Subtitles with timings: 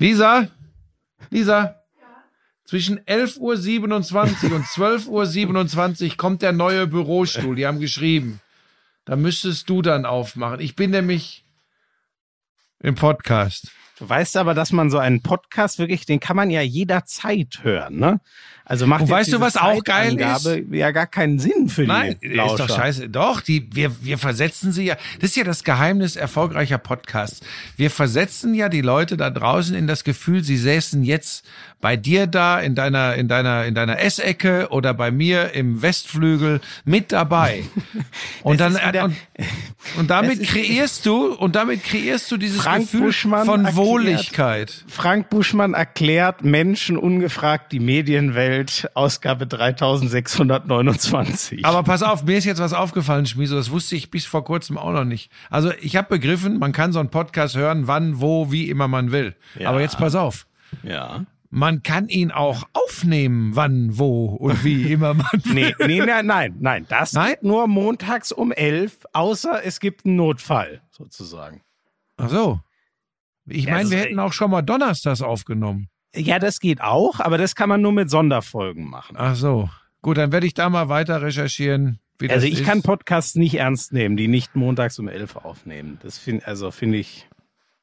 [0.00, 0.48] Lisa?
[1.28, 1.76] Lisa?
[2.64, 7.54] Zwischen 11.27 Uhr und 12.27 Uhr kommt der neue Bürostuhl.
[7.54, 8.40] Die haben geschrieben.
[9.04, 10.60] Da müsstest du dann aufmachen.
[10.60, 11.44] Ich bin nämlich
[12.78, 13.72] im Podcast.
[14.00, 17.98] Du weißt aber, dass man so einen Podcast wirklich, den kann man ja jederzeit hören,
[17.98, 18.20] ne?
[18.64, 20.48] Also macht Und weißt du, was auch geil ist?
[20.70, 23.08] ja gar keinen Sinn für Nein, die ist doch scheiße.
[23.08, 24.94] Doch, die, wir, wir versetzen sie ja.
[25.20, 27.40] Das ist ja das Geheimnis erfolgreicher Podcasts.
[27.76, 31.44] Wir versetzen ja die Leute da draußen in das Gefühl, sie säßen jetzt
[31.80, 36.60] bei dir da in deiner, in deiner, in deiner Essecke oder bei mir im Westflügel
[36.84, 37.64] mit dabei.
[38.44, 39.16] Und dann, wieder- und,
[39.98, 44.84] und damit kreierst du, und damit kreierst du dieses Frank Gefühl Buschmann von erklärt- Wohligkeit.
[44.86, 51.64] Frank Buschmann erklärt Menschen ungefragt die Medienwelt, Ausgabe 3629.
[51.64, 54.78] Aber pass auf, mir ist jetzt was aufgefallen, Schmieso, das wusste ich bis vor kurzem
[54.78, 55.30] auch noch nicht.
[55.50, 59.12] Also ich habe begriffen, man kann so einen Podcast hören, wann, wo, wie immer man
[59.12, 59.34] will.
[59.58, 59.70] Ja.
[59.70, 60.46] Aber jetzt pass auf,
[60.82, 61.24] ja.
[61.50, 65.54] man kann ihn auch aufnehmen, wann, wo und wie immer man will.
[65.54, 66.86] Nee, nee, nein, nein, nein.
[66.88, 67.30] Das Nein?
[67.30, 71.62] geht nur montags um elf, außer es gibt einen Notfall, sozusagen.
[72.16, 72.60] Ach so.
[73.50, 75.88] Ich Ja, meine, das wir hätten auch schon mal donnerstags aufgenommen.
[76.14, 79.16] Ja, das geht auch, aber das kann man nur mit Sonderfolgen machen.
[79.18, 79.68] Ach so.
[80.02, 82.64] Gut, dann werde ich da mal weiter recherchieren, Also ich ist.
[82.64, 85.98] kann Podcasts nicht ernst nehmen, die nicht montags um elf aufnehmen.
[86.02, 87.28] Das finde also finde ich,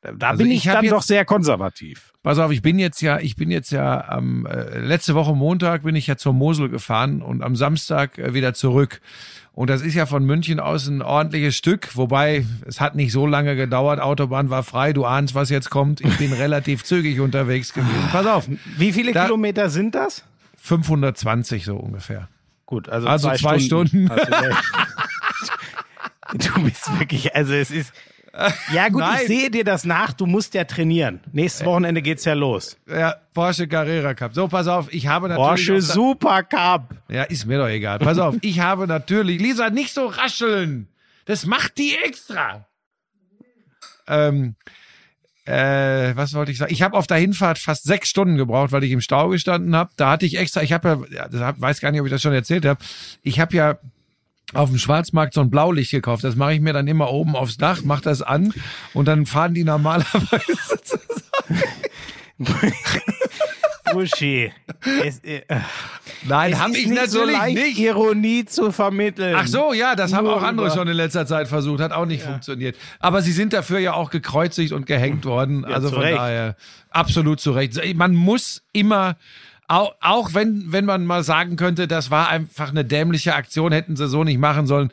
[0.02, 2.12] da, Also bin ich ich, dann jetzt- doch sehr konservativ.
[2.24, 5.84] Pass auf, ich bin jetzt ja, ich bin jetzt ja am äh, letzte Woche Montag
[5.84, 9.00] bin ich ja zur Mosel gefahren und am Samstag äh, wieder zurück.
[9.58, 13.26] Und das ist ja von München aus ein ordentliches Stück, wobei es hat nicht so
[13.26, 14.00] lange gedauert.
[14.00, 16.00] Autobahn war frei, du ahnst, was jetzt kommt.
[16.00, 18.08] Ich bin relativ zügig unterwegs gewesen.
[18.12, 18.48] Pass auf,
[18.78, 20.24] Wie viele Da- Kilometer sind das?
[20.58, 22.28] 520 so ungefähr.
[22.68, 24.08] Gut, also, Also zwei Stunden.
[24.12, 24.64] Hast du recht.
[26.56, 27.94] du bist wirklich, also es ist.
[28.72, 29.20] Ja gut, Nein.
[29.22, 31.20] ich sehe dir das nach, du musst ja trainieren.
[31.32, 32.78] Nächstes Wochenende geht's ja los.
[32.88, 34.34] Ja, Porsche Carrera Cup.
[34.36, 36.96] So, pass auf, ich habe natürlich Porsche Super Cup.
[37.10, 38.00] Ja, ist mir doch egal.
[38.00, 40.88] Pass auf, ich habe natürlich, Lisa, nicht so rascheln.
[41.26, 42.66] Das macht die extra.
[44.08, 44.56] Ähm,
[45.46, 46.74] äh, was wollte ich sagen?
[46.74, 49.92] Ich habe auf der Hinfahrt fast sechs Stunden gebraucht, weil ich im Stau gestanden habe.
[49.96, 52.66] Da hatte ich extra, ich habe ja, weiß gar nicht, ob ich das schon erzählt
[52.66, 52.80] habe.
[53.24, 53.80] Ich habe ja
[54.54, 56.24] auf dem Schwarzmarkt so ein Blaulicht gekauft.
[56.24, 58.54] Das mache ich mir dann immer oben aufs Dach, mach das an
[58.94, 61.00] und dann fahren die normalerweise
[63.94, 64.52] Buschi.
[65.04, 65.42] Es, äh,
[66.26, 67.80] Nein, habe ich nicht so natürlich leicht, nicht.
[67.80, 69.34] Ironie zu vermitteln.
[69.38, 71.94] Ach so, ja, das haben Nur auch andere über- schon in letzter Zeit versucht, hat
[71.94, 72.76] auch nicht funktioniert.
[73.00, 75.64] Aber sie sind dafür ja auch gekreuzigt und gehängt worden.
[75.64, 76.18] also zu von Recht.
[76.18, 76.56] daher
[76.90, 77.80] absolut zu Recht.
[77.96, 79.16] Man muss immer,
[79.68, 83.96] auch, auch wenn, wenn man mal sagen könnte, das war einfach eine dämliche Aktion, hätten
[83.98, 84.92] sie so nicht machen sollen.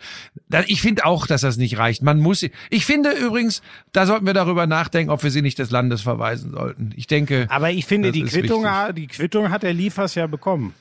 [0.66, 2.02] Ich finde auch, dass das nicht reicht.
[2.02, 5.70] Man muss, ich finde übrigens, da sollten wir darüber nachdenken, ob wir sie nicht des
[5.70, 6.90] Landes verweisen sollten.
[6.96, 8.94] Ich denke, Aber ich finde, die Quittung, wichtig.
[8.96, 10.74] die Quittung hat der Liefers ja bekommen.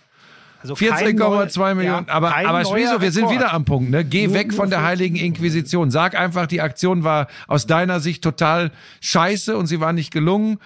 [0.61, 2.07] Also kein 14,2 neu- Millionen.
[2.07, 3.91] ja, aber aber Schmieso, wir sind wieder am Punkt.
[3.91, 4.05] Ne?
[4.05, 5.91] Geh Nur- weg von der 14 heiligen Inquisition.
[5.91, 8.71] Sag einfach, die Aktion war aus deiner Sicht total
[9.01, 10.59] scheiße und sie war nicht gelungen.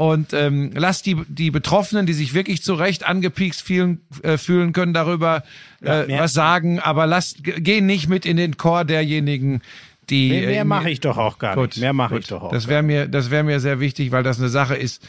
[0.00, 4.72] Und ähm, lass die, die Betroffenen, die sich wirklich zu Recht angepiekst fühlen, äh, fühlen
[4.72, 5.42] können, darüber
[5.84, 6.80] äh, mehr- was sagen.
[6.80, 9.60] Aber lass, g- geh nicht mit in den Chor derjenigen,
[10.08, 10.30] die...
[10.30, 11.80] Mehr, mehr äh, mache ich doch auch gar Gut, nicht.
[11.80, 12.50] Mehr mache ich doch auch.
[12.50, 15.06] Das wäre mir, das wäre mir sehr wichtig, weil das eine Sache ist,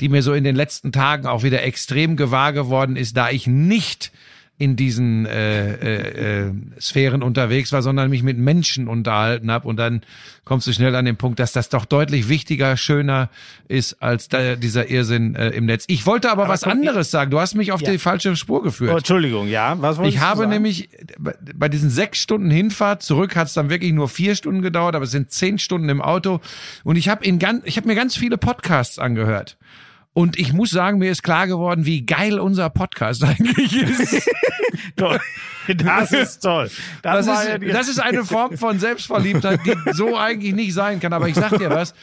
[0.00, 3.46] die mir so in den letzten Tagen auch wieder extrem gewahr geworden ist, da ich
[3.46, 4.12] nicht
[4.56, 9.76] in diesen äh, äh, äh, Sphären unterwegs war, sondern mich mit Menschen unterhalten habe und
[9.78, 10.02] dann
[10.44, 13.30] kommst du schnell an den Punkt, dass das doch deutlich wichtiger, schöner
[13.66, 15.84] ist als da, dieser Irrsinn äh, im Netz.
[15.88, 17.32] Ich wollte aber, was guck, anderes sagen.
[17.32, 17.90] Du hast mich auf Ja.
[17.90, 18.92] die falsche Spur geführt.
[18.94, 19.74] oh, Entschuldigung, ja.
[19.82, 20.50] Was Ich habe sagen?
[20.50, 20.88] nämlich
[21.18, 24.94] bei- bei diesen sechs Stunden Hinfahrt zurück hat es dann wirklich nur vier Stunden gedauert,
[24.94, 26.40] aber es sind zehn Stunden im Auto
[26.84, 29.56] und ich habe in ganz, ich habe mir ganz viele Podcasts angehört.
[30.14, 34.30] Und ich muss sagen, mir ist klar geworden, wie geil unser Podcast eigentlich ist.
[34.96, 35.20] Toll.
[35.76, 36.70] Das ist toll.
[37.02, 41.14] Das ja ist, das ist eine Form von Selbstverliebtheit, die so eigentlich nicht sein kann.
[41.14, 41.94] Aber ich sag dir was,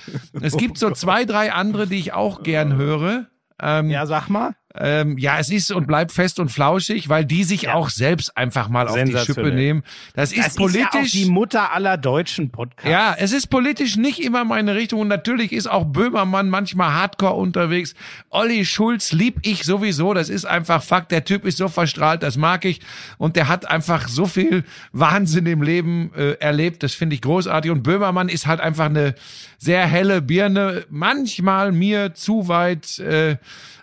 [0.41, 3.27] es gibt so zwei, drei andere, die ich auch gern höre.
[3.61, 4.55] Ähm, ja, sag mal.
[4.76, 8.70] Ähm, ja, es ist und bleibt fest und flauschig, weil die sich auch selbst einfach
[8.70, 9.84] mal auf die Schippe nehmen.
[10.14, 10.85] Das ist Das politisch.
[10.85, 12.90] ist ja auch die Mutter aller deutschen Podcasts.
[12.90, 17.34] Ja, es ist politisch nicht immer meine Richtung und natürlich ist auch Böhmermann manchmal hardcore
[17.34, 17.96] unterwegs.
[18.29, 21.12] Olli Schulz lieb ich sowieso, das ist einfach Fakt.
[21.12, 22.79] Der Typ ist so verstrahlt, das mag ich
[23.18, 24.64] und der hat einfach so viel
[24.94, 29.16] Wahnsinn im Leben äh, erlebt, das finde ich großartig und Böhmermann ist halt einfach eine
[29.58, 33.38] sehr helle Birne, manchmal mir zu weit äh,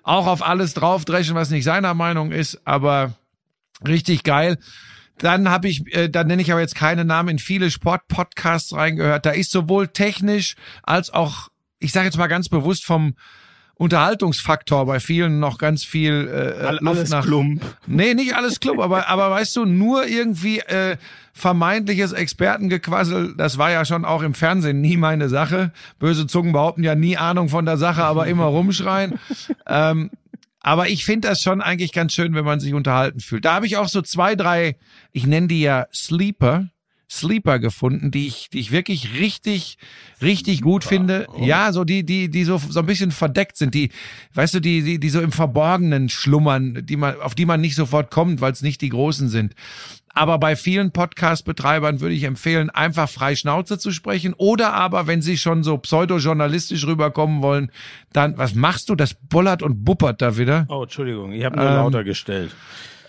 [0.09, 3.13] auch auf alles draufdreschen, was nicht seiner Meinung ist, aber
[3.87, 4.59] richtig geil.
[5.19, 9.27] Dann habe ich, äh, da nenne ich aber jetzt keine Namen, in viele Sportpodcasts reingehört.
[9.27, 13.17] Da ist sowohl technisch als auch, ich sage jetzt mal ganz bewusst vom
[13.79, 17.25] Unterhaltungsfaktor bei vielen noch ganz viel äh, All, Luft alles nach.
[17.25, 17.63] Klump.
[17.87, 20.97] Nee, nicht alles Klump, aber, aber weißt du, nur irgendwie äh,
[21.33, 25.73] vermeintliches Expertengequassel, das war ja schon auch im Fernsehen nie meine Sache.
[26.01, 29.21] Böse Zungen behaupten ja nie Ahnung von der Sache, aber immer rumschreien.
[29.67, 30.11] ähm,
[30.61, 33.45] aber ich finde das schon eigentlich ganz schön, wenn man sich unterhalten fühlt.
[33.45, 34.77] Da habe ich auch so zwei, drei,
[35.13, 36.69] ich nenne die ja Sleeper,
[37.11, 39.79] Sleeper gefunden, die ich, die ich wirklich richtig,
[40.21, 41.27] richtig gut finde.
[41.41, 43.91] Ja, so die, die, die so, so ein bisschen verdeckt sind, die,
[44.35, 47.77] weißt du, die, die, die so im Verborgenen schlummern, die man, auf die man nicht
[47.77, 49.55] sofort kommt, weil es nicht die großen sind.
[50.15, 54.35] Aber bei vielen Podcast-Betreibern würde ich empfehlen, einfach frei Schnauze zu sprechen.
[54.37, 57.71] Oder aber, wenn sie schon so pseudo-journalistisch rüberkommen wollen,
[58.13, 58.97] dann, was machst du?
[58.97, 60.67] Das bollert und buppert da wieder.
[60.69, 62.51] Oh, Entschuldigung, ich habe nur Ähm, lauter gestellt.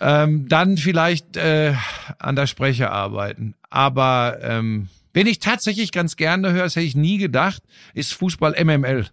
[0.00, 1.74] Ähm, dann vielleicht äh,
[2.18, 3.54] an der Spreche arbeiten.
[3.68, 7.62] Aber ähm, wen ich tatsächlich ganz gerne höre, das hätte ich nie gedacht,
[7.94, 9.06] ist Fußball MML.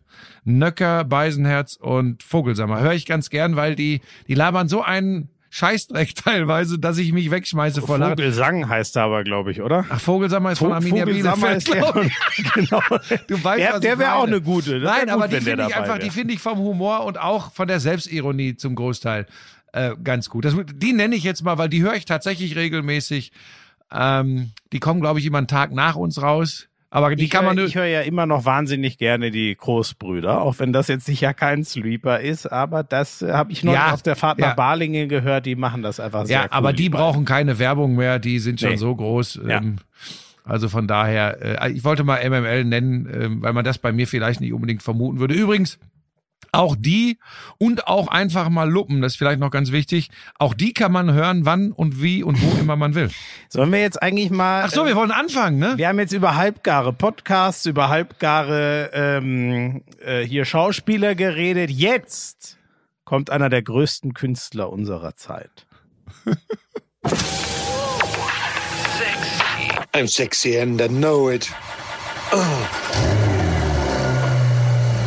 [0.46, 2.80] Nöcker, Beisenherz und Vogelsammer.
[2.80, 7.32] Höre ich ganz gern, weil die, die labern so einen Scheißdreck teilweise, dass ich mich
[7.32, 8.12] wegschmeiße vor Lachen.
[8.12, 9.86] Vogelsang heißt er aber, glaube ich, oder?
[9.90, 12.54] Ach, Vogelsammer ist von Arminia Vogelsammer Bielefeld, ist der, glaub ich.
[12.54, 12.82] genau.
[13.28, 14.80] Du weißt, Der, der wäre auch eine gute.
[14.80, 16.00] Das Nein, gut, aber die wenn finde ich einfach, wär.
[16.00, 19.26] die finde ich vom Humor und auch von der Selbstironie zum Großteil
[19.74, 20.46] äh, ganz gut.
[20.46, 23.32] Das, die nenne ich jetzt mal, weil die höre ich tatsächlich regelmäßig.
[23.92, 26.68] Ähm, die kommen, glaube ich, immer einen Tag nach uns raus.
[26.90, 27.66] Aber die ich kann man nur.
[27.66, 31.66] ich höre ja immer noch wahnsinnig gerne die Großbrüder, auch wenn das jetzt sicher kein
[31.66, 34.54] Sleeper ist, aber das äh, habe ich noch Ja, auf der Fahrt nach ja.
[34.54, 36.50] Balingen gehört, die machen das einfach sehr Ja, cool.
[36.52, 37.04] aber die beiden.
[37.06, 38.76] brauchen keine Werbung mehr, die sind schon Nee.
[38.78, 39.42] so groß.
[39.46, 39.58] Ja.
[39.58, 39.76] Ähm,
[40.46, 44.08] also von daher, äh, ich wollte mal MML nennen, ähm, weil man das bei mir
[44.08, 45.34] vielleicht nicht unbedingt vermuten würde.
[45.36, 45.80] Übrigens,
[46.58, 47.20] auch die
[47.58, 50.10] und auch einfach mal Luppen, das ist vielleicht noch ganz wichtig.
[50.40, 53.10] Auch die kann man hören, wann und wie und wo immer man will.
[53.50, 55.74] Sollen wir jetzt eigentlich mal Ach so, wir wollen anfangen, ne?
[55.78, 61.70] Wir haben jetzt über halbgare Podcasts, über halbgare ähm, äh, hier Schauspieler geredet.
[61.70, 62.58] Jetzt
[63.06, 65.68] kommt einer der größten Künstler unserer Zeit.
[69.94, 71.50] I'm sexy and I know it.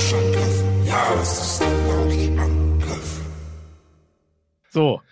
[0.00, 0.64] Lauschangriff.
[0.86, 3.20] Ja, es ist ein Lauschangriff.
[4.70, 5.02] So.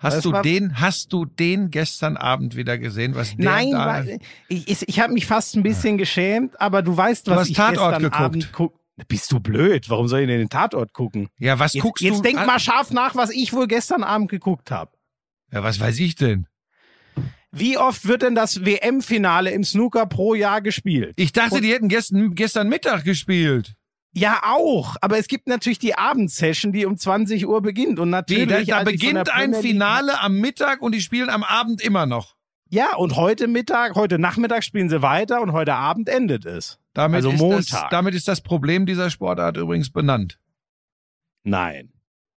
[0.00, 3.14] Hast Das du den, hast du den gestern Abend wieder gesehen?
[3.14, 6.96] Was der Nein, da, weil, ich, ich, habe mich fast ein bisschen geschämt, aber du
[6.96, 8.16] weißt, was hast ich Tatort gestern geguckt.
[8.22, 8.74] Abend guck.
[9.08, 9.90] Bist du blöd?
[9.90, 11.28] Warum soll ich denn den Tatort gucken?
[11.38, 12.22] ja, was Jetzt, guckst jetzt du?
[12.22, 14.92] denk Ah, mal scharf nach, was ich wohl gestern Abend geguckt habe.
[15.52, 16.46] Ja, was weiß ich denn?
[17.52, 21.12] Wie oft wird denn das WM-Finale im Snooker pro Jahr gespielt?
[21.16, 23.74] Ich dachte, Und- die hätten gestern, gestern Mittag gespielt.
[24.18, 24.96] Ja, auch.
[25.00, 27.98] Aber es gibt natürlich die Abendsession, die um 20 Uhr beginnt.
[27.98, 28.48] Und natürlich.
[28.48, 32.36] da da der beginnt ein Finale am Mittag und die spielen am Abend immer noch.
[32.70, 36.78] Ja, und heute Mittag, heute Nachmittag spielen sie weiter und heute Abend endet es.
[36.92, 37.66] Damit Also Montag.
[37.70, 40.38] Das, damit ist das Problem dieser Sportart übrigens benannt.
[41.44, 41.92] Nein.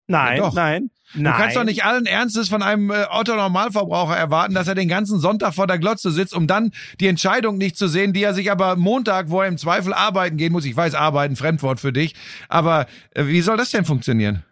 [0.08, 0.54] Nein, Ja, doch.
[0.54, 0.90] nein.
[1.14, 1.34] Du Nein.
[1.38, 5.54] kannst doch nicht allen Ernstes von einem äh, Otto-Normalverbraucher erwarten, dass er den ganzen Sonntag
[5.54, 8.76] vor der Glotze sitzt, um dann die Entscheidung nicht zu sehen, die er sich aber
[8.76, 12.14] Montag, wo er im Zweifel arbeiten gehen muss, ich weiß, arbeiten, Fremdwort für dich,
[12.50, 14.44] aber äh, wie soll das denn funktionieren?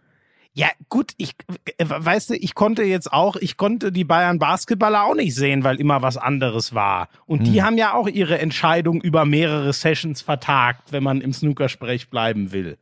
[0.53, 1.35] Ja, gut, ich,
[1.77, 5.63] äh, weißt du, ich konnte jetzt auch, ich konnte die Bayern Basketballer auch nicht sehen,
[5.63, 7.09] weil immer was anderes war.
[7.27, 7.53] Und Hm.
[7.53, 12.51] die haben ja auch ihre Entscheidung über mehrere Sessions vertagt, wenn man im Snookersprech bleiben
[12.51, 12.79] will.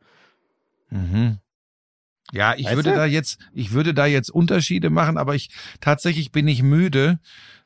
[2.32, 2.96] Ja, ich Weißt würde du?
[2.96, 7.18] da jetzt, ich würde da jetzt Unterschiede machen, aber ich tatsächlich bin ich müde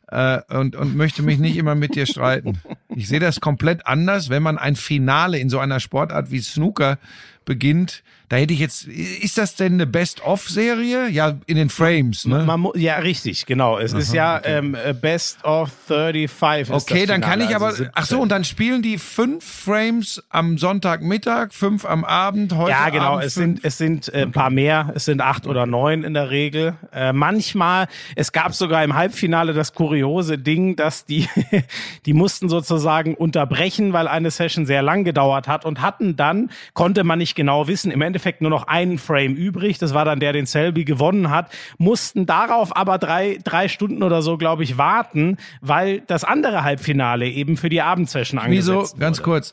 [0.08, 2.60] äh, und und möchte mich nicht immer mit dir streiten.
[2.96, 6.98] Ich sehe das komplett anders, wenn man ein Finale in so einer Sportart wie Snooker
[7.44, 8.02] beginnt.
[8.30, 11.08] Da hätte ich jetzt, ist das denn eine Best-of-Serie?
[11.08, 12.44] Ja, in den Frames, ne?
[12.44, 13.76] Man mu- ja, richtig, genau.
[13.76, 16.72] Es ist ja ähm, äh, Best of 35.
[16.72, 18.18] Ist Okay, dann kann ich aber, also ach so, 17.
[18.20, 23.14] und dann spielen die fünf Frames am Sonntagmittag, fünf am Abend, heute Ja, genau.
[23.14, 23.56] Abend Es fünf.
[23.56, 24.92] sind, es sind äh, ein paar mehr.
[24.94, 26.74] Es sind acht oder neun in der Regel.
[26.92, 31.28] Äh, manchmal, es gab sogar im Halbfinale das kuriose Ding, dass die,
[32.06, 37.02] die mussten sozusagen unterbrechen, weil eine Session sehr lang gedauert hat und hatten dann, konnte
[37.02, 37.90] man nicht genau wissen.
[37.90, 39.78] Im Endeffekt Endeffekt nur noch einen Frame übrig.
[39.78, 41.50] Das war dann der, den Selby gewonnen hat.
[41.78, 47.26] Mussten darauf aber drei, drei Stunden oder so, glaube ich, warten, weil das andere Halbfinale
[47.26, 48.98] eben für die Abendsession angesetzt Wieso?
[48.98, 49.24] Ganz wurde.
[49.24, 49.52] kurz.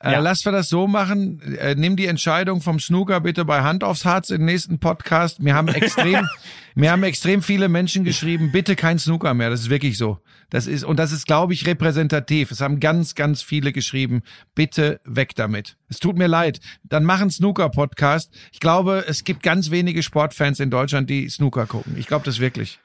[0.00, 0.20] Äh, Ja.
[0.20, 1.42] Lass wir das so machen.
[1.58, 5.44] Äh, nimm die Entscheidung vom Snooker bitte bei Hand aufs Harz im nächsten Podcast.
[5.44, 6.26] Wir haben extrem,
[6.74, 9.50] mir haben extrem viele Menschen geschrieben, bitte kein Snooker mehr.
[9.50, 10.18] Das ist wirklich so.
[10.50, 12.50] Das ist, und das ist, glaube ich, repräsentativ.
[12.50, 14.22] Es haben ganz, ganz viele geschrieben,
[14.54, 15.76] bitte weg damit.
[15.90, 16.60] Es tut mir leid.
[16.84, 18.32] Dann mach einen Snooker-Podcast.
[18.52, 21.96] Ich glaube, es gibt ganz wenige Sportfans in Deutschland, die Snooker gucken.
[21.98, 22.80] Ich glaube das wirklich.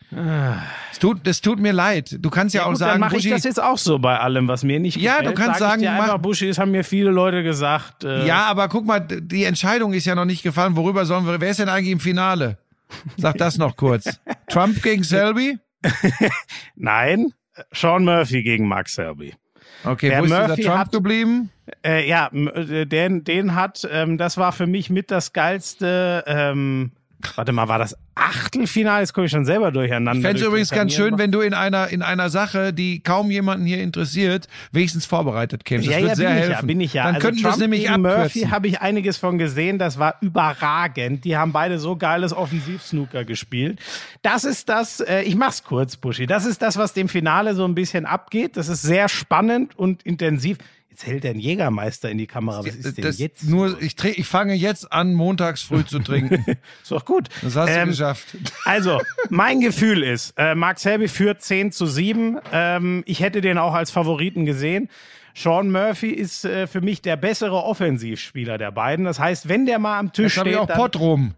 [0.91, 2.17] Es tut, es tut mir leid.
[2.19, 4.19] Du kannst ja, Ja, auch gut, dann sagen, mache ich das jetzt auch so bei
[4.19, 5.37] allem, was mir nicht Ja, gefällt.
[5.37, 8.03] du kannst Sag sagen, mach- einfach, Buschi, das haben mir viele Leute gesagt.
[8.03, 10.75] Äh, Ja, aber guck mal, die Entscheidung ist ja noch nicht gefallen.
[10.75, 11.39] Worüber sollen wir?
[11.39, 12.57] Wer ist denn eigentlich im Finale?
[13.17, 14.19] Sag das noch kurz.
[14.49, 15.57] Trump gegen Selby?
[16.75, 17.33] Nein,
[17.71, 19.33] Sean Murphy gegen Mark Selby.
[19.85, 21.49] Okay, Wer wo ist Murphy dieser Trump hat- geblieben?
[21.85, 26.23] Äh, ja, äh, den, den hat, ähm, das war für mich mit das geilste.
[26.27, 26.91] Ähm,
[27.35, 29.01] warte mal, war das Achtelfinale?
[29.01, 30.13] Jetzt komme ich schon selber durcheinander.
[30.13, 33.31] Ich fände es übrigens ganz schön, wenn du in einer, in einer Sache, die kaum
[33.31, 35.87] jemanden hier interessiert, wenigstens vorbereitet kämst.
[35.87, 36.51] Das ja, wird ja, sehr bin helfen.
[36.51, 37.03] ich ja, bin ich ja.
[37.03, 39.79] Dann also könnten wir es nämlich gegen Murphy habe ich einiges von gesehen.
[39.79, 41.25] Das war überragend.
[41.25, 43.79] Die haben beide so geiles Offensivsnooker gespielt.
[44.21, 46.27] Das ist das, äh, ich mach's kurz, Buschi.
[46.27, 48.57] Das ist das, was dem Finale so ein bisschen abgeht.
[48.57, 50.57] Das ist sehr spannend und intensiv.
[50.93, 52.59] Jetzt hält der ein Jägermeister in die Kamera.
[52.59, 53.43] Was ist denn das jetzt?
[53.49, 56.45] nur, ich, ich fange jetzt an, montags früh zu trinken.
[56.83, 57.29] Ist doch gut.
[57.41, 58.37] Das hast du Ähm, geschafft.
[58.63, 62.37] Also, mein Gefühl ist, äh, Mark Selby führt 10 zu 7.
[62.51, 64.87] Ähm, ich hätte den auch als Favoriten gesehen.
[65.33, 69.03] Sean Murphy ist äh, für mich der bessere Offensivspieler der beiden.
[69.03, 71.33] Das heißt, wenn der mal am Tisch Jetzt steht, ich auch Pott rum.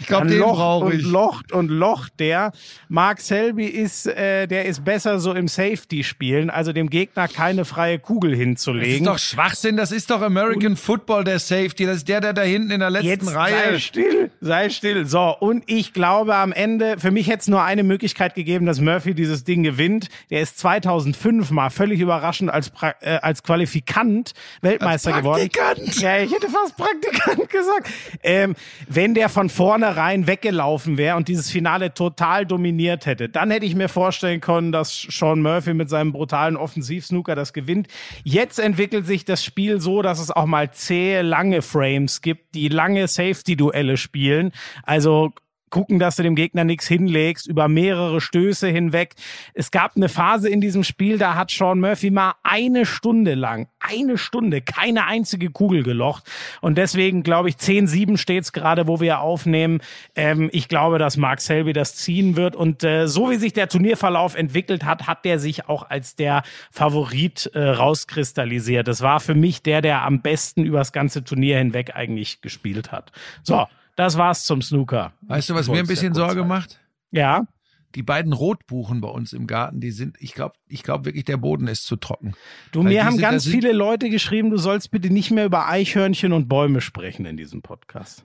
[0.00, 1.02] Ich glaube, den brauche und ich.
[1.02, 2.52] locht und locht der.
[2.88, 7.98] Mark Selby ist, äh, der ist besser so im Safety-Spielen, also dem Gegner keine freie
[7.98, 9.04] Kugel Das ist hinzulegen.
[9.04, 11.86] doch Schwachsinn, das ist doch American Football, der Safety.
[11.86, 13.80] Das ist der, der da hinten in der letzten Jetzt sei Reihe.
[13.80, 15.06] still, sei still.
[15.06, 18.80] So, und ich glaube am Ende, für mich hätte es nur eine Möglichkeit gegeben, dass
[18.80, 20.08] Murphy dieses Ding gewinnt.
[20.30, 25.48] Der ist 2005 mal völlig überraschend als, pra äh, als Qualifikant Weltmeister Als geworden.
[25.50, 26.00] Praktikant.
[26.00, 27.88] Ja, ich hätte fast Praktikant gesagt.
[28.22, 28.54] Ähm,
[28.88, 33.74] wenn der von vornherein weggelaufen wäre und dieses Finale total dominiert hätte, dann hätte ich
[33.74, 37.88] mir vorstellen können, dass Sean Murphy mit seinem brutalen Offensivsnooker das gewinnt.
[38.24, 42.68] Jetzt entwickelt sich das Spiel so, dass es auch mal zähe, lange Frames gibt, die
[42.68, 44.52] lange Safety-Duelle spielen.
[44.82, 45.32] Also
[45.70, 49.14] gucken, dass du dem Gegner nichts hinlegst, über mehrere Stöße hinweg.
[49.54, 53.68] Es gab eine Phase in diesem Spiel, da hat Sean Murphy mal eine Stunde lang,
[53.80, 56.24] eine Stunde, keine einzige Kugel gelocht.
[56.60, 59.80] Und deswegen glaube ich, 10-7 steht's gerade, wo wir aufnehmen.
[60.14, 62.56] Ähm, ich glaube, dass Mark Selby das ziehen wird.
[62.56, 66.42] Und äh, so wie sich der Turnierverlauf entwickelt hat, hat der sich auch als der
[66.70, 68.88] Favorit äh, rauskristallisiert.
[68.88, 73.12] Das war für mich der, der am besten übers ganze Turnier hinweg eigentlich gespielt hat.
[73.42, 73.66] So,
[73.98, 75.12] das war's zum Snooker.
[75.22, 76.80] Weißt du, was mir ein bisschen Sorge macht?
[77.10, 77.46] Ja.
[77.94, 81.38] Die beiden Rotbuchen bei uns im Garten, die sind, ich glaube, ich glaube wirklich, der
[81.38, 82.34] Boden ist zu trocken.
[82.70, 85.68] Du, Weil mir haben sind- ganz viele Leute geschrieben, du sollst bitte nicht mehr über
[85.68, 88.24] Eichhörnchen und Bäume sprechen in diesem Podcast.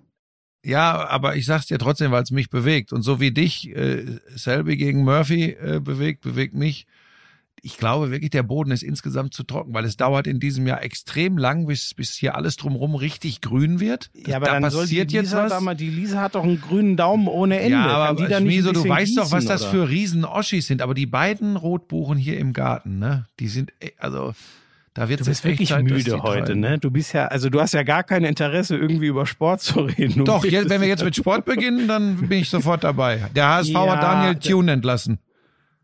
[0.64, 2.94] Ja, aber ich sag's dir trotzdem, weil es mich bewegt.
[2.94, 6.86] Und so wie dich äh, Selby gegen Murphy äh, bewegt, bewegt mich.
[7.66, 10.84] Ich glaube wirklich, der Boden ist insgesamt zu trocken, weil es dauert in diesem Jahr
[10.84, 14.12] extrem lang, bis, bis hier alles drumherum richtig grün wird.
[14.14, 15.50] Ja, aber da dann soll die passiert jetzt Lisa was.
[15.54, 17.72] da mal, die Lisa hat doch einen grünen Daumen ohne Ende.
[17.72, 19.72] Ja, Kann aber die da nicht Schmieso, du weißt doch, was gießen, das oder?
[19.72, 20.82] für Riesen-Oschis sind.
[20.82, 24.34] Aber die beiden Rotbuchen hier im Garten, ne, die sind, e- also,
[24.94, 26.60] da wird Du es bist wirklich Zeit, müde die heute, treiben.
[26.60, 26.80] ne?
[26.80, 30.16] Du bist ja, also du hast ja gar kein Interesse, irgendwie über Sport zu reden.
[30.18, 33.30] Du Doch, jetzt, wenn wir jetzt mit Sport beginnen, dann bin ich sofort dabei.
[33.34, 35.20] Der HSV Ja, hat Daniel Thune entlassen.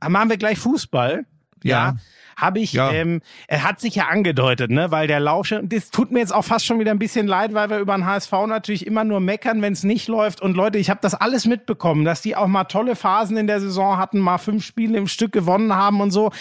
[0.02, 1.26] Ah, Machen wir gleich Fußball?
[1.64, 1.96] Ja.
[2.38, 2.92] Habe ich, Ja.
[2.94, 6.34] ähm, er hat sich ja angedeutet, ne, weil der Lauf schon, das tut mir jetzt
[6.34, 9.20] auch fast schon wieder ein bisschen leid, weil wir über den HSV natürlich immer nur
[9.20, 10.42] meckern, wenn es nicht läuft.
[10.42, 13.60] Und Leute, ich habe das alles mitbekommen, dass die auch mal tolle Phasen in der
[13.60, 16.32] Saison hatten, mal fünf Spiele im Stück gewonnen haben und so.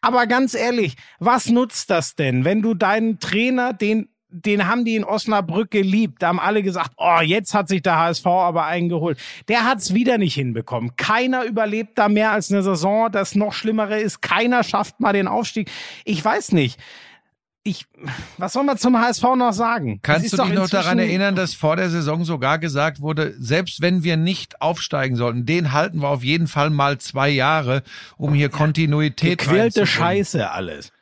[0.00, 4.96] Aber ganz ehrlich, was nutzt das denn, wenn du deinen Trainer, den den haben die
[4.96, 6.22] in Osnabrück geliebt.
[6.22, 9.18] Da haben alle gesagt, oh, jetzt hat sich der HSV aber eingeholt.
[9.48, 10.96] Der hat's wieder nicht hinbekommen.
[10.96, 13.10] Keiner überlebt da mehr als eine Saison.
[13.12, 15.70] Das noch Schlimmere ist, keiner schafft mal den Aufstieg.
[16.04, 16.80] Ich weiß nicht.
[17.66, 17.86] Ich,
[18.36, 20.00] was soll man zum HSV noch sagen?
[20.02, 24.04] Kannst du dich noch daran erinnern, dass vor der Saison sogar gesagt wurde, selbst wenn
[24.04, 27.82] wir nicht aufsteigen sollten, den halten wir auf jeden Fall mal zwei Jahre,
[28.18, 29.86] um hier Kontinuität Gequälte.
[29.86, 30.92] Scheiße alles.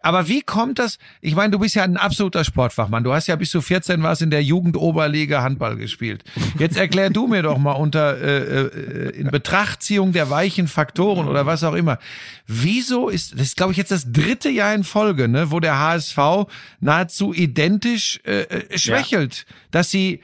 [0.00, 0.98] Aber wie kommt das?
[1.20, 3.02] Ich meine, du bist ja ein absoluter Sportfachmann.
[3.02, 6.22] Du hast ja bis du 14 warst in der Jugendoberliga Handball gespielt.
[6.58, 11.46] Jetzt erklär du mir doch mal unter äh, äh, in Betrachtziehung der weichen Faktoren oder
[11.46, 11.98] was auch immer.
[12.46, 15.78] Wieso ist das ist, glaube ich jetzt das dritte Jahr in Folge, ne, wo der
[15.78, 16.18] HSV
[16.78, 20.20] nahezu identisch äh, äh, schwächelt, dass sie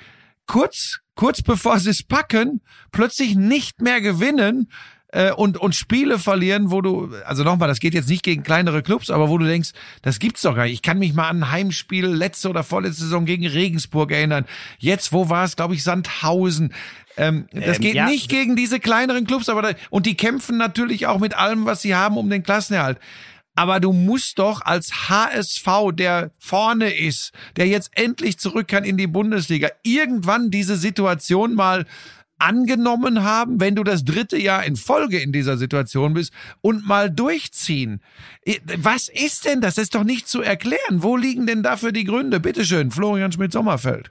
[0.47, 2.61] kurz, kurz bevor sie es packen,
[2.93, 4.69] plötzlich nicht mehr gewinnen
[5.15, 8.83] äh, und, und Spiele verlieren, wo du, also nochmal, das geht jetzt nicht gegen kleinere
[8.83, 9.71] Clubs, aber wo du denkst,
[10.03, 10.73] das gibt's doch gar nicht.
[10.73, 14.45] Ich kann mich mal an ein Heimspiel letzte oder vorletzte Saison gegen Regensburg erinnern.
[14.79, 16.75] Jetzt, wo war es, glaube ich, Sandhausen.
[17.17, 18.07] Ähm, das Ähm, geht ja.
[18.07, 21.81] nicht gegen diese kleineren Clubs, aber da, und die kämpfen natürlich auch mit allem, was
[21.83, 22.99] sie haben, um den Klassenerhalt.
[23.55, 28.97] Aber du musst doch als HSV, der vorne ist, der jetzt endlich zurück kann in
[28.97, 31.87] die Bundesliga, irgendwann diese Situation mal
[32.45, 37.11] angenommen haben, wenn du das dritte Jahr in Folge in dieser Situation bist und mal
[37.11, 38.01] durchziehen.
[38.77, 39.75] Was ist denn das?
[39.77, 41.03] Das ist doch nicht zu erklären.
[41.03, 42.41] Wo liegen denn dafür die Gründe?
[42.41, 44.11] Bitteschön, Florian Schmidt-Sommerfeld.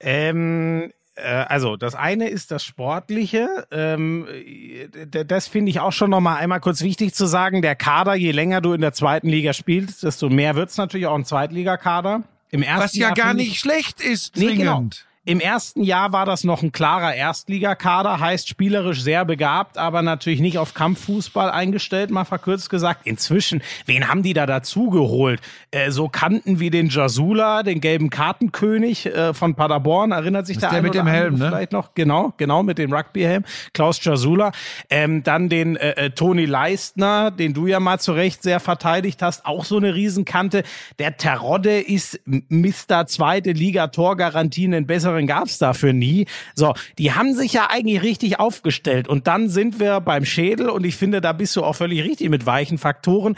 [0.00, 3.66] Ähm, äh, also das eine ist das Sportliche.
[3.70, 7.62] Ähm, äh, das finde ich auch schon noch mal einmal kurz wichtig zu sagen.
[7.62, 11.14] Der Kader, je länger du in der zweiten Liga spielst, desto mehr wird's natürlich auch
[11.16, 12.22] ein Zweitligakader.
[12.50, 14.58] Im ersten Was ja Jahr gar nicht schlecht ist, Nee, zwingend.
[14.58, 14.90] genau.
[15.26, 20.40] Im ersten Jahr war das noch ein klarer Erstligakader, heißt spielerisch sehr begabt, aber natürlich
[20.40, 23.06] nicht auf Kampffußball eingestellt, mal verkürzt gesagt.
[23.06, 25.42] Inzwischen, wen haben die da dazu geholt?
[25.72, 30.70] Äh, so Kanten wie den Jasula, den gelben Kartenkönig äh, von Paderborn, erinnert sich der
[30.70, 31.48] der mit dem Helm, ne?
[31.48, 33.44] Vielleicht noch, genau, genau, mit dem Rugbyhelm.
[33.74, 34.52] Klaus Jasula.
[34.88, 39.20] Ähm, dann den äh, äh, Toni Leistner, den du ja mal zu Recht sehr verteidigt
[39.20, 40.62] hast, auch so eine Riesenkante.
[40.98, 43.06] Der Terodde ist Mr.
[43.06, 46.26] Zweite Liga Torgarantien, den besseren gab's dafür nie.
[46.54, 49.08] So, die haben sich ja eigentlich richtig aufgestellt.
[49.08, 52.30] Und dann sind wir beim Schädel und ich finde, da bist du auch völlig richtig
[52.30, 53.36] mit weichen Faktoren.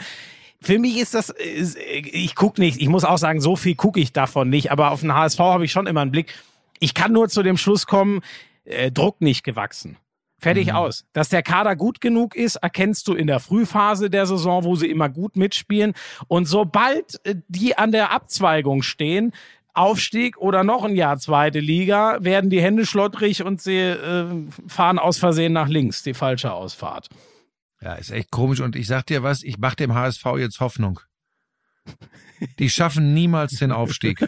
[0.61, 3.99] Für mich ist das, ist, ich guck nicht, ich muss auch sagen, so viel gucke
[3.99, 6.33] ich davon nicht, aber auf den HSV habe ich schon immer einen Blick.
[6.79, 8.21] Ich kann nur zu dem Schluss kommen,
[8.63, 9.97] äh, Druck nicht gewachsen.
[10.39, 11.05] Fertig aus.
[11.13, 14.87] Dass der Kader gut genug ist, erkennst du in der Frühphase der Saison, wo sie
[14.87, 15.93] immer gut mitspielen.
[16.27, 19.31] Und sobald äh, die an der Abzweigung stehen,
[19.73, 24.25] Aufstieg oder noch ein Jahr zweite Liga, werden die Hände schlottrig und sie äh,
[24.67, 27.09] fahren aus Versehen nach links, die falsche Ausfahrt.
[27.81, 28.61] Ja, ist echt komisch.
[28.61, 30.99] Und ich sag dir was, ich mach dem HSV jetzt Hoffnung.
[32.59, 34.25] Die schaffen niemals den Aufstieg.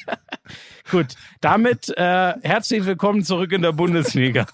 [0.90, 4.46] Gut, damit äh, herzlich willkommen zurück in der Bundesliga.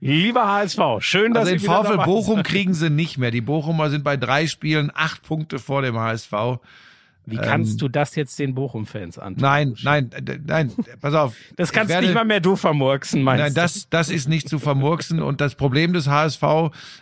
[0.00, 3.30] Lieber HSV, schön, dass Also in Sie VfL Bochum kriegen sie nicht mehr.
[3.30, 6.32] Die Bochumer sind bei drei Spielen acht Punkte vor dem HSV.
[7.30, 9.42] Wie kannst du das jetzt den Bochum-Fans antun?
[9.42, 10.10] Nein, nein,
[10.46, 11.34] nein, pass auf.
[11.56, 13.60] Das kannst werde- nicht mal mehr du vermurksen, meinst Nein, du?
[13.60, 15.20] das, das ist nicht zu vermurksen.
[15.22, 16.42] Und das Problem des HSV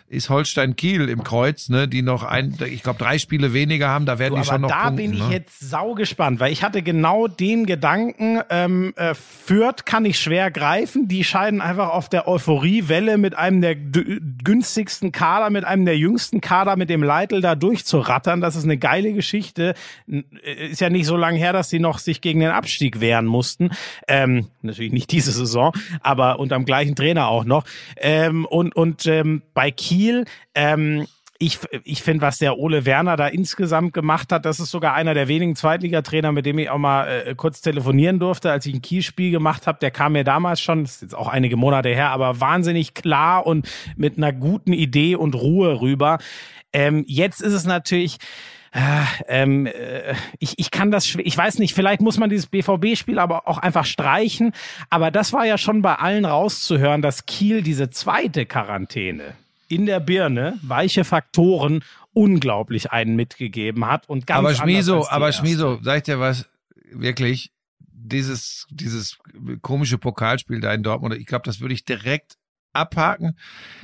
[0.09, 4.05] ist Holstein Kiel im Kreuz, ne, die noch ein, ich glaube, drei Spiele weniger haben.
[4.05, 4.95] Da werden Du, die schon aber noch da punkten.
[4.97, 5.33] bin ich ne?
[5.33, 10.49] jetzt sau gespannt, weil ich hatte genau den Gedanken, ähm, äh, Fürth kann ich schwer
[10.51, 11.07] greifen.
[11.07, 16.41] Die scheinen einfach auf der Euphoriewelle mit einem der günstigsten Kader, mit einem der jüngsten
[16.41, 18.41] Kader, mit dem Leitl da durchzurattern.
[18.41, 19.73] Das ist eine geile Geschichte.
[20.43, 23.25] Äh, Ist ja nicht so lange her, dass sie noch sich gegen den Abstieg wehren
[23.25, 23.71] mussten.
[24.07, 27.63] Ähm, natürlich nicht diese Saison, aber unterm gleichen Trainer auch noch.
[27.97, 30.25] Ähm, und und ähm, bei Kiel,
[30.55, 31.07] ähm,
[31.39, 35.13] ich, ich finde, was der Ole Werner da insgesamt gemacht hat, das ist sogar einer
[35.13, 38.81] der wenigen Zweitligatrainer, mit dem ich auch mal äh, kurz telefonieren durfte, als ich ein
[38.81, 39.77] Kielspiel gemacht habe.
[39.79, 43.69] Der kam mir damals schon, ist jetzt auch einige Monate her, aber wahnsinnig klar und
[43.95, 46.17] mit einer guten Idee und Ruhe rüber.
[46.73, 48.17] Ähm, jetzt ist es natürlich,
[49.27, 53.47] ähm, äh, ich, ich kann das, ich weiß nicht, vielleicht muss man dieses BVB-Spiel aber
[53.47, 54.53] auch einfach streichen.
[54.89, 59.35] Aber das war ja schon bei allen rauszuhören, dass Kiel diese zweite Quarantäne
[59.67, 64.09] in der Birne, weiche Faktoren, unglaublich einen mitgegeben hat.
[64.09, 65.31] Und ganz aber Schmiso, aber.
[65.31, 66.47] Schmiso, sag ich dir was,
[66.91, 69.17] wirklich, dieses, dieses
[69.61, 72.37] komische Pokalspiel da in Dortmund, ich glaube, das würde ich direkt
[72.73, 73.35] abhaken.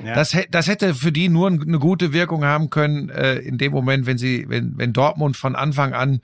[0.04, 0.14] Ja.
[0.14, 4.06] Das, das hätte für die nur eine gute Wirkung haben können, äh, in dem Moment,
[4.06, 6.20] wenn sie, wenn, wenn Dortmund von Anfang an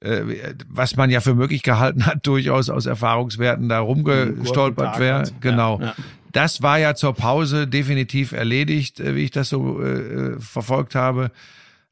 [0.00, 5.24] äh, was man ja für möglich gehalten hat, durchaus aus Erfahrungswerten da rumgestolpert wäre.
[5.40, 5.80] Genau.
[5.80, 5.94] Ja, ja.
[6.32, 11.30] Das war ja zur Pause definitiv erledigt, äh, wie ich das so äh, verfolgt habe.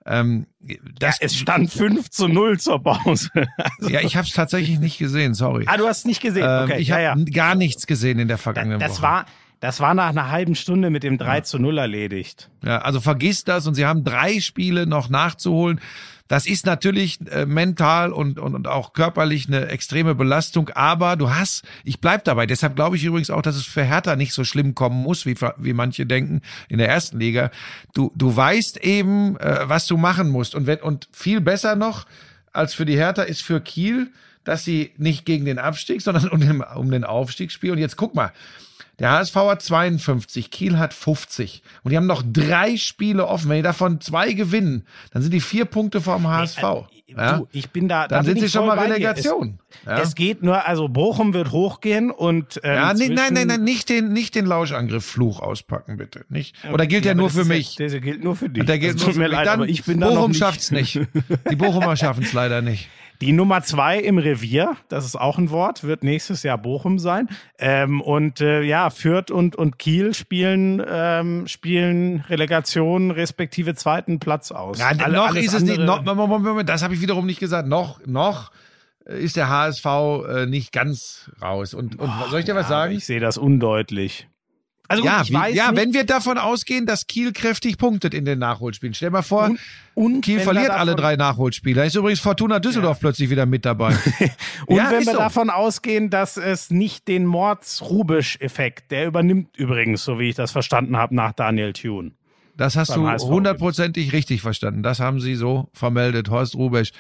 [0.05, 0.47] Ähm,
[0.99, 3.31] das, es stand 5 zu 0 zur Pause.
[3.81, 5.65] ja, ich habe es tatsächlich nicht gesehen, sorry.
[5.69, 6.45] ah, du hast es nicht gesehen.
[6.45, 7.25] Ähm, Okay, ich ja, habe ja.
[7.33, 9.03] gar nichts gesehen in der vergangenen Das Woche.
[9.03, 9.27] war,
[9.63, 12.51] das war nach einer halben Stunde mit dem 3 zu 0 erledigt.
[12.65, 15.81] Ja, also vergiss das und sie haben drei Spiele noch nachzuholen.
[16.27, 21.31] Das ist natürlich äh, mental und, und, und auch körperlich eine extreme Belastung, aber du
[21.31, 24.43] hast, ich bleib dabei, deshalb glaube ich übrigens auch, dass es für Hertha nicht so
[24.43, 27.53] schlimm kommen muss, wie, wie manche denken in der ersten Liga.
[27.95, 32.07] Du, du weißt eben, äh, was du machen musst und, wenn, und viel besser noch
[32.53, 34.11] als für die Hertha ist für Kiel,
[34.43, 37.75] dass sie nicht gegen den Abstieg, sondern um den, um den Aufstieg spielen.
[37.75, 38.33] Und jetzt guck mal,
[39.03, 41.63] Der HSV hat 52, Kiel hat 50.
[41.83, 43.49] Und die haben noch drei Spiele offen.
[43.51, 46.63] Wenn die davon zwei gewinnen, dann sind die vier Punkte vom HSV.
[47.09, 47.39] ja?
[47.39, 48.07] Du, ich bin da.
[48.07, 48.79] Dann da sind sie schon mal.
[48.79, 49.59] Relegation.
[49.71, 49.99] Es, Ja.
[49.99, 52.61] es geht nur, also Bochum wird hochgehen und.
[52.63, 56.25] Ähm, Ja, nee, nein, nein, nein, nicht den, nicht den Lauschangriff-Fluch auspacken, bitte.
[56.29, 56.55] Nicht?
[56.73, 57.77] Oder gilt Ja, der nur für mich?
[57.79, 58.65] Ja, der gilt nur für dich.
[58.67, 59.37] Der gilt Das nur tut für mir mich.
[59.37, 61.01] leid, Dann aber ich bin da Bochum schafft's nicht.
[61.51, 62.89] Die Bochumer schaffen's leider nicht.
[63.23, 67.29] Die Nummer zwei im Revier, das ist auch ein Wort, wird nächstes Jahr Bochum sein.
[67.57, 74.51] Ähm, und äh, ja, Fürth und, und Kiel spielen, ähm, spielen Relegation respektive zweiten Platz
[74.51, 74.81] aus.
[74.81, 77.39] Ja, Alle- noch ist es nicht, noch, Moment, Moment, Moment, das habe ich wiederum nicht
[77.39, 77.69] gesagt.
[77.69, 78.51] Noch, noch
[79.05, 81.75] ist der HSV äh, nicht ganz raus.
[81.75, 82.95] Und, und soll ich dir was Ja, sagen?
[82.95, 84.27] Ich sehe das undeutlich.
[84.93, 88.25] Also Ja, gut, wie, ja, nicht, wenn wir davon ausgehen, dass Kiel kräftig punktet in
[88.25, 88.95] den Nachholspielen.
[88.95, 89.59] Stell mal vor, Und-
[89.95, 91.77] und Kiel verliert alle davon- drei Nachholspiele.
[91.81, 93.95] Da ist übrigens Fortuna Düsseldorf plötzlich wieder mit dabei.
[94.67, 95.19] Und Ja, wenn wir so.
[95.19, 100.97] davon ausgehen, dass es nicht den Mords-Rubisch-Effekt, der übernimmt übrigens, so wie ich das verstanden
[100.97, 102.13] habe, nach Daniel Thune.
[102.57, 104.83] Das hast Beim du hundertprozentig richtig verstanden.
[104.83, 106.93] Das haben sie so vermeldet, Horst Rubesch.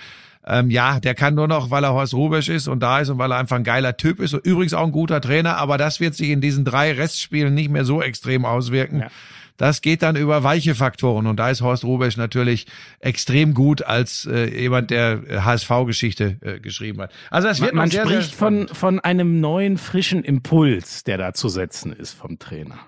[0.44, 3.18] Ähm, ja, der kann nur noch, weil er Horst Rubesch ist und da ist und
[3.18, 6.00] weil er einfach ein geiler Typ ist und übrigens auch ein guter Trainer, aber das
[6.00, 9.00] wird sich in diesen drei Restspielen nicht mehr so extrem auswirken.
[9.00, 9.08] Ja.
[9.56, 12.66] Das geht dann über weiche Faktoren und da ist Horst Rubesch natürlich
[12.98, 17.12] extrem gut als äh, jemand, der HSV-Geschichte äh, geschrieben hat.
[17.30, 18.76] Also das wird Man, man sehr, sehr spricht von, spannend.
[18.76, 22.78] von einem neuen, frischen Impuls, der da zu setzen ist vom Trainer.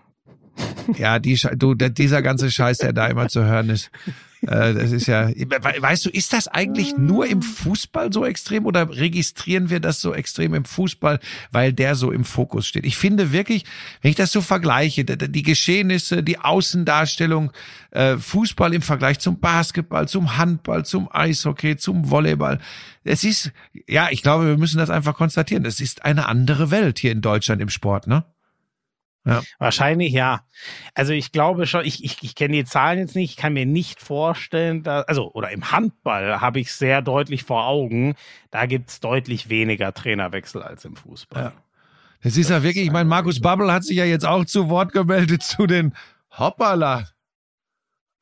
[0.98, 3.90] Ja, die, du, dieser ganze Scheiß, der da immer zu hören ist.
[4.48, 5.48] Äh, das ist ja, we-
[5.82, 10.14] weißt du, ist das eigentlich nur im Fußball so extrem oder registrieren wir das so
[10.14, 11.20] extrem im Fußball,
[11.52, 12.86] weil der so im Fokus steht?
[12.86, 13.64] Ich finde wirklich,
[14.02, 17.52] wenn ich das so vergleiche, die Geschehnisse, die Außendarstellung,
[17.90, 22.58] äh, Fußball im Vergleich zum Basketball, zum Handball, zum Eishockey, zum Volleyball.
[23.04, 23.52] Es ist,
[23.88, 25.64] ja, ich glaube, wir müssen das einfach konstatieren.
[25.64, 28.24] Es ist eine andere Welt hier in Deutschland im Sport, ne?
[29.58, 30.44] Wahrscheinlich ja.
[30.94, 33.66] Also ich glaube schon, ich, ich, ich kenne die Zahlen jetzt nicht, ich kann mir
[33.66, 38.16] nicht vorstellen, dass, also, oder im Handball habe ich sehr deutlich vor Augen,
[38.50, 41.42] da gibt's deutlich weniger Trainerwechsel als im Fußball.
[41.42, 41.52] Ja.
[42.22, 44.92] Das ist ja wirklich, ich meine, Markus Babbel hat sich ja jetzt auch zu Wort
[44.92, 45.94] gemeldet zu den
[46.30, 47.08] Hoppala.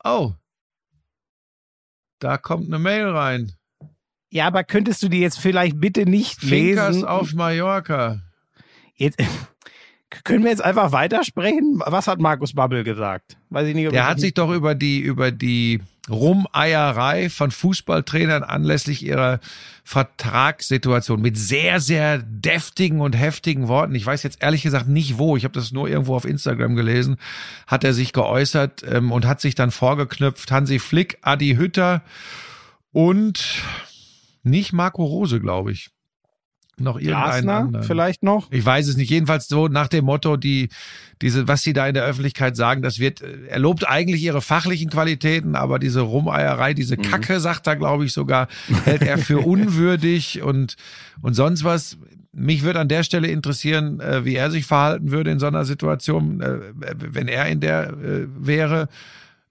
[0.03, 0.33] Oh.
[2.19, 3.53] Da kommt eine Mail rein.
[4.29, 7.07] Ja, aber könntest du die jetzt vielleicht bitte nicht Finkers lesen?
[7.07, 8.21] auf Mallorca.
[8.95, 9.19] Jetzt,
[10.23, 11.81] können wir jetzt einfach weitersprechen?
[11.85, 13.37] Was hat Markus Babbel gesagt?
[13.49, 13.91] Weiß ich nicht.
[13.91, 19.39] Der hat sich doch über die, über die Rumeierei von Fußballtrainern anlässlich ihrer
[19.85, 23.95] Vertragssituation mit sehr, sehr deftigen und heftigen Worten.
[23.95, 25.37] Ich weiß jetzt ehrlich gesagt nicht wo.
[25.37, 27.17] Ich habe das nur irgendwo auf Instagram gelesen.
[27.67, 30.51] Hat er sich geäußert ähm, und hat sich dann vorgeknüpft.
[30.51, 32.01] Hansi Flick, Adi Hütter
[32.91, 33.63] und
[34.43, 35.89] nicht Marco Rose, glaube ich.
[36.77, 37.83] Noch irgendeinen Glasner anderen.
[37.83, 38.51] vielleicht noch?
[38.51, 39.09] Ich weiß es nicht.
[39.11, 40.69] Jedenfalls so nach dem Motto, die,
[41.21, 44.41] diese, was sie da in der Öffentlichkeit sagen, das wird, äh, er lobt eigentlich ihre
[44.41, 47.03] fachlichen Qualitäten, aber diese Rumeierei, diese Mhm.
[47.03, 48.47] Kacke, sagt er, glaube ich sogar,
[48.85, 50.75] hält er für unwürdig und,
[51.21, 51.97] und sonst was.
[52.35, 55.65] Mich würde an der Stelle interessieren, äh, wie er sich verhalten würde in so einer
[55.65, 58.89] Situation, äh, wenn er in der wäre.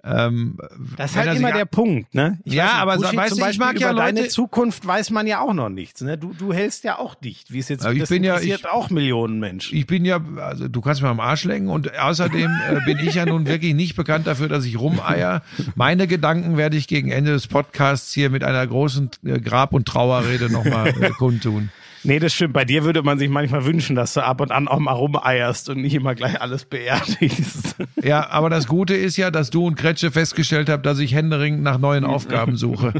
[0.04, 0.58] Ähm,
[0.96, 2.40] Das ist halt immer der Punkt, ne?
[2.44, 5.28] Ich Ja, aber Buschi weißt du, ich mag ja über deine Leute- Zukunft weiß man
[5.28, 6.18] ja auch noch nichts, ne?
[6.18, 8.90] Du, du hältst ja auch dicht, wie es jetzt ich das bin ja- interessiert auch
[8.90, 9.76] Millionen Menschen.
[9.78, 13.14] Ich bin ja, also du kannst mir am Arsch lenken und außerdem äh, bin ich
[13.14, 15.42] ja nun wirklich nicht bekannt dafür, dass ich rumeier.
[15.76, 19.86] Meine Gedanken werde ich gegen Ende des Podcasts hier mit einer großen äh, Grab- und
[19.86, 21.70] Trauerrede nochmal äh, kundtun.
[22.04, 22.52] Nee, das stimmt.
[22.52, 25.68] Bei dir würde man sich manchmal wünschen, dass du ab und an auch mal rumeierst
[25.68, 27.76] und nicht immer gleich alles beerdigst.
[28.02, 31.62] Ja, aber das Gute ist ja, dass du und Kretsche festgestellt habt, dass ich händeringend
[31.62, 32.92] nach neuen Aufgaben suche.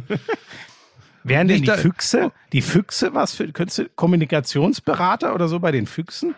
[1.24, 5.88] Wären denn die Füchse, die Füchse, was für, könntest du Kommunikationsberater oder so bei den
[5.88, 6.36] Füchsen?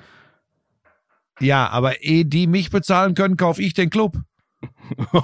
[1.40, 4.16] Ja, aber ehe die mich bezahlen können, kaufe ich den Club.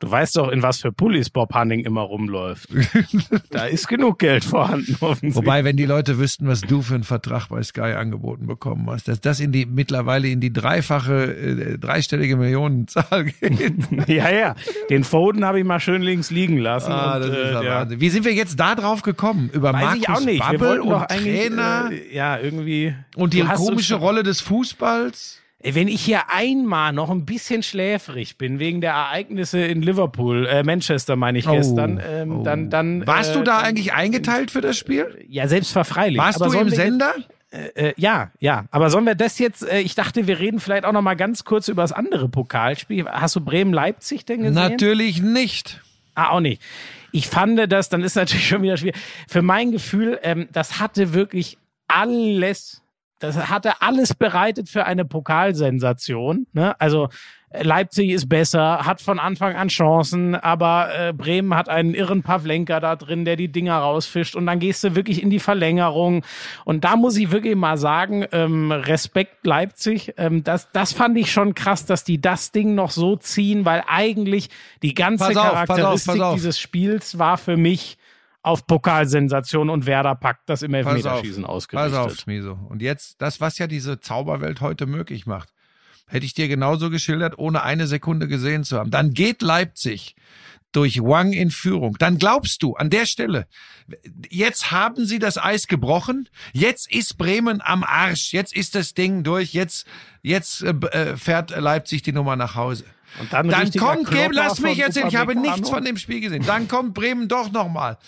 [0.00, 2.70] Du weißt doch, in was für Pullis Bob Hanning immer rumläuft.
[3.50, 5.34] da ist genug Geld vorhanden, offensichtlich.
[5.34, 9.08] Wobei, wenn die Leute wüssten, was du für einen Vertrag bei Sky angeboten bekommen hast,
[9.08, 13.74] dass das in die mittlerweile in die dreifache, äh, dreistellige Millionenzahl geht.
[14.08, 14.54] ja, ja.
[14.88, 16.90] Den Foden habe ich mal schön links liegen lassen.
[16.92, 17.86] Ah, und, das ist äh, ja.
[17.90, 19.50] Wie sind wir jetzt da drauf gekommen?
[19.52, 20.50] Über Weiß Markus ich auch nicht.
[20.50, 22.94] Wir Babbel und Trainer Äh, ja, irgendwie.
[23.16, 25.39] und die komische Rolle des Fußballs?
[25.62, 30.62] Wenn ich hier einmal noch ein bisschen schläfrig bin wegen der Ereignisse in Liverpool, äh,
[30.62, 32.42] Manchester meine ich gestern, ähm, oh.
[32.42, 33.06] dann, dann.
[33.06, 35.22] Warst äh, du da dann- eigentlich eingeteilt für das Spiel?
[35.28, 36.18] Ja, selbstverfreilich.
[36.18, 37.14] Warst Aber du im Sender?
[37.50, 38.66] Äh, ja, ja.
[38.70, 41.44] Aber sollen wir das jetzt, äh, ich dachte, wir reden vielleicht auch noch mal ganz
[41.44, 43.06] kurz über das andere Pokalspiel.
[43.06, 44.54] Hast du Bremen-Leipzig denn gesehen?
[44.54, 45.80] Natürlich nicht.
[46.14, 46.62] Ah, auch nicht.
[47.12, 48.96] Ich fand das, dann ist natürlich schon wieder schwierig.
[49.28, 52.82] Für mein Gefühl, ähm, das hatte wirklich alles,
[53.20, 56.46] das hatte alles bereitet für eine Pokalsensation.
[56.52, 56.78] Ne?
[56.80, 57.08] Also
[57.50, 62.22] äh, Leipzig ist besser, hat von Anfang an Chancen, aber äh, Bremen hat einen irren
[62.22, 66.24] Pavlenka da drin, der die Dinger rausfischt und dann gehst du wirklich in die Verlängerung
[66.64, 71.30] und da muss ich wirklich mal sagen, ähm, Respekt Leipzig, ähm, das, das fand ich
[71.30, 74.48] schon krass, dass die das Ding noch so ziehen, weil eigentlich
[74.82, 76.34] die ganze auf, pass auf, Charakteristik pass auf.
[76.34, 77.98] dieses Spiels war für mich
[78.42, 81.98] auf Pokalsensation und Werder packt das im Pass auf, Elfmeterschießen pass ausgerichtet.
[81.98, 82.58] auf, Schmieso.
[82.68, 85.50] Und jetzt, das, was ja diese Zauberwelt heute möglich macht,
[86.06, 88.90] hätte ich dir genauso geschildert, ohne eine Sekunde gesehen zu haben.
[88.90, 90.16] Dann geht Leipzig
[90.72, 91.96] durch Wang in Führung.
[91.98, 93.46] Dann glaubst du an der Stelle,
[94.30, 99.24] jetzt haben sie das Eis gebrochen, jetzt ist Bremen am Arsch, jetzt ist das Ding
[99.24, 99.86] durch, jetzt,
[100.22, 102.84] jetzt äh, äh, fährt Leipzig die Nummer nach Hause.
[103.18, 106.44] Und dann, Dann kommt, Klopper lass mich erzählen, ich habe nichts von dem Spiel gesehen.
[106.46, 107.98] Dann kommt Bremen doch nochmal.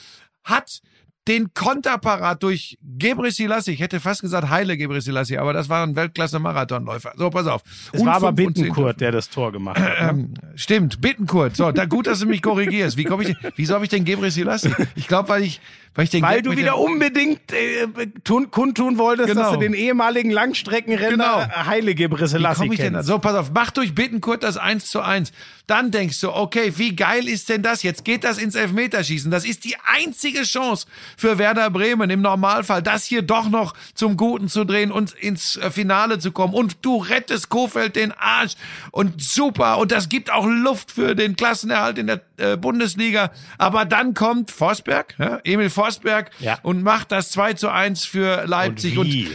[0.44, 0.80] Hat
[1.28, 5.86] den Konterparat durch Gebre Selassie, ich hätte fast gesagt Heile Gebre Selassie, aber das war
[5.86, 7.12] ein Weltklasse-Marathonläufer.
[7.16, 7.62] So, pass auf.
[7.92, 10.00] Es Und war aber Bittenkurt, der das Tor gemacht hat.
[10.00, 10.08] ne?
[10.10, 11.56] ähm, stimmt, Bittenkurt.
[11.56, 12.96] So, da, gut, dass du mich korrigierst.
[12.96, 14.74] Wie komme ich denn, wieso habe ich denn Gebre Selassie?
[14.96, 15.60] Ich glaube, weil ich,
[15.94, 17.86] weil ich den Weil du wieder unbedingt äh,
[18.24, 19.42] tun, kundtun wolltest, Genau.
[19.42, 21.40] dass du den ehemaligen Langstreckenrenner Genau.
[22.40, 22.98] Wie komme ich denn da?
[23.00, 23.08] kennst.
[23.08, 25.32] So, pass auf, mach durch Bittenkurt das 1 zu 1.
[25.66, 27.82] Dann denkst du, okay, wie geil ist denn das?
[27.82, 29.30] Jetzt geht das ins Elfmeterschießen.
[29.30, 34.16] Das ist die einzige Chance für Werder Bremen im Normalfall, das hier doch noch zum
[34.16, 36.54] Guten zu drehen und ins äh, Finale zu kommen.
[36.54, 38.52] Und du rettest Kofeld den Arsch.
[38.90, 39.78] Und super.
[39.78, 43.30] Und das gibt auch Luft für den Klassenerhalt in der äh, Bundesliga.
[43.58, 46.58] Aber dann kommt Forsberg, ja, Emil Forsberg, Ja.
[46.62, 48.98] und macht das 2 zu 1 für Leipzig.
[48.98, 49.30] Und wie?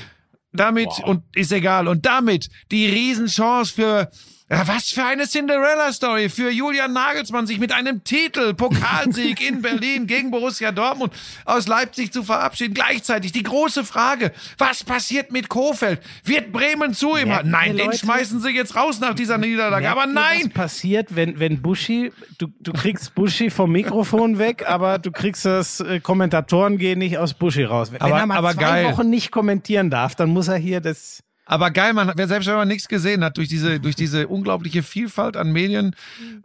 [0.53, 4.09] damit, und ist egal, und damit die Riesenchance für,
[4.49, 10.07] ja, was für eine Cinderella-Story für Julian Nagelsmann, sich mit einem Titel, Pokalsieg in Berlin
[10.07, 11.11] gegen Borussia Dortmund
[11.43, 12.73] aus Leipzig zu verabschieden.
[12.73, 15.99] Gleichzeitig die große Frage, was passiert mit Kofeld?
[16.23, 17.27] Wird Bremen zu ihm?
[17.27, 19.89] Merken Nein, den Leute- schmeißen sie jetzt raus nach dieser Niederlage.
[19.89, 24.63] Aber ihr, nein, Was passiert, wenn, wenn Buschi, du, du kriegst Buschi vom Mikrofon weg,
[24.67, 27.91] aber du kriegst das äh, Kommentatoren gehen nicht aus Buschi raus.
[27.91, 28.85] Wenn Aber- er mal aber zwei geil.
[28.93, 31.21] Wochen nicht kommentieren darf, dann muss er hier das.
[31.47, 34.83] Aber geil, man, wer selbst wenn man nichts gesehen hat, durch diese, durch diese unglaubliche
[34.83, 35.95] Vielfalt an Medien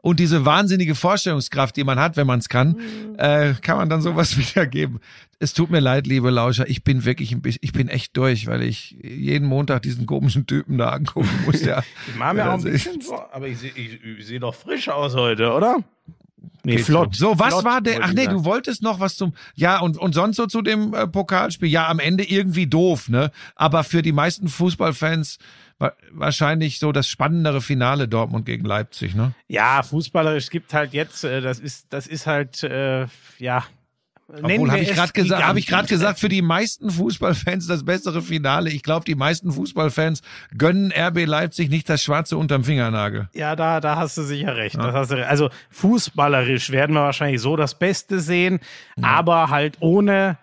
[0.01, 2.77] und diese wahnsinnige Vorstellungskraft, die man hat, wenn man es kann,
[3.19, 5.01] äh, kann man dann sowas wiedergeben.
[5.41, 8.47] Es tut mir leid, liebe Lauscher, ich bin wirklich ein bisschen, ich bin echt durch,
[8.47, 11.65] weil ich jeden Montag diesen komischen Typen da angucken muss.
[11.65, 14.38] Ja, Ich mache mir auch ein Das bisschen so, aber ich sehe ich, ich seh
[14.38, 15.79] doch frisch aus heute, oder?
[16.64, 17.16] Nee, flott.
[17.16, 18.01] So, was Flott, war der?
[18.03, 19.35] Ach nee, du wolltest noch was zum.
[19.55, 21.68] Ja, und, und sonst so zu dem äh, Pokalspiel.
[21.68, 23.33] Ja, am Ende irgendwie doof, ne?
[23.57, 25.38] Aber für die meisten Fußballfans
[25.79, 29.35] wa wahrscheinlich so das spannendere Finale Dortmund gegen Leipzig, ne?
[29.48, 33.07] Ja, fußballerisch gibt halt jetzt, äh, das ist, das ist halt, äh,
[33.38, 33.64] ja.
[34.40, 38.23] Obwohl, habe ich gerade gesagt, habe ich gerade gesagt, für die meisten Fußballfans das bessere
[38.23, 38.71] Finale.
[38.71, 40.23] Ich glaube, die meisten Fußballfans
[40.57, 43.29] gönnen RB Leipzig nicht das Schwarze unterm Fingernagel.
[43.35, 44.79] Ja, da, da hast du sicher recht.
[44.79, 45.29] Hast du, recht.
[45.29, 48.61] also fußballerisch werden wir wahrscheinlich so das Beste sehen,
[49.01, 50.38] aber halt ohne.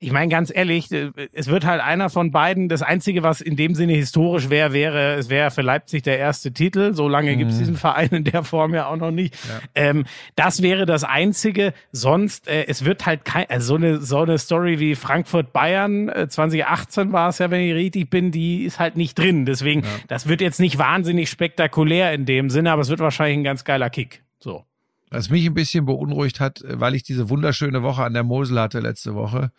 [0.00, 2.68] Ich meine, ganz ehrlich, äh, es wird halt einer von beiden.
[2.68, 6.52] Das Einzige, was in dem Sinne historisch wäre, wäre, es wäre für Leipzig der erste
[6.52, 6.94] Titel.
[6.94, 9.36] So lange gibt es diesen Verein in der Form ja auch noch nicht.
[9.74, 10.04] Ähm,
[10.36, 11.72] das wäre das Einzige.
[11.90, 16.28] Sonst, äh, es wird halt kein, also so eine, so eine Story wie Frankfurt-Bayern, äh,
[16.28, 19.46] 2018 war es ja, wenn ich richtig bin, die ist halt nicht drin.
[19.46, 23.44] Deswegen, das wird jetzt nicht wahnsinnig spektakulär in dem Sinne, aber es wird wahrscheinlich ein
[23.44, 24.22] ganz geiler Kick.
[24.38, 24.64] So.
[25.10, 28.60] Was mich ein bisschen beunruhigt hat, äh, weil ich diese wunderschöne Woche an der Mosel
[28.60, 29.50] hatte letzte Woche,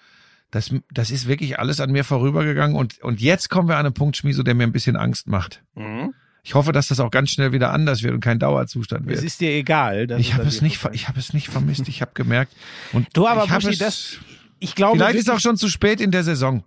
[0.51, 3.93] das, das ist wirklich alles an mir vorübergegangen und, und jetzt kommen wir an einen
[3.93, 5.63] Punkt, Schmieso, der mir ein bisschen Angst macht.
[6.43, 9.23] Ich hoffe, dass das auch ganz schnell wieder anders wird und kein Dauerzustand Es wird.
[9.25, 10.09] ist dir egal.
[10.17, 11.87] Ich habe es nicht, ich habe es nicht vermisst.
[11.87, 12.53] Ich habe gemerkt.
[12.93, 14.17] Und Du, aber ich hab Buschi, es, das-
[14.59, 16.63] Ich glaube, vielleicht ist auch schon zu spät in der Saison.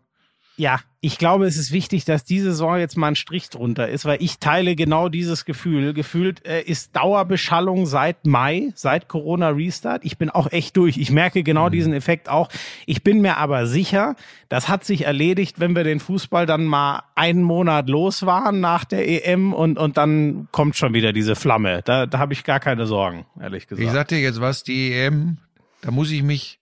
[0.57, 4.05] Ja, ich glaube, es ist wichtig, dass diese Saison jetzt mal ein Strich drunter ist,
[4.05, 5.95] weil ich teile genau dieses Gefühl.
[5.95, 10.05] Gefühlt äh, ist Dauerbeschallung seit Mai, seit Corona Restart.
[10.05, 10.99] Ich bin auch echt durch.
[10.99, 12.51] Ich merke genau diesen Effekt auch.
[12.87, 14.15] Ich bin mir aber sicher,
[14.49, 18.85] das hat sich erledigt, wenn wir den Fußball dann mal einen Monat los waren nach
[18.85, 21.83] der EM und, und dann kommt schon wieder diese Flamme.
[21.85, 23.85] Da, da habe ich gar keine Sorgen, ehrlich gesagt.
[23.85, 25.39] Ich sag dir jetzt was, die EM,
[25.81, 26.61] da muss ich mich,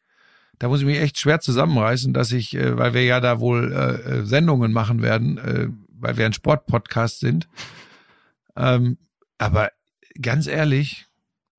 [0.61, 3.73] da muss ich mich echt schwer zusammenreißen, dass ich, äh, weil wir ja da wohl
[3.73, 5.69] äh, äh, Sendungen machen werden, äh,
[5.99, 7.49] weil wir ein Sportpodcast sind.
[8.57, 8.99] Ähm,
[9.39, 9.71] aber
[10.21, 11.07] ganz ehrlich,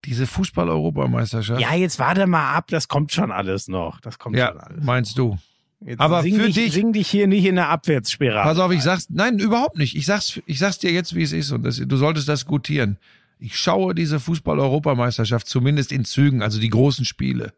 [0.05, 3.99] diese Fußball-Europameisterschaft, ja, jetzt warte mal ab, das kommt schon alles noch.
[4.01, 4.83] Das kommt schon ja, alles.
[4.83, 5.37] meinst du?
[5.83, 8.43] Jetzt aber sing für dich, dich- Sing dich hier nicht in eine Abwärtsspirale.
[8.43, 9.95] Pass auf, ich sag's, nein, überhaupt nicht.
[9.95, 12.97] Ich sag's, ich sag's dir jetzt, wie es ist und das, du solltest das gutieren.
[13.39, 17.53] Ich schaue diese Fußball-Europameisterschaft zumindest in Zügen, also die großen Spiele,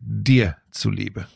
[0.00, 1.26] dir zuliebe.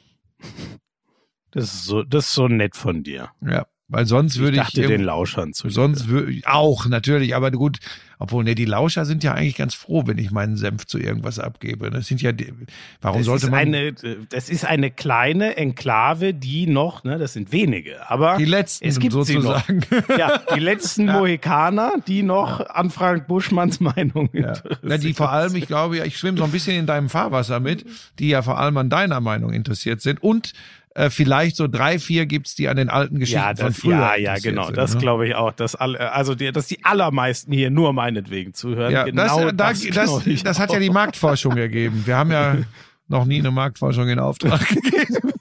[1.51, 3.31] Das ist so, das ist so nett von dir.
[3.40, 5.68] Ja, Weil sonst würde ich ich, dachte irgendwo- den Lauschern zu.
[5.68, 7.78] sonst würde auch natürlich, aber gut,
[8.18, 11.38] obwohl ne, die Lauscher sind ja eigentlich ganz froh, wenn ich meinen Senf zu irgendwas
[11.38, 11.90] abgebe.
[11.90, 12.52] Das sind ja, die,
[13.00, 13.92] warum das sollte ist man eine,
[14.31, 18.98] das ist eine kleine Enklave, die noch, ne, das sind wenige, aber die letzten es
[18.98, 19.81] gibt sozusagen?
[20.18, 24.55] Ja, die letzten Mohikaner, die noch an Frank Buschmanns Meinung Ja.
[24.83, 27.61] Na, die vor allem, ich glaube, ja, ich schwimme so ein bisschen in deinem Fahrwasser
[27.61, 27.85] mit,
[28.18, 30.22] die ja vor allem an deiner Meinung interessiert sind.
[30.22, 30.52] Und
[30.94, 33.94] äh, vielleicht so drei, vier gibt's, die an den alten Geschichten Ja, von das, früher
[33.94, 34.66] ja, ja, genau.
[34.66, 35.00] sind, Das ne?
[35.00, 35.52] glaube ich auch.
[35.52, 38.92] Dass alle, also die, dass die allermeisten hier nur meinetwegen zuhören.
[38.92, 40.90] Ja, genau das, da, das, das, ich das, hat ja die.
[40.90, 42.02] Marktforschung ergeben.
[42.05, 42.57] Wir haben ja
[43.09, 45.33] noch nie eine Marktforschung in Auftrag gegeben.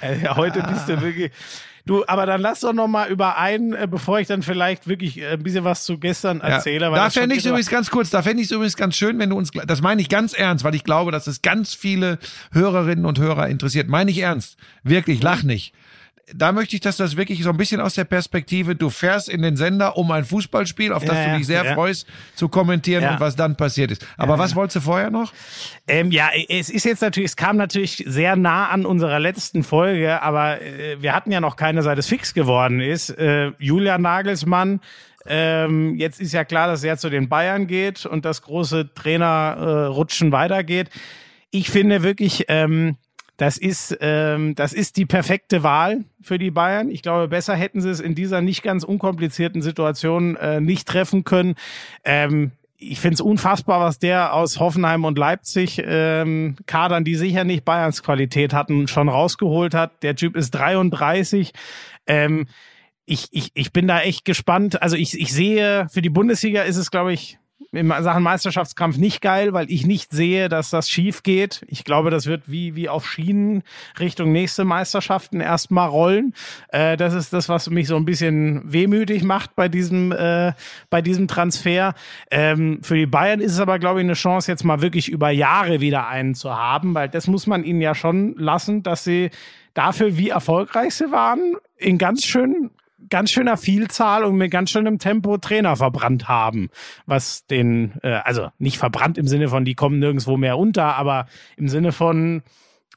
[0.00, 1.32] Äh, heute bist du wirklich.
[1.86, 5.20] Du, aber dann lass doch noch mal über einen, äh, bevor ich dann vielleicht wirklich
[5.20, 6.90] äh, ein bisschen was zu gestern erzähle.
[6.90, 9.18] weil da fände ich es übrigens ganz kurz, da fände ich es übrigens ganz schön,
[9.18, 12.18] wenn du uns, das meine ich ganz ernst, weil ich glaube, dass es ganz viele
[12.52, 13.88] Hörerinnen und Hörer interessiert.
[13.88, 14.56] Meine ich ernst.
[14.82, 15.74] Wirklich, lach nicht.
[16.32, 19.42] Da möchte ich, dass das wirklich so ein bisschen aus der Perspektive, du fährst in
[19.42, 21.74] den Sender um ein Fußballspiel, auf das Ja, du dich sehr ja.
[21.74, 24.06] freust, zu kommentieren und was dann passiert ist.
[24.16, 25.32] Aber was wolltest du vorher noch?
[25.86, 30.22] Ähm, ja, es ist jetzt natürlich, es kam natürlich sehr nah an unserer letzten Folge,
[30.22, 33.10] aber äh, wir hatten ja noch keine, seit es fix geworden ist.
[33.10, 34.80] Äh, Julian Nagelsmann,
[35.26, 40.28] ähm, jetzt ist ja klar, dass er zu den Bayern geht und das große Trainerrutschen
[40.28, 40.90] äh, weitergeht.
[41.50, 42.96] Ich finde wirklich, ähm,
[43.36, 46.90] das ist, ähm, das ist die perfekte Wahl für die Bayern.
[46.90, 51.24] Ich glaube, besser hätten sie es in dieser nicht ganz unkomplizierten Situation äh, nicht treffen
[51.24, 51.56] können.
[52.04, 57.44] Ähm, ich finde es unfassbar, was der aus Hoffenheim und Leipzig ähm, Kadern, die sicher
[57.44, 60.02] nicht Bayerns Qualität hatten, schon rausgeholt hat.
[60.02, 61.52] Der Typ ist 33.
[62.06, 62.46] Ähm,
[63.06, 64.82] ich, ich, ich bin da echt gespannt.
[64.82, 67.38] Also ich, ich sehe, für die Bundesliga ist es, glaube ich,
[67.76, 71.64] in Sachen Meisterschaftskampf nicht geil, weil ich nicht sehe, dass das schief geht.
[71.68, 73.62] Ich glaube, das wird wie, wie auf Schienen
[73.98, 76.34] Richtung nächste Meisterschaften erstmal rollen.
[76.68, 80.52] Äh, das ist das, was mich so ein bisschen wehmütig macht bei diesem, äh,
[80.90, 81.94] bei diesem Transfer.
[82.30, 85.30] Ähm, für die Bayern ist es aber, glaube ich, eine Chance, jetzt mal wirklich über
[85.30, 89.30] Jahre wieder einen zu haben, weil das muss man ihnen ja schon lassen, dass sie
[89.74, 92.70] dafür, wie erfolgreich sie waren, in ganz schön
[93.10, 96.70] ganz schöner Vielzahl und mit ganz schönem Tempo Trainer verbrannt haben,
[97.06, 101.26] was den, äh, also nicht verbrannt im Sinne von, die kommen nirgendwo mehr unter, aber
[101.56, 102.42] im Sinne von,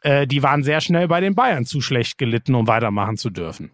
[0.01, 3.71] äh, die waren sehr schnell bei den Bayern zu schlecht gelitten, um weitermachen zu dürfen.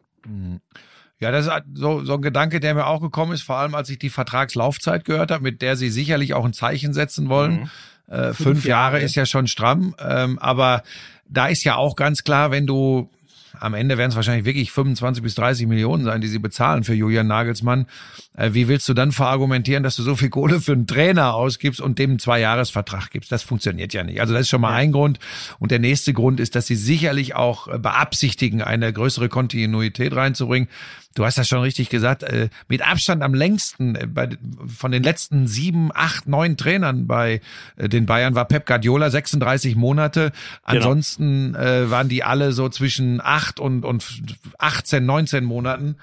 [1.20, 3.90] Ja, das ist so, so ein Gedanke, der mir auch gekommen ist, vor allem als
[3.90, 7.70] ich die Vertragslaufzeit gehört habe, mit der sie sicherlich auch ein Zeichen setzen wollen.
[8.08, 9.06] Äh, fünf, Jahre Jahre.
[9.06, 10.84] ist ja schon stramm, ähm, aber
[11.26, 13.10] da ist ja auch ganz klar, wenn du
[13.64, 16.94] am Ende werden es wahrscheinlich wirklich 25 bis 30 Millionen sein, die sie bezahlen für
[16.94, 17.88] Julian Nagelsmann.
[18.36, 21.80] Äh, wie willst du dann verargumentieren, dass du so viel Kohle für einen Trainer ausgibst
[21.80, 23.32] und dem einen Zweijahresvertrag gibst?
[23.32, 24.20] Das funktioniert ja nicht.
[24.20, 25.20] Also das ist schon mal ein Grund.
[25.60, 30.68] Und der nächste Grund ist, dass sie sicherlich auch äh, beabsichtigen, eine größere Kontinuität reinzubringen.
[31.16, 32.24] Du hast das schon richtig gesagt.
[32.24, 34.30] Äh, mit Abstand am längsten äh, bei,
[34.68, 37.42] von den letzten sieben, acht, neun Trainern bei
[37.76, 40.32] äh, den Bayern war Pep Guardiola 36 Monate.
[40.64, 44.06] Ansonsten äh, waren die alle so zwischen acht und, und
[44.58, 45.96] 18, 19 Monaten.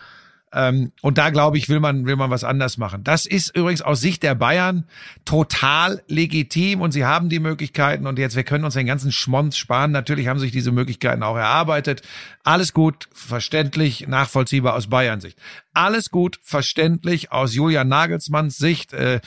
[0.52, 3.04] Ähm, und da glaube ich, will man, will man was anders machen.
[3.04, 4.84] Das ist übrigens aus Sicht der Bayern
[5.24, 9.56] total legitim und sie haben die Möglichkeiten und jetzt, wir können uns den ganzen Schmonz
[9.56, 9.92] sparen.
[9.92, 12.02] Natürlich haben sich diese Möglichkeiten auch erarbeitet.
[12.42, 15.38] Alles gut, verständlich, nachvollziehbar aus Bayern Sicht.
[15.72, 18.92] Alles gut, verständlich aus Julian Nagelsmanns Sicht.
[18.92, 19.20] Äh,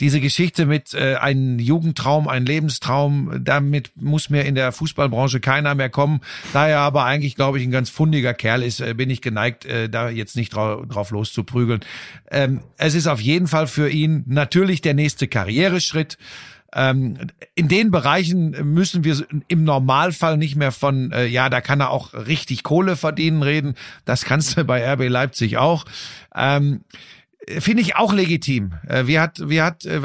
[0.00, 5.74] diese Geschichte mit äh, einem Jugendtraum, ein Lebenstraum, damit muss mir in der Fußballbranche keiner
[5.74, 6.20] mehr kommen.
[6.52, 9.66] Da er aber eigentlich, glaube ich, ein ganz fundiger Kerl ist, äh, bin ich geneigt,
[9.66, 11.80] äh, da jetzt nicht drau drauf loszuprügeln.
[12.30, 16.16] Ähm, es ist auf jeden Fall für ihn natürlich der nächste Karriereschritt.
[16.72, 17.18] Ähm,
[17.54, 21.90] in den Bereichen müssen wir im Normalfall nicht mehr von, äh, ja, da kann er
[21.90, 23.74] auch richtig Kohle verdienen reden.
[24.04, 25.84] Das kannst du bei RB Leipzig auch.
[26.34, 26.82] Ähm,
[27.48, 28.72] Finde ich auch legitim.
[28.86, 30.00] Äh, Wie hat, wie hat, äh,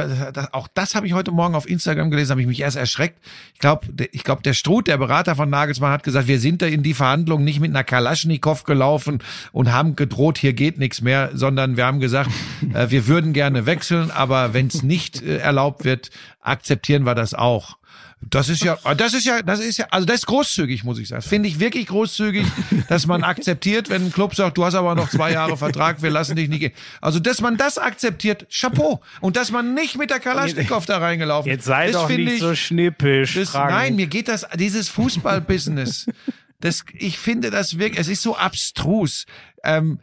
[0.52, 3.20] auch das habe ich heute Morgen auf Instagram gelesen, habe ich mich erst erschreckt.
[3.54, 6.66] Ich glaube, ich glaube, der Struth, der Berater von Nagelsmann, hat gesagt, wir sind da
[6.66, 9.20] in die Verhandlungen nicht mit einer Kalaschnikow gelaufen
[9.52, 12.32] und haben gedroht, hier geht nichts mehr, sondern wir haben gesagt,
[12.74, 17.78] äh, wir würden gerne wechseln, aber wenn es nicht erlaubt wird, akzeptieren wir das auch.
[18.22, 21.08] Das ist ja, das ist ja, das ist ja, also das ist großzügig, muss ich
[21.10, 21.22] sagen.
[21.22, 22.46] Finde ich wirklich großzügig,
[22.88, 26.10] dass man akzeptiert, wenn ein Club sagt, du hast aber noch zwei Jahre Vertrag, wir
[26.10, 26.74] lassen dich nicht gehen.
[27.02, 29.02] Also, dass man das akzeptiert, Chapeau.
[29.22, 32.36] Und dass man nicht mit der Kalaschnikow da reingelaufen Jetzt sei das doch finde nicht
[32.36, 33.36] ich, so schnippisch.
[33.36, 36.08] das, nein, mir geht das, dieses Fußballbusiness,
[36.60, 39.26] das, ich finde das wirklich, es ist so abstrus.
[39.64, 40.00] Ähm,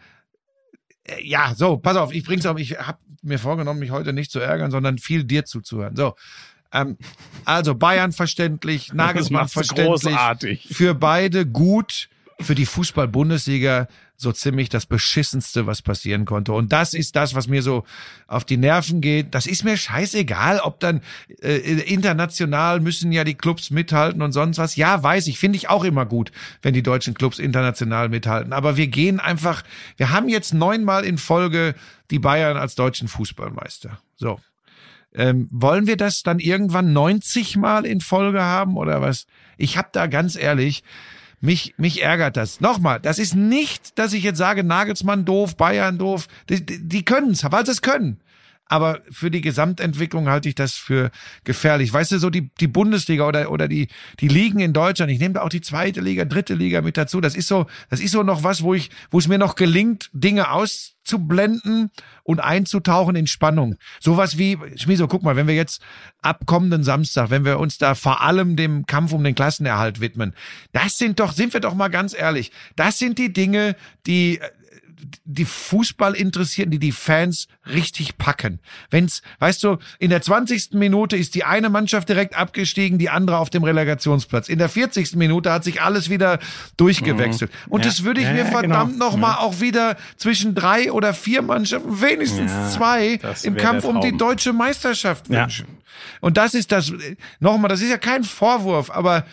[1.05, 4.31] äh, ja, so, pass auf, ich bring's auf, ich habe mir vorgenommen, mich heute nicht
[4.31, 5.97] zu ärgern, sondern viel dir zuzuhören.
[5.97, 6.15] So,
[6.73, 6.97] ähm,
[7.45, 10.69] also Bayern verständlich, Nagelsmann verständlich, großartig.
[10.71, 12.09] für beide gut.
[12.41, 16.53] für die Fußball-Bundesliga so ziemlich das beschissenste, was passieren konnte.
[16.53, 17.85] Und das ist das, was mir so
[18.27, 19.35] auf die Nerven geht.
[19.35, 21.03] Das ist mir scheißegal, ob dann
[21.41, 24.77] äh, international müssen ja die Clubs mithalten und sonst was.
[24.77, 26.31] Ja, weiß ich, finde ich auch immer gut,
[26.63, 28.53] wenn die deutschen Clubs international mithalten.
[28.53, 29.63] Aber wir gehen einfach,
[29.97, 31.75] wir haben jetzt neunmal in Folge
[32.11, 33.99] die Bayern als deutschen Fußballmeister.
[34.17, 34.39] So.
[35.15, 39.27] Ähm, wollen wir das dann irgendwann 90 Mal in Folge haben oder was?
[39.59, 40.83] Ich habe da ganz ehrlich,
[41.41, 42.61] mich, mich ärgert das.
[42.61, 46.29] Nochmal, das ist nicht, dass ich jetzt sage, Nagelsmann doof, Bayern doof.
[46.49, 48.21] Die, die, die können es, weil sie es können.
[48.67, 51.11] Aber für die Gesamtentwicklung halte ich das für
[51.45, 51.93] gefährlich.
[51.93, 53.89] Weißt du, so die, die Bundesliga oder, oder die,
[54.21, 57.21] die Ligen in Deutschland, ich nehme da auch die zweite Liga, dritte Liga mit dazu.
[57.21, 60.09] Das ist so, das ist so noch was, wo ich, wo es mir noch gelingt,
[60.15, 61.91] Dinge auszublenden
[62.23, 63.77] und einzutauchen in Spannung.
[64.01, 65.83] Sowas wie, Schmiso, guck mal, wenn wir jetzt
[66.23, 70.35] ab kommenden Samstag, wenn wir uns da vor allem dem Kampf um den Klassenerhalt widmen,
[70.73, 74.41] das sind doch, sind wir doch mal ganz ehrlich, das sind die Dinge, die
[75.25, 78.61] die Fußball interessierten, die die Fans richtig packen.
[78.91, 80.73] Wenn's, weißt du, in der 20.
[80.73, 84.49] Minute ist die eine Mannschaft direkt abgestiegen, die andere auf dem Relegationsplatz.
[84.49, 85.17] In der 40.
[85.17, 86.39] Minute hat sich alles wieder
[86.77, 87.51] durchgewechselt.
[87.69, 87.85] Und Mhm.
[87.85, 87.89] Ja.
[87.89, 89.07] das würde ich Ja, mir ja, verdammt genau.
[89.11, 94.01] noch mal auch wieder zwischen drei oder vier Mannschaften, wenigstens Ja, zwei, im Kampf um
[94.01, 95.43] die deutsche Meisterschaft Ja.
[95.43, 95.67] wünschen.
[96.21, 96.93] Und das ist das,
[97.41, 99.25] nochmal, das ist ja kein Vorwurf, aber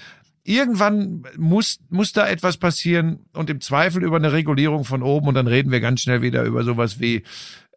[0.43, 5.35] irgendwann muss, muss da etwas passieren und im Zweifel über eine Regulierung von oben und
[5.35, 7.23] dann reden wir ganz schnell wieder über sowas wie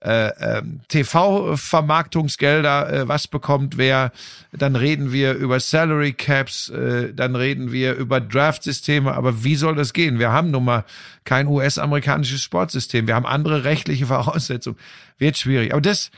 [0.02, 4.10] äh, ähm, TV-Vermarktungsgelder, äh, was bekommt wer,
[4.50, 9.76] dann reden wir über Salary Caps, äh, dann reden wir über Draft-Systeme, aber wie soll
[9.76, 10.18] das gehen?
[10.18, 10.84] Wir haben nun mal
[11.24, 14.76] kein US-amerikanisches Sportsystem, wir haben andere rechtliche Voraussetzungen.
[15.18, 15.72] Wird schwierig.
[15.72, 16.10] Aber das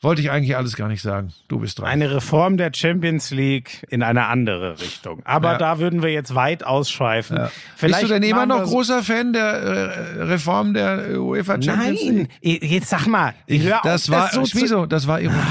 [0.00, 1.32] wollte ich eigentlich alles gar nicht sagen.
[1.48, 1.88] Du bist dran.
[1.88, 5.22] Eine Reform der Champions League in eine andere Richtung.
[5.24, 5.58] Aber Ja.
[5.58, 7.36] da würden wir jetzt weit ausschweifen.
[7.38, 7.50] Ja.
[7.76, 12.02] Vielleicht Bist du denn immer noch so- großer Fan der äh, Reform der UEFA Champions
[12.04, 12.62] Nein, League?
[12.70, 13.34] jetzt sag mal.
[13.46, 15.42] Ich, hör auf, das war so zu- Schmiso, das war ironisch.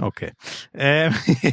[0.00, 0.32] Okay.
[0.74, 1.12] Ähm,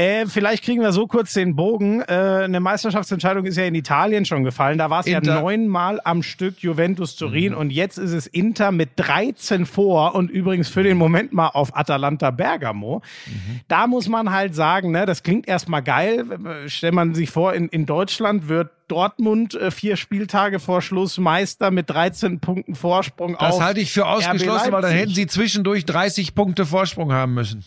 [0.00, 2.00] äh, vielleicht kriegen wir so kurz den Bogen.
[2.00, 4.78] Äh, eine Meisterschaftsentscheidung ist ja in Italien schon gefallen.
[4.78, 5.20] Da war es ja.
[5.20, 5.26] Mhm.
[5.26, 10.70] neunmal am Stück Juventus Turin und jetzt ist es Inter mit 13 vor und übrigens
[10.70, 13.02] für den Moment mal auf Atalanta Bergamo.
[13.26, 13.60] Mhm.
[13.68, 16.24] Da muss man halt sagen, ne, das klingt erstmal geil.
[16.66, 21.70] Stellt man sich vor, in, in Deutschland wird Dortmund äh, vier Spieltage vor Schluss Meister
[21.70, 26.34] mit 13 Punkten Vorsprung Das halte ich für ausgeschlossen, weil dann hätten sie zwischendurch 30
[26.34, 27.64] Punkte Vorsprung haben müssen.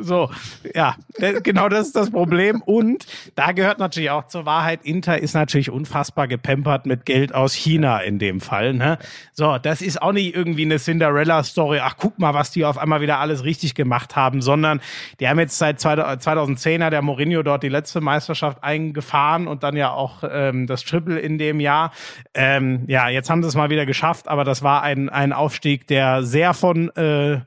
[0.00, 0.30] So,
[0.74, 2.62] ja, äh, genau das ist das Problem.
[2.62, 7.52] Und da gehört natürlich auch zur Wahrheit, Inter ist natürlich unfassbar gepempert mit Geld aus
[7.52, 8.72] China in dem Fall.
[8.72, 8.98] Ne?
[9.32, 11.80] So, das ist auch nicht irgendwie eine Cinderella-Story.
[11.82, 14.80] Ach, guck mal, was die auf einmal wieder alles richtig gemacht haben, sondern
[15.20, 19.76] die haben jetzt seit 2010 hat der Mourinho dort die letzte Meisterschaft eingefahren und dann
[19.76, 21.92] ja auch ähm, das Triple in dem Jahr.
[22.32, 25.86] Ähm, ja, jetzt haben sie es mal wieder geschafft, aber das war ein, ein Aufstieg,
[25.86, 27.40] der sehr von äh,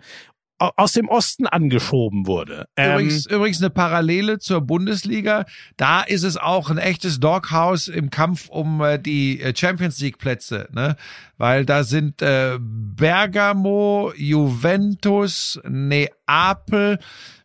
[0.60, 2.68] aus dem Osten angeschoben wurde.
[2.76, 5.45] Ähm, Übrigens, übrigens eine Parallele zur Bundesliga.
[5.78, 10.18] Da ist es auch ein echtes Doghouse im Kampf um äh, die äh, Champions League
[10.18, 10.95] Plätze, ne?
[11.38, 16.99] Weil da sind äh, Bergamo, Juventus, Neapel.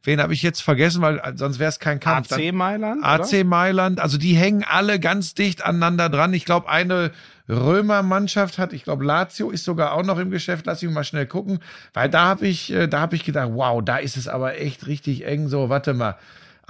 [0.05, 2.33] Wen habe ich jetzt vergessen, weil äh, sonst wäre es kein Kampf.
[2.33, 3.05] AC Mailand?
[3.05, 6.35] AC Mailand, also die hängen alle ganz dicht aneinander dran.
[6.35, 7.13] Ich glaube, eine
[7.49, 10.67] Römermannschaft hat, ich glaube, Lazio ist sogar auch noch im Geschäft.
[10.67, 11.61] Lass mich mal schnell gucken,
[11.93, 14.87] weil da habe ich, äh, da habe ich gedacht, wow, da ist es aber echt
[14.87, 15.49] richtig eng.
[15.49, 16.17] So, warte mal.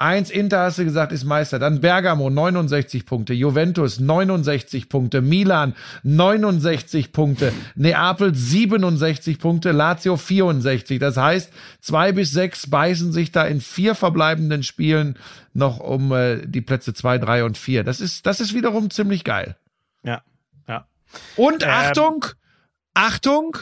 [0.03, 1.61] Eins Inter hast du gesagt, ist Meister.
[1.61, 10.99] Dann Bergamo 69 Punkte, Juventus 69 Punkte, Milan 69 Punkte, Neapel 67 Punkte, Lazio 64.
[10.99, 15.17] Das heißt, zwei bis sechs beißen sich da in vier verbleibenden Spielen
[15.55, 17.85] noch um äh, die Plätze zwei, drei und vier.
[17.85, 19.55] Das ist, das ist wiederum ziemlich geil.
[20.03, 20.23] Ja,
[20.67, 20.89] ja.
[21.37, 21.69] Und Ähm.
[21.71, 22.27] Achtung,
[22.95, 23.57] Achtung,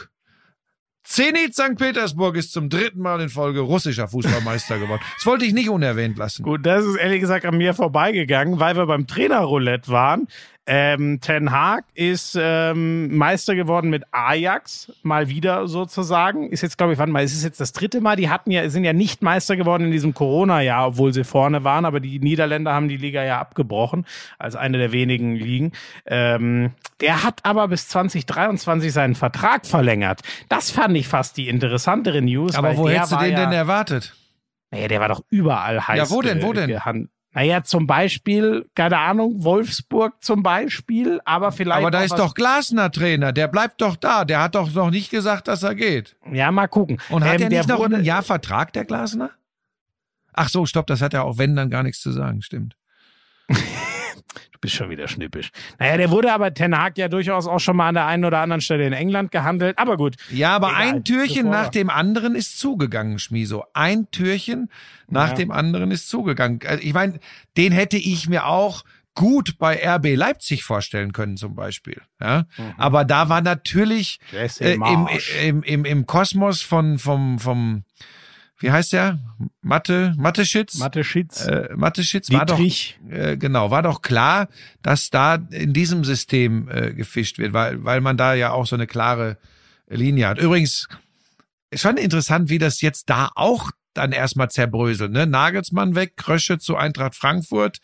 [1.11, 1.75] Zenit St.
[1.77, 5.01] Petersburg ist zum dritten Mal in Folge russischer Fußballmeister geworden.
[5.17, 6.41] Das wollte ich nicht unerwähnt lassen.
[6.41, 10.29] Gut, das ist ehrlich gesagt an mir vorbeigegangen, weil wir beim Trainerroulette waren.
[10.67, 16.49] Ähm, Ten Hag ist ähm, Meister geworden mit Ajax, mal wieder sozusagen.
[16.49, 18.15] Ist jetzt, glaube ich, warte mal, ist es jetzt das dritte Mal?
[18.15, 21.85] Die hatten ja, sind ja nicht Meister geworden in diesem Corona-Jahr, obwohl sie vorne waren,
[21.85, 24.05] aber die Niederländer haben die Liga ja abgebrochen,
[24.37, 25.71] als eine der wenigen Ligen.
[26.05, 30.21] Ähm, der hat aber bis 2023 seinen Vertrag verlängert.
[30.47, 32.55] Das fand ich fast die interessantere News.
[32.55, 34.15] Aber wo hättest du den ja, denn erwartet?
[34.71, 35.97] naja, der war doch überall heiß.
[35.97, 36.69] Ja, wo denn, wo denn?
[37.33, 41.79] Naja, zum Beispiel, keine Ahnung, Wolfsburg zum Beispiel, aber vielleicht.
[41.79, 44.25] Aber da ist doch Glasner Trainer, der bleibt doch da.
[44.25, 46.17] Der hat doch noch nicht gesagt, dass er geht.
[46.29, 46.99] Ja, mal gucken.
[47.09, 49.31] Und hat Ähm, er der nicht noch wurde, ein Jahr Vertrag, der Glasner?
[50.33, 52.75] Ach so, stopp, das hat er auch wenn dann gar nichts zu sagen, stimmt.
[54.51, 55.51] Du bist schon wieder schnippisch.
[55.79, 58.39] Naja, der wurde aber Ten Hag ja durchaus auch schon mal an der einen oder
[58.39, 59.77] anderen Stelle in England gehandelt.
[59.77, 60.15] Aber gut.
[60.29, 60.81] Ja, aber Egal.
[60.81, 63.65] ein Türchen nach dem anderen ist zugegangen, Schmiso.
[63.73, 64.69] Ein Türchen
[65.07, 65.33] nach Ja.
[65.35, 66.59] dem anderen ist zugegangen.
[66.65, 67.19] Also Ich meine,
[67.57, 68.83] den hätte ich mir auch
[69.15, 72.01] gut bei RB Leipzig vorstellen können zum Beispiel.
[72.21, 72.45] Ja,
[72.77, 75.09] aber da war natürlich äh, im,
[75.43, 77.83] im, im, im Kosmos von vom vom
[78.61, 79.19] wie heißt der
[79.61, 81.45] Mathe Mathe-Schitz Mathe Schitz.
[81.45, 82.59] äh, Mathe-Schitz war doch
[83.09, 84.47] äh, genau, war doch klar,
[84.81, 88.75] dass da in diesem System äh, gefischt wird, weil, weil man da ja auch so
[88.75, 89.37] eine klare
[89.87, 90.39] Linie hat.
[90.39, 90.87] Übrigens,
[91.73, 95.11] schon interessant, wie das jetzt da auch dann erstmal zerbröselt.
[95.11, 95.25] Ne?
[95.27, 97.79] Nagelsmann weg, Krösche zu Eintracht Frankfurt.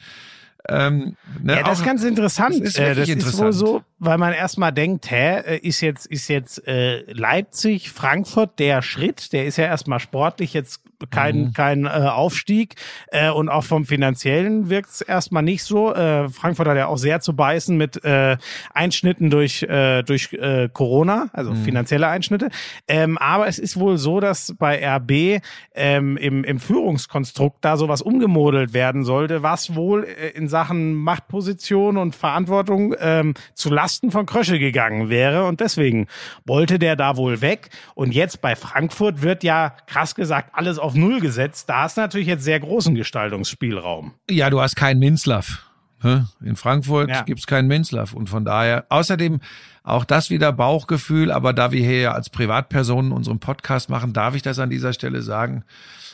[0.70, 1.55] Ähm, ne?
[1.57, 2.55] Ja, das ist ganz interessant.
[2.55, 3.53] das ist Äh, das ist wohl interessant.
[3.53, 8.82] so, weil man erstmal denkt, hä, äh, ist jetzt, ist jetzt äh, Leipzig, Frankfurt der
[8.82, 11.53] Schritt, der ist ja erstmal sportlich jetzt kein, Mhm.
[11.53, 12.75] kein äh, Aufstieg
[13.11, 15.93] äh, und auch vom Finanziellen wirkt es erstmal nicht so.
[15.93, 18.37] Äh, Frankfurt hat ja auch sehr zu beißen mit äh,
[18.73, 21.63] Einschnitten durch, äh, durch äh, Corona, also Mhm.
[21.63, 22.49] finanzielle Einschnitte.
[22.87, 25.41] Ähm, aber es ist wohl so, dass bei RB
[25.75, 31.97] ähm, im, im Führungskonstrukt da sowas umgemodelt werden sollte, was wohl äh, in Sachen Machtposition
[31.97, 35.45] und Verantwortung ähm, zu Lasten von Krösche gegangen wäre.
[35.45, 36.07] Und deswegen
[36.45, 37.69] wollte der da wohl weg.
[37.95, 41.69] Und jetzt bei Frankfurt wird ja krass gesagt alles auf Null gesetzt.
[41.69, 44.13] Da hast du natürlich jetzt sehr großen Gestaltungsspielraum.
[44.29, 45.63] Ja, du hast keinen Minzlaff.
[46.03, 46.27] ne?
[46.43, 47.21] In Frankfurt Ja.
[47.23, 48.13] gibt's keinen Minzlaff.
[48.13, 49.39] Und von daher, außerdem
[49.83, 54.35] auch das wieder Bauchgefühl, aber da wir hier ja als Privatpersonen unseren Podcast machen, darf
[54.35, 55.63] ich das an dieser Stelle sagen.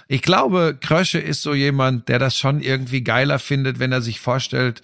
[0.08, 4.20] Ich glaube, Krösche ist so jemand, der das schon irgendwie geiler findet, wenn er sich
[4.20, 4.82] vorstellt,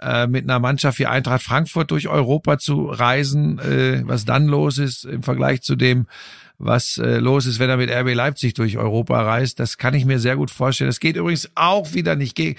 [0.00, 4.78] äh, mit einer Mannschaft wie Eintracht Frankfurt durch Europa zu reisen, äh, was dann los
[4.78, 6.06] ist im Vergleich zu dem,
[6.62, 9.58] was äh, los ist, wenn er mit RB Leipzig durch Europa reist.
[9.58, 10.88] Das kann ich mir sehr gut vorstellen.
[10.88, 12.36] Das geht übrigens auch wieder nicht.
[12.36, 12.54] Ge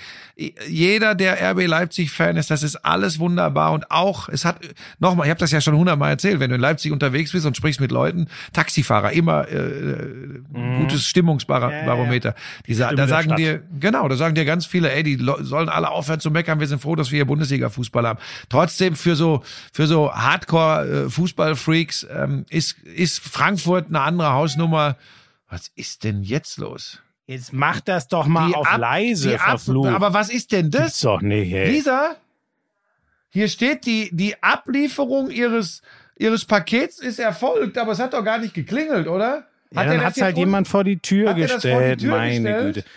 [0.68, 3.72] jeder, der RB Leipzig-Fan ist, das ist alles wunderbar.
[3.72, 4.58] Und auch, es hat,
[5.00, 7.56] nochmal, ich habe das ja schon hundertmal erzählt, wenn du in Leipzig unterwegs bist und
[7.56, 10.42] sprichst mit Leuten, Taxifahrer, immer äh,
[10.80, 12.36] gutes Stimmungsbarometer.
[12.68, 13.40] Die sa Stimme da sagen Stadt.
[13.40, 16.68] dir, genau, da sagen dir ganz viele, ey, die sollen alle aufhören zu meckern, wir
[16.68, 18.20] sind froh, dass wir hier Bundesliga-Fußball haben.
[18.50, 24.98] Trotzdem für so, für so Hardcore-Fußball-Freaks ähm, ist, ist Frankfurt eine andere Hausnummer.
[25.50, 27.00] Was ist denn jetzt los?
[27.26, 29.90] Jetzt mach das doch mal auf Ab- leise, die verflucht.
[29.90, 31.00] Aber was ist denn Gibt's das?
[31.02, 31.70] doch nicht, ey.
[31.72, 32.16] Lisa,
[33.30, 35.82] hier steht die, die Ablieferung ihres,
[36.18, 39.48] ihres Pakets ist erfolgt, aber es hat doch gar nicht geklingelt, oder?
[39.72, 42.42] Ja, er dann jetzt halt jemand vor die Tür Hat vor die gestellt, Tür meine
[42.42, 42.76] gestellt?
[42.76, 42.88] Güte.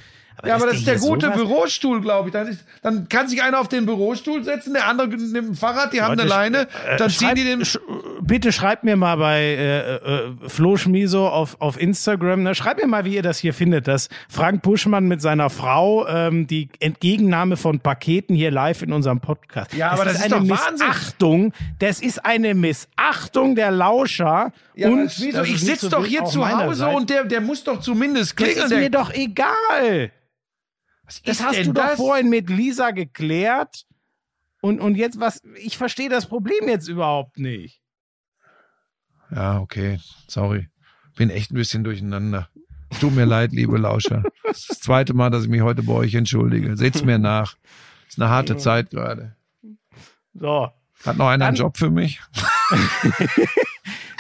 [0.44, 2.32] Ja, aber das ist der gute sowas- Bürostuhl, glaube ich.
[2.32, 5.92] Dann, ist, dann kann sich einer auf den Bürostuhl setzen, der andere nimmt ein Fahrrad,
[5.92, 7.62] die haben eine Leute, Leine, äh, dann ziehen schreib- die den.
[7.62, 7.78] sch-
[8.20, 12.54] Bitte schreibt mir mal bei äh, äh, Flo Schmiso auf, auf Instagram, ne?
[12.56, 16.46] schreibt mir mal, wie ihr das hier findet, dass Frank Buschmann mit seiner Frau ähm,
[16.48, 19.72] die Entgegennahme von Paketen hier live in unserem Podcast.
[19.74, 20.86] Ja, aber das ist eine doch Wahnsinn.
[20.88, 21.52] Missachtung.
[21.78, 24.52] Das ist eine Missachtung der Lauscher.
[24.74, 27.40] Ja, und aber Schmieso, das ich ist sitze doch hier zu Hause und der, der
[27.40, 28.62] muss doch zumindest das klingeln.
[28.64, 30.10] ist der, mir doch egal.
[31.06, 31.96] Was Das hast du doch das?
[31.96, 33.86] vorhin mit Lisa geklärt.
[34.60, 37.80] Und, und jetzt was, ich verstehe das Problem jetzt überhaupt nicht.
[39.30, 40.00] Ja, okay.
[40.28, 40.68] Sorry.
[41.16, 42.48] Bin echt ein bisschen durcheinander.
[43.00, 44.22] Tut mir leid, liebe Lauscher.
[44.46, 46.76] Das ist das zweite Mal, dass ich mich heute bei euch entschuldige.
[46.76, 47.56] Seht's mir nach.
[48.08, 49.34] Ist eine harte Zeit gerade.
[50.34, 50.70] So,
[51.04, 52.20] Hat noch einer einen Dann- Job für mich?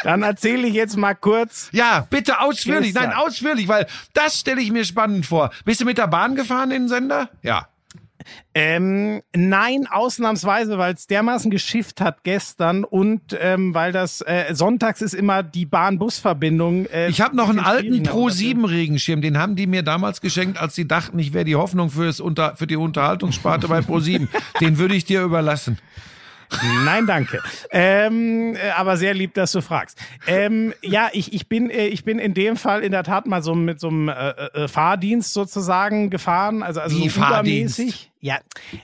[0.06, 1.68] dann erzähle ich jetzt mal kurz.
[1.72, 2.92] Ja, bitte ausführlich.
[2.94, 3.10] Gestern.
[3.10, 5.50] Nein, ausführlich, weil das stelle ich mir spannend vor.
[5.64, 7.28] Bist du mit der Bahn gefahren in den Sender?
[7.42, 7.68] Ja.
[8.54, 15.00] Ähm, nein, ausnahmsweise, weil es dermaßen geschifft hat gestern und ähm, weil das äh, sonntags
[15.02, 16.86] ist immer die Bahn-Bus-Verbindung.
[16.86, 18.02] Äh, Ich habe noch einen alten.
[18.02, 21.54] Pro 7 Regenschirm, den haben die mir damals geschenkt, als sie dachten, ich wäre die
[21.56, 24.28] Hoffnung fürs Unter für die Unterhaltungssparte bei Pro 7.
[24.60, 25.78] Den würde ich dir überlassen.
[26.84, 27.42] Nein, danke.
[27.70, 29.98] Ähm, äh, aber sehr lieb, dass du fragst.
[30.26, 33.42] Ähm, ja, ich, ich, bin, äh, ich bin in dem Fall in der Tat mal
[33.42, 36.62] so mit so einem äh, äh, Fahrdienst sozusagen gefahren.
[36.62, 38.10] Also, also Wie so Fahrdienst?
[38.26, 38.40] Ja,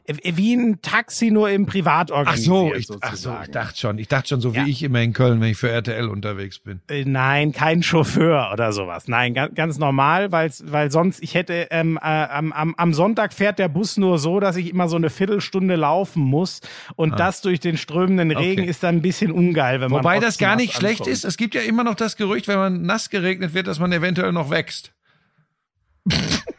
[0.07, 2.47] äh, wie ein Taxi nur im Privat Ach organisiert.
[2.47, 3.99] so, ich, ach so, ich dachte schon.
[3.99, 4.66] Ich dachte schon, so wie Ja.
[4.66, 6.80] ich immer in Köln, wenn ich für RTL unterwegs bin.
[6.88, 9.09] Äh, Nein, kein Chauffeur oder sowas.
[9.09, 13.32] Nein, ganz, ganz normal, weil's, weil sonst, ich hätte, ähm, äh, am, am, am Sonntag
[13.32, 16.61] fährt der Bus nur so, dass ich immer so eine Viertelstunde laufen muss.
[16.95, 18.62] Und das durch den strömenden Regen Ah.
[18.62, 18.70] Okay.
[18.70, 21.09] ist dann ein bisschen ungeil, wenn man Wobei das gar nicht schlecht ankommt.
[21.14, 21.24] ist.
[21.24, 24.30] Es gibt ja immer noch das Gerücht, wenn man nass geregnet wird, dass man eventuell
[24.30, 24.93] noch wächst.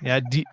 [0.01, 0.43] Ja, die.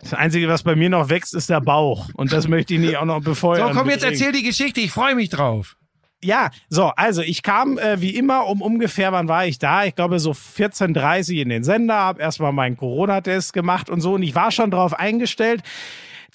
[0.00, 2.08] Das Einzige, was bei mir noch wächst, ist der Bauch.
[2.14, 3.74] Und das möchte ich nicht auch noch So, befeuern.
[3.74, 4.80] komm, jetzt erzähl die Geschichte.
[4.80, 5.76] Ich freue mich drauf.
[6.22, 9.84] Ja, so, also ich kam äh, wie immer um ungefähr, wann war ich da?
[9.84, 14.22] Ich glaube so 14.30 in den Sender, habe erstmal meinen Corona-Test gemacht und so und
[14.22, 15.62] ich war schon drauf eingestellt.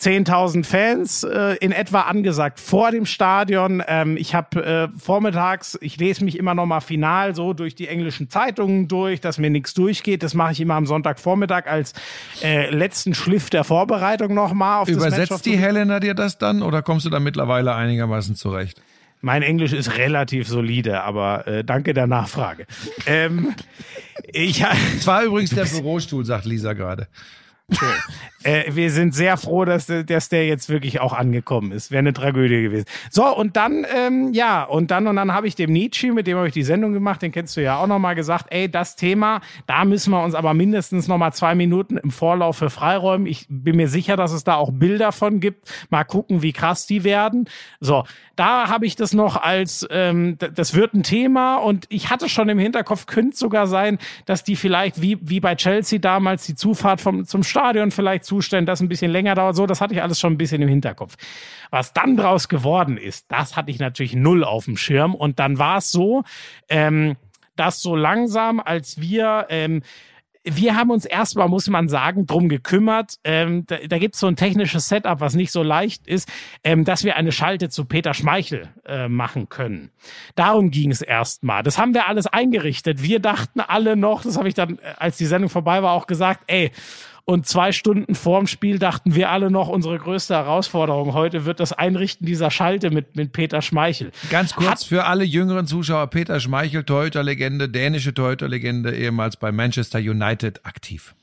[0.01, 3.83] 10.000 Fans äh, in etwa angesagt vor dem Stadion.
[3.87, 7.87] Ähm, ich habe äh, vormittags, ich lese mich immer noch mal final so durch die
[7.87, 10.23] englischen Zeitungen durch, dass mir nichts durchgeht.
[10.23, 11.93] Das mache ich immer am Sonntagvormittag als
[12.41, 16.39] äh, letzten Schliff der Vorbereitung noch mal auf das Übersetzt the die Helena dir das
[16.39, 18.81] dann oder kommst du da mittlerweile einigermaßen zurecht?
[19.23, 22.65] Mein Englisch ist relativ solide, aber äh, danke der Nachfrage.
[23.05, 23.53] ähm,
[24.33, 24.63] ich,
[24.97, 27.07] Es war übrigens der Bürostuhl, sagt Lisa gerade.
[28.43, 31.91] äh, wir sind sehr froh, dass, dass der jetzt wirklich auch angekommen ist.
[31.91, 32.85] Wäre eine Tragödie gewesen.
[33.09, 36.37] So, und dann, ähm, ja, und dann, und dann habe ich dem Nietzsche, mit dem
[36.37, 39.41] habe ich die Sendung gemacht, den kennst du ja auch nochmal gesagt, ey, das Thema,
[39.67, 43.27] da müssen wir uns aber mindestens nochmal zwei Minuten im Vorlauf für freiräumen.
[43.27, 45.71] Ich bin mir sicher, dass es da auch Bilder von gibt.
[45.89, 47.47] Mal gucken, wie krass die werden.
[47.79, 48.03] So,
[48.35, 52.49] da habe ich das noch als, ähm, das wird ein Thema und ich hatte schon
[52.49, 57.01] im Hinterkopf, könnte sogar sein, dass die vielleicht wie, wie bei Chelsea damals die Zufahrt
[57.01, 59.57] vom, zum Stadion vielleicht zustellen, das ein bisschen länger dauert.
[59.57, 61.17] So, das hatte ich alles schon ein bisschen im Hinterkopf.
[61.69, 65.57] Was dann draus geworden ist, das hatte ich natürlich null auf dem Schirm und dann
[65.57, 66.23] war es so,
[66.69, 67.17] ähm,
[67.57, 69.81] dass so langsam, als wir ähm,
[70.43, 73.15] wir haben uns erstmal, muss man sagen, drum gekümmert.
[73.23, 76.27] Ähm, da da gibt es so ein technisches Setup, was nicht so leicht ist,
[76.63, 79.91] ähm, dass wir eine Schalte zu Peter Schmeichel äh, machen können.
[80.35, 81.61] Darum ging es erstmal.
[81.63, 83.03] Das haben wir alles eingerichtet.
[83.03, 86.07] Wir dachten alle noch, das habe ich dann, äh, als die Sendung vorbei war, auch
[86.07, 86.71] gesagt, ey,
[87.31, 91.71] und zwei Stunden vorm Spiel dachten wir alle noch, unsere größte Herausforderung heute wird das
[91.71, 94.11] Einrichten dieser Schalte mit, mit Peter Schmeichel.
[94.29, 100.65] Ganz kurz für alle jüngeren Zuschauer, Peter Schmeichel, Torhüterlegende, dänische Torhüterlegende, ehemals bei Manchester United
[100.65, 101.15] aktiv.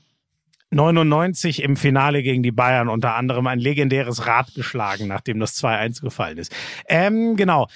[0.71, 6.03] 99 im Finale gegen die Bayern unter anderem ein legendäres Rad geschlagen, nachdem das 2-1
[6.03, 6.55] gefallen ist.
[6.89, 7.69] Ähm, genau.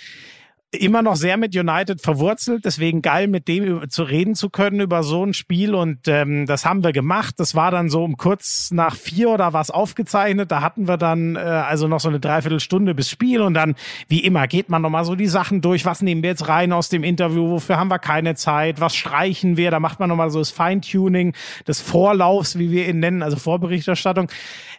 [0.75, 5.03] Immer noch sehr mit United verwurzelt, deswegen geil, mit dem zu reden zu können über
[5.03, 7.35] so ein Spiel und ähm, das haben wir gemacht.
[7.37, 10.51] Das war dann so um kurz nach vier oder was aufgezeichnet.
[10.51, 13.75] Da hatten wir dann äh, also noch so eine Dreiviertelstunde bis Spiel und dann,
[14.09, 15.85] wie immer, geht man nochmal so die Sachen durch.
[15.85, 17.51] Was nehmen wir jetzt rein aus dem Interview?
[17.51, 18.81] Wofür haben wir keine Zeit?
[18.81, 19.71] Was streichen wir?
[19.71, 21.35] Da macht man nochmal so das Feintuning
[21.69, 24.31] des Vorlaufs, wie wir ihn nennen, also Vorberichterstattung.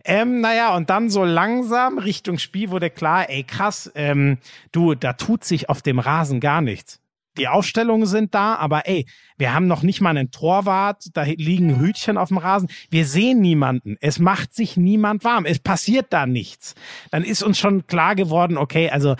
[0.05, 4.37] Ähm, naja, und dann so langsam Richtung Spiel wurde klar, ey krass, ähm,
[4.71, 7.02] du, da tut sich auf dem Rasen gar nichts.
[7.37, 9.07] Die Aufstellungen sind da, aber ey,
[9.37, 12.69] wir haben noch nicht mal einen Torwart, da liegen Hütchen auf dem Rasen.
[12.91, 13.97] Wir sehen niemanden.
[14.01, 15.45] Es macht sich niemand warm.
[15.45, 16.75] Es passiert da nichts.
[17.11, 19.15] Dann ist uns schon klar geworden, okay, also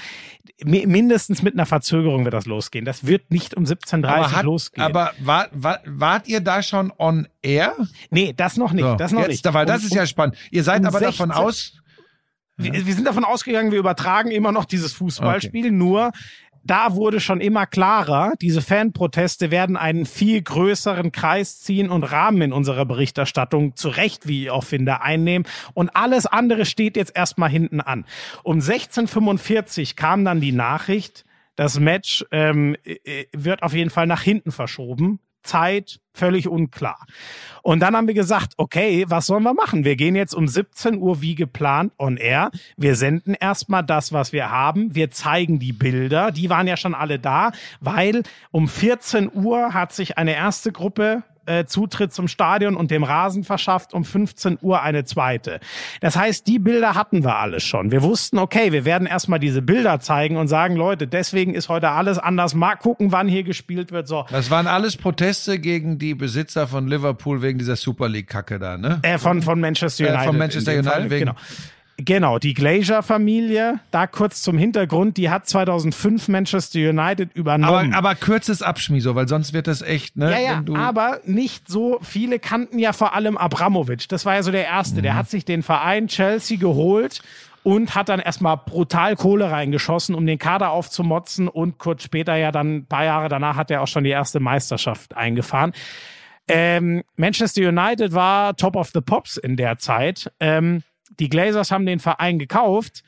[0.64, 2.86] mi- mindestens mit einer Verzögerung wird das losgehen.
[2.86, 4.84] Das wird nicht um 17.30 Aber, hat, losgehen.
[4.86, 7.76] aber war, war, wart ihr da schon on air?
[8.12, 8.84] nee, das noch nicht.
[8.86, 9.54] So, das noch jetzt, nicht.
[9.54, 10.36] Weil das Um- ist ja spannend.
[10.52, 11.74] Ihr seid um aber davon 16 aus,
[12.56, 16.12] Wir, wir sind davon ausgegangen, wir übertragen immer noch dieses Fußballspiel, nur
[16.64, 22.42] da wurde schon immer klarer, diese Fanproteste werden einen viel größeren Kreis ziehen und Rahmen
[22.42, 25.48] in unserer Berichterstattung zu Recht, wie ich auch finde, einnehmen.
[25.74, 28.06] Und alles andere steht jetzt erstmal hinten an.
[28.44, 34.22] Um 16.45 kam dann die Nachricht, das Match ähm, äh, wird auf jeden Fall nach
[34.22, 35.20] hinten verschoben.
[35.44, 37.06] Zeit völlig unklar.
[37.64, 39.84] Und dann haben wir gesagt, okay, was sollen wir machen?
[39.84, 42.52] Wir gehen jetzt um 17 Uhr wie geplant on air.
[42.78, 44.96] Wir senden erstmal das, was wir haben.
[44.96, 46.32] Wir zeigen die Bilder.
[46.32, 51.24] Die waren ja schon alle da, weil um 14 Uhr hat sich eine erste Gruppe
[51.46, 55.60] äh, Zutritt zum Stadion und dem Rasen verschafft, um 15 Uhr eine zweite.
[56.02, 57.92] Das heißt, die Bilder hatten wir alles schon.
[57.92, 61.90] Wir wussten, okay, wir werden erstmal diese Bilder zeigen und sagen, Leute, deswegen ist heute
[61.90, 62.54] alles anders.
[62.56, 64.08] Mal gucken, wann hier gespielt wird.
[64.08, 68.78] So, das waren alles Proteste gegen die Besitzer von Liverpool wegen dieser Super League-Kacke da,
[68.78, 69.00] ne?
[69.04, 70.26] Äh, von, von Manchester Äh, United.
[70.28, 71.10] von Manchester United Fall.
[71.10, 71.36] wegen- Genau.
[72.06, 77.94] Genau, die Glazer-Familie, da kurz zum Hintergrund, die hat 2005 Manchester United Aber, übernommen.
[77.94, 80.32] aber kürzes Abschmied, so, weil sonst wird das echt, ne?
[80.32, 84.08] ja, ja, aber nicht so viele kannten ja vor allem Abramovic.
[84.10, 84.98] Das war ja so der Erste.
[84.98, 85.04] Mhm.
[85.04, 87.22] Der hat sich den Verein Chelsea geholt
[87.64, 91.48] und hat dann erstmal brutal Kohle reingeschossen, um den Kader aufzumotzen.
[91.48, 94.40] Und kurz später, ja dann ein paar Jahre danach, hat er auch schon die erste
[94.40, 95.72] Meisterschaft eingefahren.
[96.48, 100.30] Ähm, Manchester United war Top of the Pops in der Zeit.
[100.42, 100.84] Ähm,
[101.20, 103.04] die Glazers haben den Verein gekauft,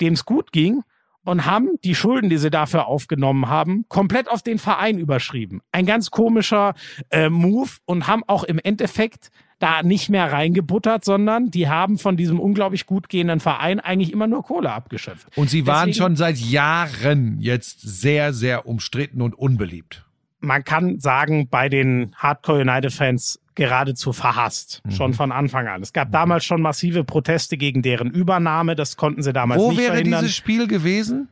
[0.00, 0.82] dem es gut ging
[1.24, 5.60] und haben die Schulden, die sie dafür aufgenommen haben, komplett auf den Verein überschrieben.
[5.72, 6.74] Ein ganz komischer
[7.10, 12.16] äh, Move und haben auch im Endeffekt da nicht mehr reingebuttert, sondern die haben von
[12.18, 15.26] diesem unglaublich gut gehenden Verein eigentlich immer nur Kohle abgeschöpft.
[15.36, 20.04] und sie waren Deswegen- schon seit Jahren jetzt sehr, sehr umstritten und unbeliebt.
[20.40, 24.82] man kann sagen, bei den Hardcore United-Fans geradezu verhasst.
[24.84, 24.90] Mhm.
[24.92, 25.82] Schon von Anfang an.
[25.82, 28.76] Es gab damals schon massive Proteste gegen deren Übernahme.
[28.76, 30.20] Das konnten sie damals Wo nicht wäre verhindern.
[30.22, 31.28] dieses Spiel gewesen?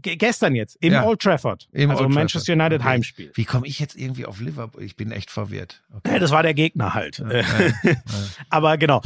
[0.00, 1.04] Ge- gestern jetzt, im Ja.
[1.04, 1.68] Old Trafford.
[1.72, 2.60] Im also Old Manchester Trafford.
[2.70, 2.88] United Okay.
[2.88, 3.32] Heimspiel.
[3.34, 4.82] Wie komme ich jetzt irgendwie auf Liverpool?
[4.84, 5.82] Ich bin echt verwirrt.
[5.92, 6.12] Okay.
[6.12, 7.20] Ja, Das war der Gegner halt.
[8.50, 9.02] Aber genau.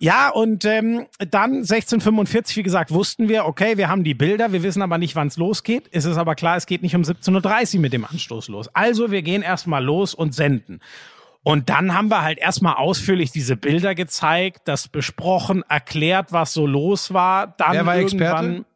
[0.00, 4.62] Ja, und ähm, dann 1645, wie gesagt, wussten wir, okay, wir haben die Bilder, wir
[4.64, 5.88] wissen aber nicht, wann es losgeht.
[5.92, 8.68] Es ist aber klar, es geht nicht um 17.30 Uhr mit dem Anstoß los.
[8.74, 10.80] Also wir gehen erstmal los und senden.
[11.44, 16.66] Und dann haben wir halt erstmal ausführlich diese Bilder gezeigt, das besprochen, erklärt, was so
[16.66, 17.48] los war.
[17.58, 18.71] Dann Wer war irgendwann Experte?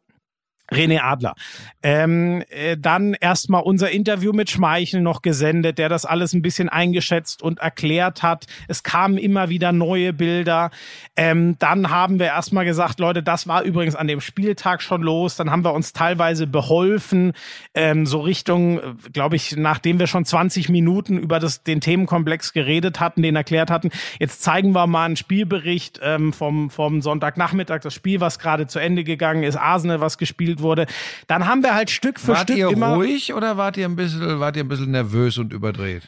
[0.71, 1.35] René Adler.
[1.81, 6.69] Ähm, äh, dann erstmal unser Interview mit Schmeichel noch gesendet, der das alles ein bisschen
[6.69, 8.45] eingeschätzt und erklärt hat.
[8.67, 10.71] Es kamen immer wieder neue Bilder.
[11.15, 15.37] Ähm, dann haben wir erstmal gesagt, Leute, das war übrigens an dem Spieltag schon los.
[15.37, 17.33] Dann haben wir uns teilweise beholfen,
[17.73, 18.81] ähm, so Richtung,
[19.13, 23.71] glaube ich, nachdem wir schon 20 Minuten über das, den Themenkomplex geredet hatten, den erklärt
[23.71, 23.89] hatten.
[24.19, 28.79] Jetzt zeigen wir mal einen Spielbericht ähm, vom, vom Sonntagnachmittag, das Spiel, was gerade zu
[28.79, 30.85] Ende gegangen ist, Arsenal, was gespielt wurde.
[31.27, 32.95] Dann haben wir halt Stück für Wart Stück ihr immer.
[32.95, 36.03] ruhig oder wart ihr ein bisschen, wart ihr ein bisschen nervös und überdreht?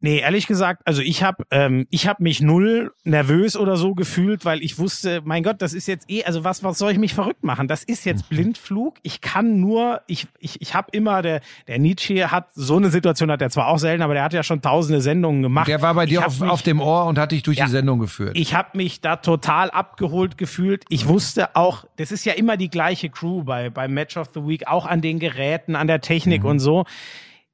[0.00, 4.44] Nee, ehrlich gesagt, also ich habe ähm, ich hab mich null nervös oder so gefühlt,
[4.44, 7.14] weil ich wusste, mein Gott, das ist jetzt eh, also was was soll ich mich
[7.14, 7.66] verrückt machen?
[7.66, 8.98] Das ist jetzt Blindflug.
[9.02, 13.30] Ich kann nur, ich ich ich habe immer der der Nietzsche hat so eine Situation
[13.30, 15.66] hat er zwar auch selten, aber der hat ja schon tausende Sendungen gemacht.
[15.66, 17.64] Der war bei dir auf, mich- auf dem Ohr und hat dich durch Ja.
[17.64, 18.32] die Sendung geführt.
[18.36, 20.84] ich habe mich da total abgeholt gefühlt.
[20.90, 24.40] Ich wusste auch, das ist ja immer die gleiche Crew bei beim Match of the
[24.46, 26.84] Week, auch an den Geräten, an der Technik und so.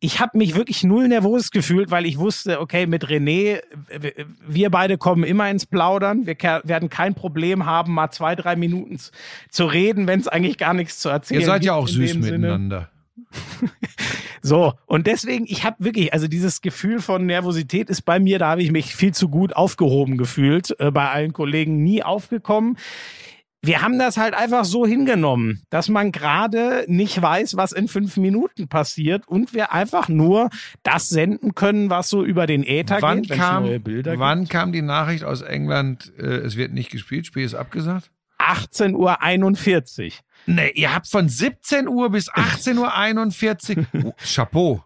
[0.05, 3.61] Ich habe mich wirklich null nervös gefühlt, weil ich wusste, okay, mit René,
[4.47, 6.27] wir beide kommen immer ins Plaudern.
[6.27, 8.99] Wir werden kein Problem haben, mal zwei, drei Minuten
[9.49, 12.15] zu reden, wenn es eigentlich gar nichts zu erzählen ihr seid ja gibt auch süß
[12.15, 12.91] miteinander.
[14.45, 18.49] So, und deswegen, ich habe wirklich, also dieses Gefühl von Nervosität ist bei mir, da
[18.49, 22.77] habe ich mich viel zu gut aufgehoben gefühlt, äh, bei allen Kollegen nie aufgekommen.
[23.65, 28.17] Wir haben das halt einfach so hingenommen, dass man gerade nicht weiß, was in fünf
[28.17, 30.51] Minuten passiert und wir einfach nur
[30.83, 34.51] das senden können, was so über den Äther Wann geht, kam, neue Bilder wann gibt.
[34.51, 38.11] kam die Nachricht aus England, äh, es wird nicht gespielt, Spiel ist abgesagt?
[38.41, 40.13] 18.41 Uhr.
[40.47, 43.87] Nee, ihr habt von 17 Uhr bis 18.41 Uhr.
[44.07, 44.83] Oh, Chapeau.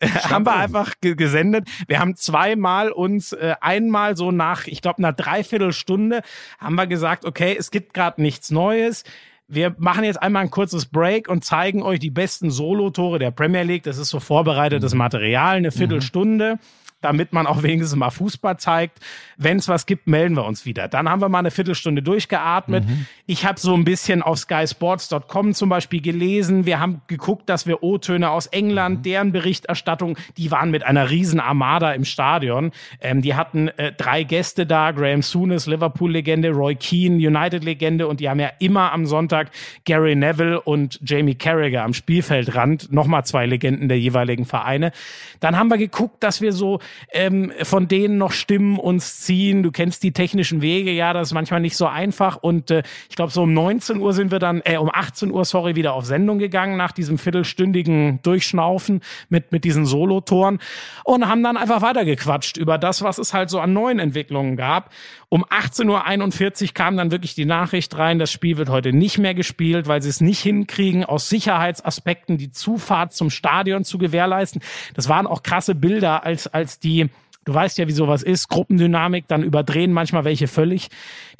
[0.30, 1.68] haben wir einfach ge gesendet.
[1.86, 6.22] Wir haben zweimal uns äh, einmal so nach, ich glaube, einer Dreiviertelstunde
[6.58, 9.04] haben wir gesagt, okay, es gibt gerade nichts Neues.
[9.48, 13.64] Wir machen jetzt einmal ein kurzes Break und zeigen euch die besten Solo-Tore der Premier
[13.64, 13.82] League.
[13.82, 16.58] Das ist so vorbereitetes Material, eine Viertelstunde.
[17.00, 18.98] Damit man auch wenigstens mal Fußball zeigt.
[19.36, 20.88] Wenn es was gibt, melden wir uns wieder.
[20.88, 22.84] Dann haben wir mal eine Viertelstunde durchgeatmet.
[23.26, 26.66] Ich habe so ein bisschen auf skysports.com zum Beispiel gelesen.
[26.66, 31.40] Wir haben geguckt, dass wir O-Töne aus England, deren Berichterstattung, die waren mit einer riesen
[31.40, 32.72] Armada im Stadion.
[33.00, 38.28] Ähm, die hatten äh, drei Gäste da, Graham Souness, Liverpool-Legende, Roy Keane, United-Legende und die
[38.28, 39.50] haben ja immer am Sonntag
[39.84, 44.92] Gary Neville und Jamie Carragher am Spielfeldrand, nochmal zwei Legenden der jeweiligen Vereine.
[45.40, 46.80] Dann haben wir geguckt, dass wir so
[47.12, 49.62] ähm, von denen noch Stimmen uns ziehen.
[49.62, 52.36] Du kennst die technischen Wege, ja, das ist manchmal nicht so einfach.
[52.36, 55.44] Und äh, ich glaube, so um 19 Uhr sind wir dann, äh, um 18 Uhr,
[55.44, 60.58] sorry, wieder auf Sendung gegangen nach diesem viertelstündigen Durchschnaufen mit, mit diesen Solotoren
[61.04, 64.90] und haben dann einfach weitergequatscht über das, was es halt so an neuen Entwicklungen gab.
[65.32, 69.32] Um 18.41 Uhr kam dann wirklich die Nachricht rein, das Spiel wird heute nicht mehr
[69.32, 74.60] gespielt, weil sie es nicht hinkriegen, aus Sicherheitsaspekten die Zufahrt zum Stadion zu gewährleisten.
[74.94, 77.10] Das waren auch krasse Bilder, als, als die
[77.46, 80.88] Du weißt ja, wie sowas ist, Gruppendynamik, dann überdrehen manchmal welche völlig.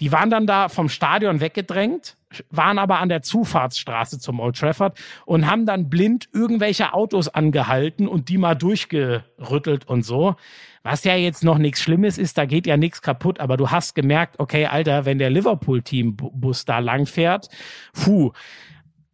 [0.01, 2.17] Die waren dann da vom Stadion weggedrängt,
[2.51, 8.09] waren aber an der Zufahrtsstraße zum Old Trafford und haben dann blind irgendwelche Autos angehalten
[8.09, 10.37] und die mal durchgerüttelt und so.
[10.83, 13.95] Was ja jetzt noch nichts Schlimmes ist, da geht ja nichts kaputt, aber du hast
[13.95, 17.49] gemerkt, okay, Alter, wenn der Liverpool-Team-Bus da lang fährt,
[17.93, 18.33] puh,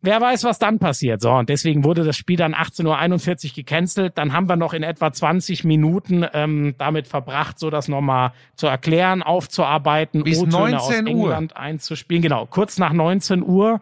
[0.03, 1.21] Wer weiß, was dann passiert.
[1.21, 4.19] So, und deswegen wurde das Spiel dann 18.41 Uhr gecancelt.
[4.19, 8.67] Dann haben wir noch in etwa 20 Minuten ähm, damit verbracht, so das nochmal zu
[8.67, 11.11] erklären, aufzuarbeiten, Bis O-Töne aus 19 Uhr.
[11.11, 12.23] England einzuspielen.
[12.23, 13.81] Genau, kurz nach 19 Uhr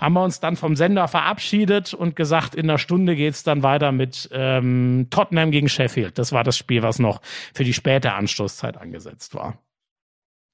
[0.00, 3.92] haben wir uns dann vom Sender verabschiedet und gesagt, in einer Stunde geht's dann weiter
[3.92, 6.16] mit ähm, Tottenham gegen Sheffield.
[6.16, 7.20] Das war das Spiel, was noch
[7.52, 9.58] für die späte Anstoßzeit angesetzt war.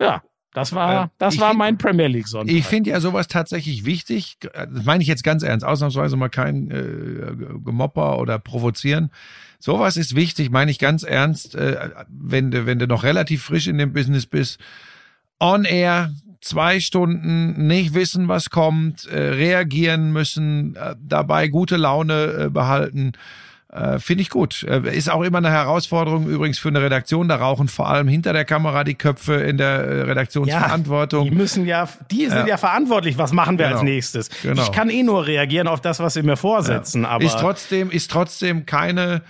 [0.01, 0.23] Ja,
[0.55, 2.55] das war, Äh, das ich war find- mein Premier League Sonntag.
[2.55, 4.37] Ich finde ja sowas tatsächlich wichtig.
[4.53, 5.65] Das meine ich jetzt ganz ernst.
[5.65, 7.35] Ausnahmsweise mal kein äh,
[7.65, 9.11] Gemopper oder provozieren.
[9.59, 13.67] Sowas ist wichtig, meine ich ganz ernst, äh, wenn du, wenn du noch relativ frisch
[13.69, 14.59] in dem Business bist.
[15.39, 22.47] On air, zwei Stunden, nicht wissen, was kommt, äh, reagieren müssen, äh, dabei gute Laune
[22.47, 23.13] äh, behalten.
[23.73, 24.65] Äh, Finde ich gut.
[24.69, 27.29] Äh, ist auch immer eine Herausforderung übrigens für eine Redaktion.
[27.29, 31.31] Da rauchen vor allem hinter der Kamera die Köpfe in der äh, Redaktionsverantwortung.
[31.31, 33.17] Die müssen ja, die sind ja, verantwortlich.
[33.17, 33.79] Was machen wir Genau.
[33.79, 34.29] als nächstes?
[34.43, 34.63] Genau.
[34.63, 37.07] Ich kann eh nur reagieren auf das, was sie mir vorsetzen.
[37.07, 39.23] Aber ist trotzdem ist trotzdem keine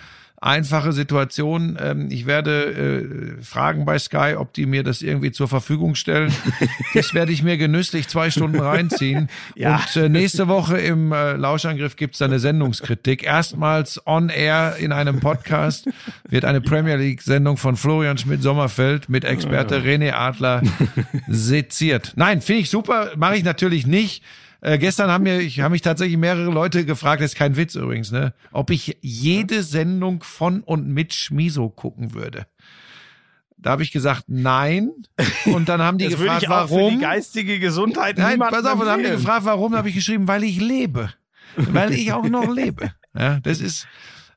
[0.42, 1.78] einfache Situation.
[1.80, 6.32] Ähm, ich werde äh, fragen bei Sky, ob die mir das irgendwie zur Verfügung stellen.
[6.94, 9.28] das werde ich mir genüsslich zwei Stunden reinziehen.
[9.54, 9.76] Ja.
[9.76, 13.22] Und äh, nächste Woche im äh, Lauschangriff gibt's da eine Sendungskritik.
[13.22, 15.88] Erstmals on air in einem Podcast
[16.28, 20.62] wird eine Premier League Sendung von Florian Schmidt-Sommerfeld mit Experte René Adler
[21.28, 22.12] seziert.
[22.16, 24.22] Nein, finde ich super, mache ich natürlich nicht.
[24.62, 27.74] Äh, gestern haben mir, ich haben mich tatsächlich mehrere Leute gefragt, das ist kein Witz
[27.74, 32.46] übrigens, ne, ob ich jede Sendung von und mit Schmiso gucken würde.
[33.58, 34.90] Da habe ich gesagt, nein.
[35.46, 37.00] Und dann haben die das gefragt, warum.
[37.00, 40.28] geistige Gesundheit Nein, pass auf, und dann haben die gefragt, warum, da habe ich geschrieben,
[40.28, 41.12] weil ich lebe.
[41.56, 42.92] Weil ich auch noch lebe.
[43.18, 43.86] Ja, das ist.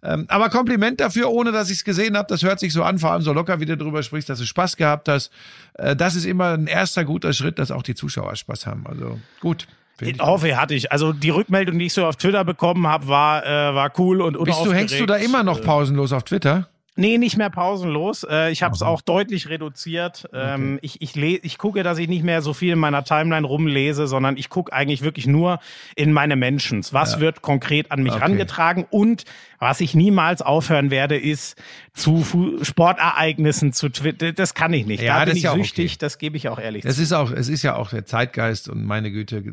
[0.03, 2.27] Ähm, aber Kompliment dafür, ohne dass ich es gesehen habe.
[2.29, 4.45] Das hört sich so an, vor allem so locker, wie du drüber sprichst, dass du
[4.45, 5.31] Spaß gehabt hast.
[5.73, 8.85] Äh, das ist immer ein erster guter Schritt, dass auch die Zuschauer Spaß haben.
[8.85, 9.67] Also gut.
[10.01, 10.91] Ich hoffe, hatte ich.
[10.91, 14.41] Also die Rückmeldung, die ich so auf Twitter bekommen habe, war, äh, war cool und
[14.43, 16.67] Bist du, hängst du da immer noch pausenlos auf Twitter?
[16.97, 18.23] Nee, nicht mehr pausenlos.
[18.29, 20.29] Äh, ich habe es auch deutlich reduziert.
[20.33, 23.45] Ähm, ich, ich, le ich gucke, dass ich nicht mehr so viel in meiner Timeline
[23.45, 25.59] rumlese, sondern ich gucke eigentlich wirklich nur
[25.95, 26.93] in meine Mentions.
[26.93, 28.21] Was wird konkret an mich Okay.
[28.23, 28.85] rangetragen?
[28.89, 29.25] Und
[29.59, 31.61] was ich niemals aufhören werde, ist
[31.93, 34.31] zu Fu Sportereignissen zu Twitter.
[34.31, 35.03] Das kann ich nicht.
[35.03, 35.97] Ja, da das bin ist ich ja süchtig, okay.
[35.99, 37.01] das gebe ich auch ehrlich Es zu.
[37.01, 39.43] ist auch, es ist ja auch der Zeitgeist und meine Güte,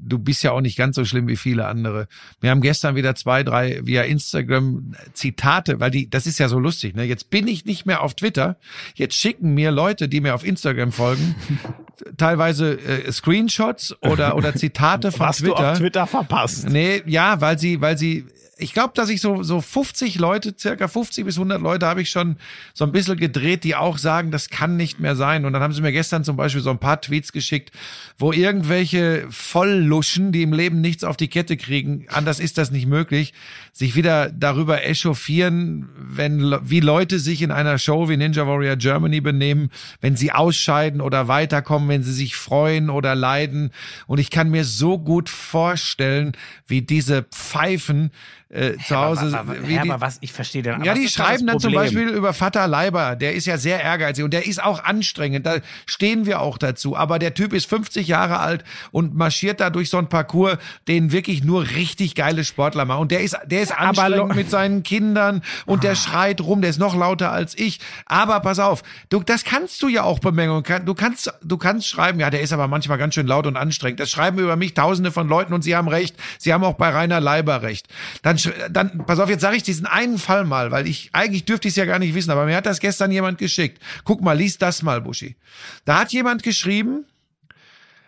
[0.00, 2.08] du bist ja auch nicht ganz so schlimm wie viele andere.
[2.40, 6.58] Wir haben gestern wieder zwei, drei via Instagram Zitate, weil die, das ist ja so
[6.58, 7.04] lustig, ne?
[7.04, 8.56] Jetzt bin ich nicht mehr auf Twitter.
[8.94, 11.34] Jetzt schicken mir Leute, die mir auf Instagram folgen,
[12.16, 15.72] teilweise äh, Screenshots oder, oder Zitate von Was du Twitter.
[15.72, 16.68] auf Twitter verpasst.
[16.68, 18.26] Nee, ja, weil sie, weil sie,
[18.58, 22.10] ich glaube, dass ich so, so 50 Leute, circa 50 bis 100 Leute habe ich
[22.10, 22.36] schon
[22.74, 25.44] so ein bisschen gedreht, die auch sagen, das kann nicht mehr sein.
[25.44, 27.70] Und dann haben sie mir gestern zum Beispiel so ein paar Tweets geschickt,
[28.18, 32.86] wo irgendwelche Vollluschen, die im Leben nichts auf die Kette kriegen, anders ist das nicht
[32.86, 33.32] möglich,
[33.78, 39.20] sich wieder darüber echauffieren, wenn, wie Leute sich in einer Show wie Ninja Warrior Germany
[39.20, 39.70] benehmen,
[40.00, 43.70] wenn sie ausscheiden oder weiterkommen, wenn sie sich freuen oder leiden.
[44.08, 46.32] Und ich kann mir so gut vorstellen,
[46.66, 48.10] wie diese Pfeifen
[48.50, 50.82] äh, zu Hause, aber, aber, ja, die, aber was, ich verstehe den.
[50.82, 51.74] ja, die schreiben dann zum?
[51.74, 55.56] Beispiel über Vater Leiber, der ist ja sehr ehrgeizig und der ist auch anstrengend, da
[55.84, 56.96] stehen wir auch dazu.
[56.96, 60.56] Aber der Typ ist 50 Jahre alt und marschiert da durch so ein Parcours,
[60.88, 63.02] den wirklich nur richtig geile Sportler machen.
[63.02, 66.70] Und der ist, der ist Aber anstrengend mit seinen Kindern und der schreit rum, der
[66.70, 67.80] ist noch lauter als ich.
[68.06, 70.64] Aber pass auf, du, das kannst du ja auch bemängeln.
[70.84, 74.00] Du kannst, du kannst schreiben, ja, der ist aber manchmal ganz schön laut und anstrengend.
[74.00, 76.16] Das schreiben über mich tausende von Leuten und sie haben recht.
[76.38, 77.88] Sie haben auch bei Rainer Leiber recht.
[78.22, 78.38] Dann,
[78.70, 81.72] dann, pass auf, jetzt sage ich diesen einen Fall mal, weil ich, eigentlich dürfte ich
[81.72, 83.82] es ja gar nicht wissen, aber mir hat das gestern jemand geschickt.
[84.04, 85.36] Guck mal, lies das mal, Buschi.
[85.84, 87.04] Da hat jemand geschrieben,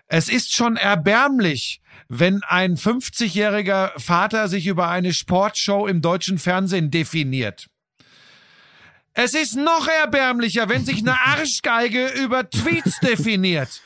[0.08, 1.80] es ist schon erbärmlich,
[2.10, 7.68] wenn ein 50-jähriger Vater sich über eine Sportshow im deutschen Fernsehen definiert.
[9.14, 13.80] Es ist noch erbärmlicher, wenn sich eine Arschgeige über Tweets definiert.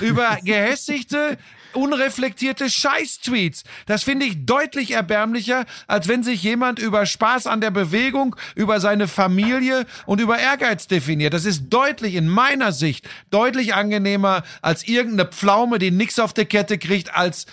[0.00, 1.36] Über gehässigte,
[1.72, 3.64] unreflektierte Scheiß-Tweets.
[3.86, 8.80] Das finde ich deutlich erbärmlicher, als wenn sich jemand über Spaß an der Bewegung, über
[8.80, 11.34] seine Familie und über Ehrgeiz definiert.
[11.34, 16.46] Das ist deutlich, in meiner Sicht, deutlich angenehmer als irgendeine Pflaume, die nix auf der
[16.46, 17.46] Kette kriegt, als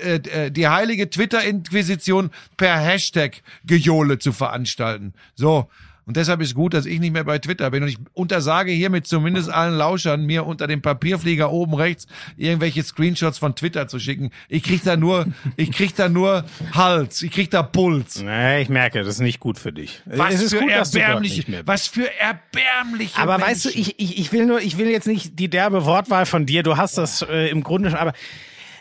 [0.00, 5.14] äh, äh, die heilige Twitter-Inquisition per Hashtag Gejohle zu veranstalten.
[5.34, 5.68] So.
[6.08, 7.82] Und deshalb ist gut, dass ich nicht mehr bei Twitter bin.
[7.82, 12.06] Und ich untersage hiermit zumindest allen Lauschern, mir unter dem Papierflieger oben rechts
[12.38, 14.30] irgendwelche Screenshots von Twitter zu schicken.
[14.48, 18.22] Ich krieg da nur, ich krieg da nur Hals, ich krieg da Puls.
[18.22, 20.00] Nee, ich merke, das ist nicht gut für dich.
[20.06, 20.70] Was es ist für gut,
[21.20, 21.46] bist.
[21.66, 23.50] was für erbärmliche Aber Menschen.
[23.50, 26.46] weißt du, ich, ich, ich will nur, ich will jetzt nicht die derbe Wortwahl von
[26.46, 26.62] dir.
[26.62, 28.14] Du hast das äh, im Grunde schon, aber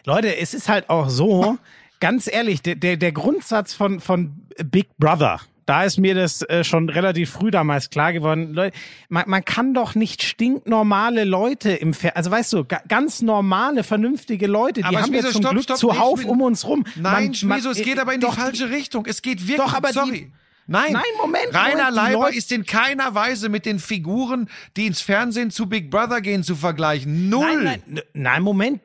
[0.06, 1.58] Leute, es ist halt auch so,
[2.00, 6.64] ganz ehrlich, der, der, der Grundsatz von, von Big Brother, da ist mir das äh,
[6.64, 8.54] schon relativ früh damals klar geworden.
[8.54, 8.76] Leute,
[9.10, 13.84] man, man kann doch nicht stinknormale Leute im Fer also weißt du, ga, ganz normale,
[13.84, 16.86] vernünftige Leute, die Aber haben wir Schmieso, zum stopp, Glück stopp, zuhauf um uns rum.
[16.96, 19.06] Nein, Man- es geht aber in die doch, falsche Richtung.
[19.06, 20.12] Es geht wirklich, Doch, aber sorry.
[20.12, 20.32] die,
[20.70, 25.00] Nein, Nein, Moment, Rainer Moment, Leiber ist in keiner Weise mit den Figuren, die ins
[25.00, 27.30] Fernsehen zu Big Brother gehen, zu vergleichen.
[27.30, 27.64] Null.
[27.64, 28.82] Nein, nein, nein, Moment.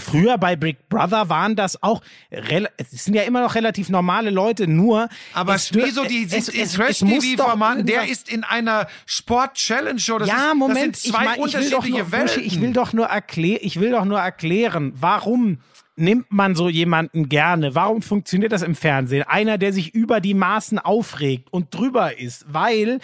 [0.00, 4.66] Früher bei Big Brother waren das auch, es sind ja immer noch relativ normale Leute,
[4.66, 5.08] nur.
[5.32, 7.86] Aber wieso die es- in Trash-TV-Formaten?
[7.86, 10.18] Der ist in einer Sport-Challenge-Show.
[10.24, 12.44] Ja, ist, Moment, das sind zwei ich, mein, ich will doch unterschiedliche nur, Welten.
[12.44, 15.58] Ich will doch nur erklären, ich will doch nur erklären, warum
[16.00, 17.74] nimmt man so jemanden gerne?
[17.74, 19.24] Warum funktioniert das im Fernsehen?
[19.24, 23.00] Einer, der sich über die Maßen aufregt und drüber ist, weil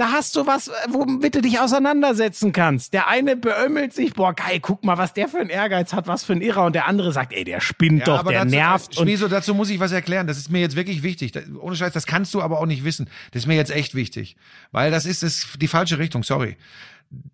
[0.00, 2.94] da hast du was, womit du dich auseinandersetzen kannst.
[2.94, 6.24] Der eine beömmelt sich, boah, geil, guck mal, was der für einen Ehrgeiz hat, was
[6.24, 6.64] für ein Irrer.
[6.64, 8.96] Und der andere sagt, ey, der spinnt doch, der dazu, nervt.
[8.96, 10.26] Und Schmieso, dazu muss ich was erklären.
[10.26, 11.32] Das ist mir jetzt wirklich wichtig.
[11.32, 13.10] Da, ohne Scheiß, das kannst du aber auch nicht wissen.
[13.32, 14.36] Das ist mir jetzt echt wichtig.
[14.72, 16.56] Weil das ist, ist die falsche Richtung, sorry.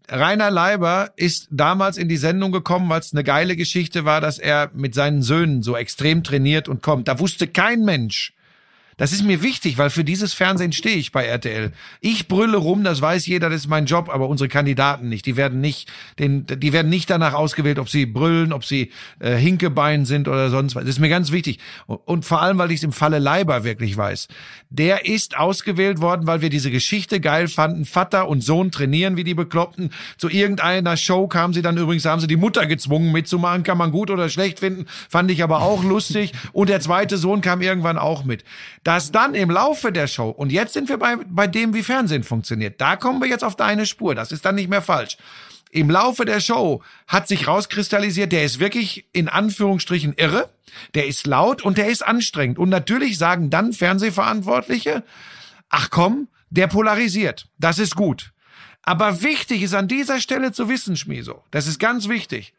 [0.09, 4.39] Rainer Leiber ist damals in die Sendung gekommen, weil es eine geile Geschichte war, dass
[4.39, 7.09] er mit seinen Söhnen so extrem trainiert und kommt.
[7.09, 8.33] Da wusste kein Mensch.
[8.99, 11.71] Das ist mir wichtig, weil für dieses Fernsehen stehe ich bei RTL.
[12.01, 15.27] Ich brülle rum, das weiß jeder, das ist mein Job, aber unsere Kandidaten nicht.
[15.27, 19.37] Die werden nicht, den, die werden nicht danach ausgewählt, ob sie brüllen, ob sie äh,
[19.37, 20.85] Hinkebein sind oder sonst was.
[20.85, 21.59] Das ist mir ganz wichtig.
[21.87, 24.29] Und, und vor allem, weil ich es im Falle Leiber wirklich weiß.
[24.71, 27.85] Der ist ausgewählt worden, weil wir diese Geschichte geil fanden.
[27.85, 29.91] Vater und Sohn trainieren wie die Bekloppten.
[30.17, 33.63] Zu irgendeiner Show kamen sie dann übrigens, haben sie die Mutter gezwungen mitzumachen.
[33.63, 34.87] Kann man gut oder schlecht finden.
[35.11, 36.33] Fand ich aber auch lustig.
[36.55, 38.43] Und der zweite Sohn kam irgendwann auch mit.
[38.87, 42.23] Dass dann im Laufe der Show, und jetzt sind wir bei, bei dem, wie Fernsehen
[42.23, 44.15] funktioniert, da kommen wir jetzt auf deine Spur.
[44.15, 45.17] Das ist dann nicht mehr falsch.
[45.73, 50.51] Im Laufe der Show hat sich rauskristallisiert, der ist wirklich in Anführungsstrichen irre,
[50.95, 52.61] der ist laut und der ist anstrengend.
[52.61, 55.03] Und natürlich sagen dann Fernsehverantwortliche,
[55.69, 57.49] ach komm, der polarisiert.
[57.59, 58.31] Das ist gut.
[58.83, 62.55] Aber wichtig ist an dieser Stelle zu wissen, Schmieso, das ist ganz wichtig.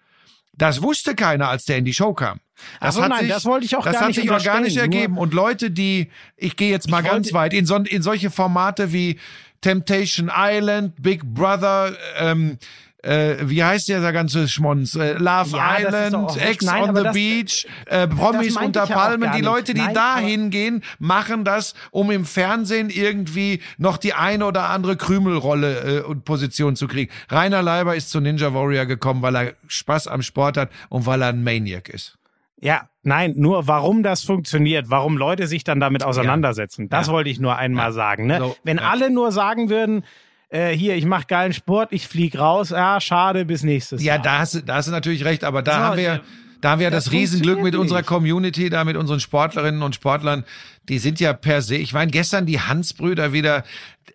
[0.58, 2.40] Das wusste keiner, als der in die Show kam.
[2.82, 4.76] Das so, hat nein, sich, das wollte ich auch das gar hat nicht sich organisch
[4.76, 5.18] ergeben.
[5.18, 9.20] Und Leute, die, ich gehe jetzt mal ganz weit, in, so, in solche Formate wie
[9.62, 12.58] Temptation Island, Big Brother, ähm,
[13.04, 14.96] äh, wie heißt der, der ganze Schmonz?
[14.96, 16.38] Äh, Love Ja, Island.
[16.42, 19.32] Ex Nein, on the das- Beach, äh, Promis unter ja Palmen.
[19.34, 19.42] Die.
[19.42, 24.70] Leute, die Nein, da hingehen, machen das, um im Fernsehen irgendwie noch die eine oder
[24.70, 27.12] andere Krümelrolle äh, und Position zu kriegen.
[27.30, 31.22] Rainer Leiber ist zu Ninja Warrior gekommen, weil er Spaß am Sport hat und weil
[31.22, 32.18] er ein Maniac ist.
[32.60, 37.14] Ja, nein, nur warum das funktioniert, warum Leute sich dann damit auseinandersetzen, das Ja.
[37.14, 38.26] wollte ich nur einmal sagen.
[38.26, 38.40] Ne?
[38.40, 38.90] So, Wenn ja.
[38.90, 40.04] alle nur sagen würden,
[40.50, 44.24] äh, hier, ich mache geilen Sport, ich flieg raus, ja, schade, bis nächstes Ja, Jahr.
[44.24, 46.22] da hast, du- da hast du natürlich recht, aber da So, haben wir,
[46.62, 48.02] da haben wir das das, Riesenglück mit unserer.
[48.04, 50.44] Community, da mit unseren Sportlerinnen und Sportlern.
[50.90, 53.64] Die sind ja per se, ich meine, gestern die Hansbrüder wieder,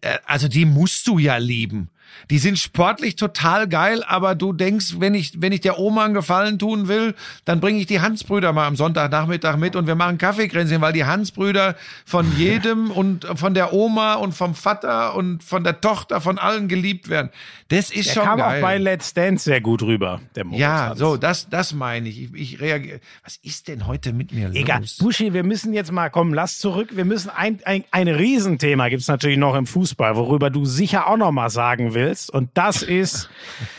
[0.00, 1.90] äh, also die musst du ja lieben.
[2.30, 6.14] Die sind sportlich total geil, aber du denkst, wenn ich, wenn ich der Oma einen
[6.14, 10.18] Gefallen tun will, dann bringe ich die Hansbrüder mal am Sonntagnachmittag mit und wir machen
[10.18, 15.64] Kaffeekränzchen, weil die Hansbrüder von jedem und von der Oma und vom Vater und von
[15.64, 17.30] der Tochter von allen geliebt werden.
[17.68, 18.58] Das ist Der schon kam geil.
[18.58, 20.98] auch bei Let's Dance sehr gut rüber, der Moritz Ja, Hans.
[20.98, 22.22] so, das, das meine ich.
[22.22, 23.00] Ich, ich reagiere.
[23.24, 24.56] Was ist denn heute mit mir los?
[24.56, 24.82] Egal.
[24.98, 26.90] Buschi, wir müssen jetzt mal kommen, lass zurück.
[26.94, 31.16] Wir müssen ein, ein, ein Riesenthema gibt's natürlich noch im Fußball, worüber du sicher auch
[31.16, 32.01] noch mal sagen willst.
[32.30, 33.28] Und das ist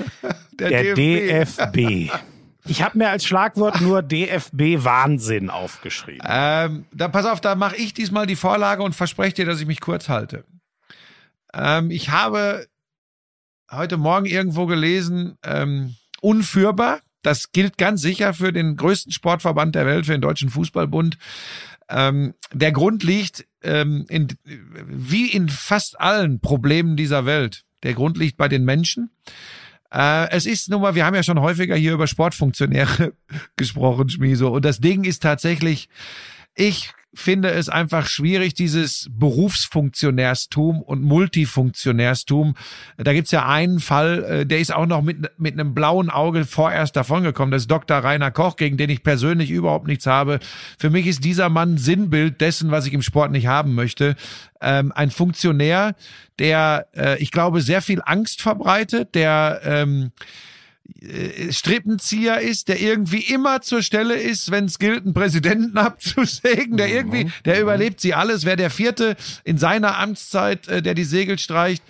[0.51, 2.11] der DFB.
[2.65, 6.25] Ich habe mir als Schlagwort nur DFB Wahnsinn aufgeschrieben.
[6.27, 9.67] Ähm, da pass auf, da mache ich diesmal die Vorlage und verspreche dir, dass ich
[9.67, 10.45] mich kurz halte.
[11.53, 12.67] Ähm, ich habe
[13.69, 17.01] heute Morgen irgendwo gelesen, ähm, unführbar.
[17.21, 21.17] Das gilt ganz sicher für den größten Sportverband der Welt, für den Deutschen Fußballbund.
[21.89, 27.65] Ähm, der Grund liegt ähm, in, wie in fast allen Problemen dieser Welt.
[27.83, 29.11] Der Grund liegt bei den Menschen.
[29.91, 33.13] Äh, es ist nun mal, wir haben ja schon häufiger hier über Sportfunktionäre
[33.55, 34.51] gesprochen, Schmieso.
[34.51, 35.89] Und das Ding ist tatsächlich,
[36.55, 42.55] ich finde es einfach schwierig, dieses Berufsfunktionärstum und Multifunktionärstum.
[42.97, 46.45] Da gibt's ja einen Fall, äh, der ist auch noch mit, mit einem blauen Auge
[46.45, 47.51] vorerst davongekommen.
[47.51, 47.97] Das ist Dr.
[47.97, 50.39] Rainer Koch, gegen den ich persönlich überhaupt nichts habe.
[50.79, 54.15] Für mich ist dieser Mann Sinnbild dessen, was ich im Sport nicht haben möchte.
[54.61, 55.95] Ähm, ein Funktionär,
[56.39, 60.11] der, äh, ich glaube, sehr viel Angst verbreitet, der ähm,
[61.01, 66.77] äh, Strippenzieher ist, der irgendwie immer zur Stelle ist, wenn es gilt, einen Präsidenten abzusägen,
[66.77, 71.03] der irgendwie, der überlebt sie alles, wäre der vierte in seiner Amtszeit, äh, der die
[71.03, 71.83] Segel streicht.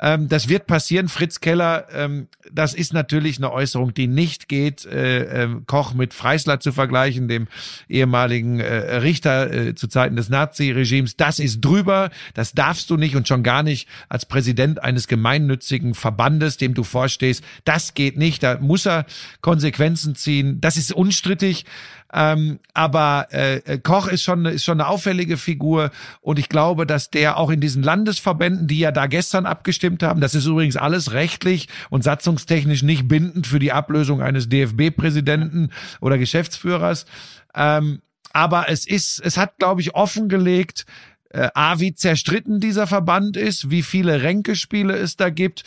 [0.00, 1.08] Ähm, das wird passieren.
[1.08, 6.14] Fritz Keller, ähm, das ist natürlich eine Äußerung, die nicht geht, äh, äh, Koch mit
[6.14, 7.48] Freisler zu vergleichen, dem
[7.88, 11.16] ehemaligen äh, Richter äh, zu Zeiten des Nazi-Regimes.
[11.16, 12.10] Das ist drüber.
[12.34, 16.84] Das darfst du nicht und schon gar nicht als Präsident eines gemeinnützigen Verbandes, dem du
[16.84, 17.42] vorstehst.
[17.64, 18.42] Das geht nicht.
[18.42, 19.06] Da muss er
[19.40, 20.60] Konsequenzen ziehen.
[20.60, 21.64] Das ist unstrittig.
[22.10, 25.90] Ähm, aber äh, Koch ist schon, ist schon eine auffällige Figur
[26.22, 30.20] und ich glaube, dass der auch in diesen Landesverbänden, die ja da gestern abgestimmt haben,
[30.20, 35.70] das ist übrigens alles rechtlich und satzungstechnisch nicht bindend für die Ablösung eines DFB-Präsidenten
[36.00, 37.06] oder Geschäftsführers.
[37.54, 38.00] Ähm,
[38.32, 40.86] aber es ist, es hat, glaube ich, offengelegt,
[41.30, 45.64] äh, A, wie zerstritten dieser Verband ist, wie viele Ränkespiele es da gibt.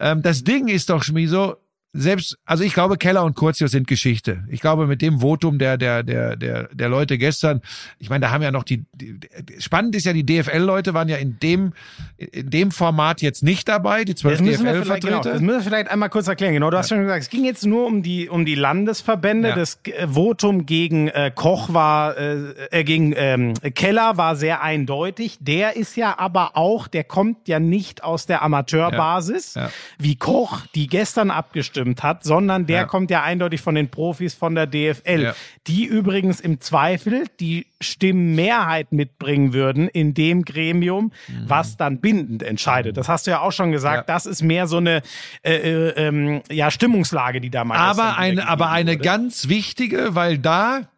[0.00, 1.56] Ähm, das Ding ist doch, Schmieso,
[1.98, 4.44] selbst, also ich glaube, Keller und Curtius sind Geschichte.
[4.48, 7.60] Ich glaube, mit dem Votum der, der, der, der, der Leute gestern,
[7.98, 9.18] ich meine, da haben ja noch die, die
[9.58, 11.72] spannend ist ja, die DFL-Leute waren ja in dem,
[12.16, 15.32] in dem Format jetzt nicht dabei, die zwölf vielleicht, genau, DFL-Vertreter.
[15.32, 16.54] das müssen wir vielleicht einmal kurz erklären.
[16.54, 19.50] Genau, du hast schon gesagt, es ging jetzt nur um die, um die Landesverbände.
[19.50, 19.54] Ja.
[19.56, 25.38] Das äh, Votum gegen äh, Koch war, äh, äh, gegen ähm, Keller war sehr eindeutig.
[25.40, 29.54] Der ist ja aber auch, der kommt ja nicht aus der Amateurbasis.
[29.54, 29.70] Ja.
[29.98, 32.84] wie Koch, die gestern abgestimmt hat, sondern der Ja.
[32.84, 35.34] kommt ja eindeutig von den Profis von der DFL, Ja.
[35.66, 41.12] die übrigens im Zweifel die Stimmenmehrheit mitbringen würden in dem Gremium,
[41.46, 42.96] was dann bindend entscheidet.
[42.96, 44.08] Das hast du ja auch schon gesagt.
[44.08, 44.14] Ja.
[44.14, 45.02] Das ist mehr so eine
[45.42, 49.02] äh, äh, ähm, ja, Stimmungslage, die da mal aber eine, aber eine wurde.
[49.04, 50.88] ganz wichtige, weil da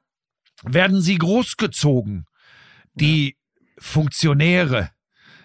[0.65, 2.27] werden sie großgezogen.
[2.95, 3.37] Die
[3.79, 4.91] Funktionäre.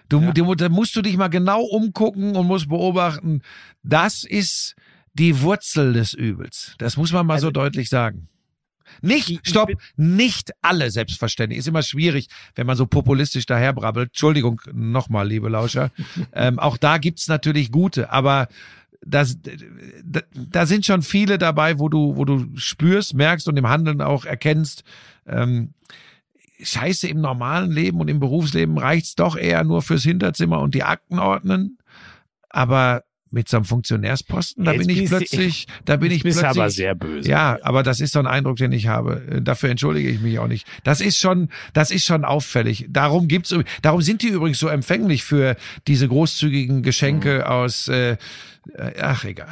[0.10, 3.42] Du, du, da musst du dich mal genau umgucken und musst beobachten.
[3.82, 4.76] Das ist
[5.16, 6.76] die Wurzel des Übels.
[6.78, 8.28] Das muss man mal so deutlich sagen.
[9.02, 11.60] Nicht, Ich- ich stopp, nicht alle selbstverständlich.
[11.60, 14.10] Ist immer schwierig, wenn man so populistisch daherbrabbelt.
[14.10, 15.92] Entschuldigung, nochmal, liebe Lauscher.
[16.34, 18.48] ähm, auch da gibt's natürlich gute, aber
[19.08, 19.38] das,
[20.04, 24.02] da, da sind schon viele dabei, wo du, wo du spürst, merkst und im Handeln
[24.02, 24.84] auch erkennst,
[25.28, 25.74] ähm,
[26.62, 30.84] Scheiße im normalen Leben und im Berufsleben reicht's doch eher nur fürs Hinterzimmer und die
[30.84, 31.78] Akten ordnen.
[32.50, 33.04] Aber
[33.36, 36.60] mit so einem Funktionärsposten, da Jetzt bin ich plötzlich, da bin ich bist plötzlich.
[36.62, 37.30] aber sehr böse.
[37.30, 39.22] Ja, aber das ist so ein Eindruck, den ich habe.
[39.30, 40.66] Äh, Dafür entschuldige ich mich auch nicht.
[40.84, 42.88] Das ist schon, das ist schon auffällig.
[42.90, 45.56] Darum gibt's, darum sind die übrigens so empfänglich für
[45.88, 47.44] diese großzügigen Geschenke Mhm.
[47.44, 48.18] aus, äh, äh,
[49.00, 49.48] ach egal.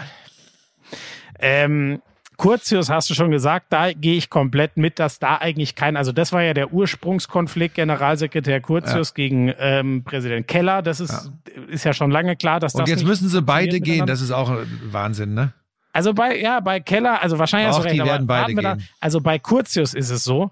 [1.40, 2.02] Ähm,
[2.44, 6.12] Curtius hast du schon gesagt, da gehe ich komplett mit, dass da eigentlich kein, also
[6.12, 10.82] das war ja der Ursprungskonflikt Generalsekretär Curtius gegen ähm, Präsident Keller.
[10.82, 11.32] Das ist,
[11.70, 14.06] ist ja schon lange klar, dass Und das jetzt nicht müssen sie beide gehen.
[14.06, 15.54] Das ist auch ein Wahnsinn, ne?
[15.94, 18.62] Also bei, ja, bei Keller, also wahrscheinlich hast Doch, du recht, die werden beide wir
[18.62, 18.76] da.
[18.76, 18.90] gehen.
[19.00, 20.52] Also bei Curtius ist es so,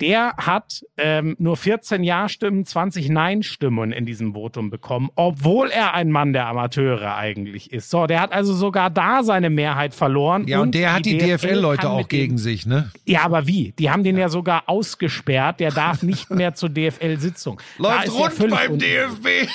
[0.00, 6.10] der hat ähm, nur 14 Ja-Stimmen, 20 Nein-Stimmen in diesem Votum bekommen, obwohl er ein
[6.10, 7.88] Mann der Amateure eigentlich ist.
[7.90, 10.48] So, der hat also sogar da seine Mehrheit verloren.
[10.48, 12.90] Ja, und, der hat die DFL DFL-Leute auch gegen sich, ne?
[13.04, 13.72] Ja, aber wie?
[13.78, 15.60] Die haben den ja sogar ausgesperrt.
[15.60, 17.60] Der darf nicht mehr zur DFL-Sitzung.
[17.78, 19.48] Er völlig un- DFB.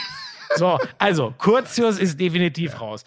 [0.55, 3.03] so, also Curtius ist definitiv raus.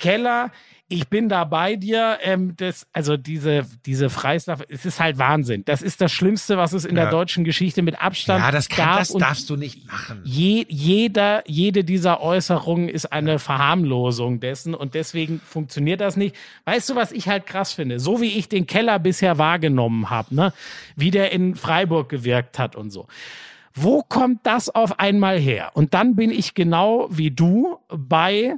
[0.00, 0.52] Keller,
[0.90, 2.18] ich bin da bei dir.
[2.22, 5.62] Ähm, das, also diese, diese Freislauf, es ist halt Wahnsinn.
[5.66, 7.02] Das ist das Schlimmste, was es in Ja.
[7.02, 8.98] der deutschen Geschichte mit Abstand Ja, das, kann, gab.
[9.00, 10.22] das darfst du nicht machen.
[10.24, 16.34] je, jeder, jede dieser Äußerungen ist eine Verharmlosung dessen und deswegen funktioniert das nicht.
[16.64, 18.00] Weißt du, was ich halt krass finde?
[18.00, 20.52] So wie ich den Keller bisher wahrgenommen habe, ne?
[20.96, 23.06] wie der in Freiburg gewirkt hat und so.
[23.74, 25.70] Wo kommt das auf einmal her?
[25.74, 28.54] Und dann bin ich genau wie du bei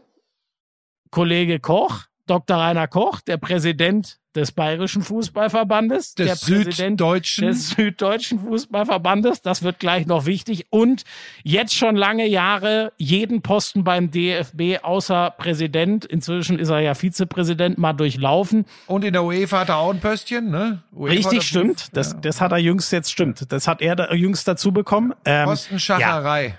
[1.11, 2.57] Kollege Koch, Dr.
[2.59, 7.47] Rainer Koch, der Präsident des Bayerischen Fußballverbandes, Des der Präsident Süddeutschen.
[7.49, 11.03] des Süddeutschen Fußballverbandes, das wird gleich noch wichtig und
[11.43, 17.78] jetzt schon lange Jahre jeden Posten beim DFB außer Präsident, inzwischen ist er ja Vizepräsident,
[17.78, 18.64] mal durchlaufen.
[18.87, 20.85] Und in der UEFA hat er auch ein Pöstchen, ne?
[20.93, 21.89] UEFA Richtig, stimmt.
[21.95, 23.51] Das, das hat er jüngst jetzt stimmt.
[23.51, 25.12] Das hat er da, jüngst dazu bekommen.
[25.24, 26.55] Ähm, ja, Postenschacherei.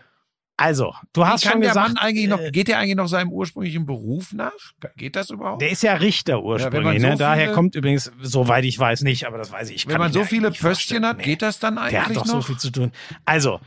[0.62, 4.52] Also, du hast schon gesagt, noch, äh, geht der eigentlich noch seinem ursprünglichen Beruf nach?
[4.96, 5.62] Geht das überhaupt?
[5.62, 6.84] der ist ja Richter ursprünglich.
[6.84, 7.16] man so ne?
[7.18, 9.76] Daher kommt übrigens, soweit ich weiß, nicht, aber das weiß ich.
[9.78, 11.24] ich Wenn man so ja viele Pöstchen hat, Nee.
[11.24, 12.34] geht das dann eigentlich Der hat doch noch?
[12.34, 12.92] so viel zu tun.
[13.26, 13.60] Also,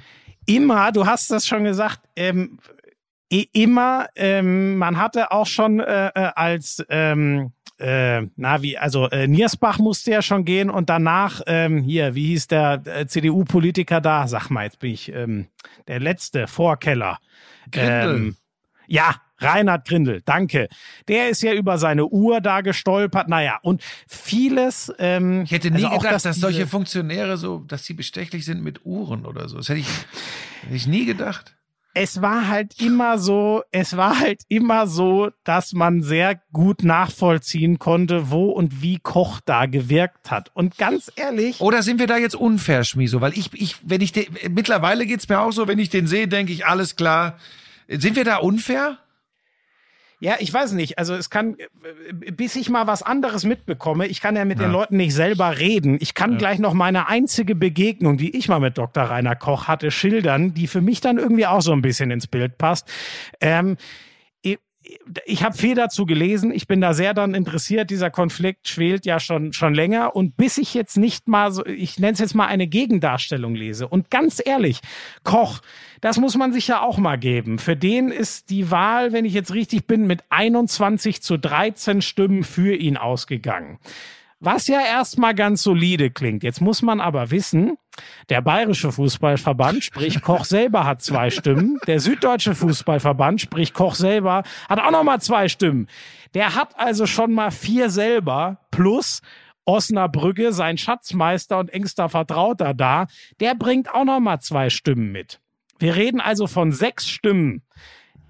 [0.46, 2.58] immer, du hast das schon gesagt, ähm,
[3.52, 9.26] immer, ähm, man hatte auch schon äh, äh, als, ähm, äh, na wie, also äh,
[9.26, 14.28] Niersbach musste ja schon gehen und danach, ähm, hier, wie hieß der äh, CDU-Politiker da?
[14.28, 15.46] Sag mal, jetzt bin ich ähm,
[15.88, 17.18] der letzte Vorkeller.
[17.70, 18.14] Grindel.
[18.16, 18.36] Ähm,
[18.86, 20.68] ja, Reinhard Grindel, danke.
[21.08, 23.28] Der ist ja über seine Uhr da gestolpert.
[23.28, 24.92] Naja, und vieles.
[24.98, 28.62] Ähm, Ich hätte nie also gedacht, dass, diese- solche Funktionäre so, dass sie bestechlich sind
[28.62, 29.56] mit Uhren oder so.
[29.56, 29.88] Das hätte ich,
[30.62, 31.56] hätte ich nie gedacht.
[31.94, 37.78] Es war halt immer so, es war halt immer so, dass man sehr gut nachvollziehen
[37.78, 40.50] konnte, wo und wie Koch da gewirkt hat.
[40.54, 43.20] Und ganz ehrlich, Oder sind wir da jetzt unfair, Schmiso?
[43.20, 46.26] Weil ich, ich, wenn ich den, mittlerweile geht's mir auch so, wenn ich den sehe,
[46.26, 47.38] denke ich, alles klar.
[47.86, 48.98] Sind wir da unfair?
[50.20, 50.98] Ja, ich weiß nicht.
[50.98, 51.56] Also es kann,
[52.26, 54.66] äh, bis ich mal was anderes mitbekomme, ich kann ja mit Ja.
[54.66, 55.98] den Leuten nicht selber reden.
[56.00, 59.04] Ich kann gleich noch meine einzige Begegnung, die ich mal mit Dr.
[59.04, 62.56] Rainer Koch hatte, schildern, die für mich dann irgendwie auch so ein bisschen ins Bild
[62.58, 62.88] passt.
[63.40, 63.76] Ähm,
[65.24, 66.52] ich habe viel dazu gelesen.
[66.52, 67.90] Ich bin da sehr dann interessiert.
[67.90, 70.14] Dieser Konflikt schwelt ja schon schon länger.
[70.14, 73.88] Und bis ich jetzt nicht mal so, ich nenne es jetzt mal eine Gegendarstellung lese.
[73.88, 74.80] Und ganz ehrlich,
[75.22, 75.60] Koch,
[76.00, 77.58] das muss man sich ja auch mal geben.
[77.58, 82.44] Für den ist die Wahl, wenn ich jetzt richtig bin, mit 21 zu 13 Stimmen
[82.44, 83.78] für ihn ausgegangen.
[84.40, 86.42] Was ja erstmal ganz solide klingt.
[86.42, 87.78] Jetzt muss man aber wissen,
[88.28, 91.78] der Bayerische Fußballverband, sprich Koch selber hat zwei Stimmen.
[91.86, 95.88] Der Süddeutsche Fußballverband, sprich Koch selber, hat auch nochmal zwei Stimmen.
[96.34, 99.20] Der hat also schon mal vier selber plus
[99.66, 103.06] Osnabrücke, sein Schatzmeister und engster Vertrauter da.
[103.40, 105.40] Der bringt auch nochmal zwei Stimmen mit.
[105.78, 107.62] Wir reden also von sechs Stimmen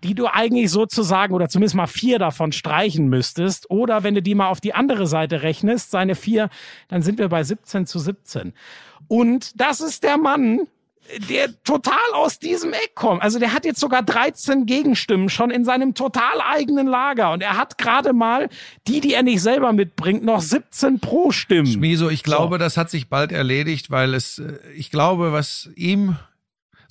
[0.04, 3.70] die du eigentlich sozusagen oder zumindest mal vier davon streichen müsstest.
[3.70, 6.50] Oder wenn du die mal auf die andere Seite rechnest, seine vier,
[6.88, 8.52] dann sind wir bei 17 zu 17.
[9.08, 10.66] Und das ist der Mann,
[11.28, 13.22] der total aus diesem Eck kommt.
[13.22, 17.32] Also der hat jetzt sogar 13 Gegenstimmen schon in seinem total eigenen Lager.
[17.32, 18.48] Und er hat gerade mal
[18.86, 21.66] die, die er nicht selber mitbringt, noch 17 pro Stimmen.
[21.66, 26.16] Schmiso, ich glaube, das hat sich bald erledigt, weil es, äh, ich glaube, was ihm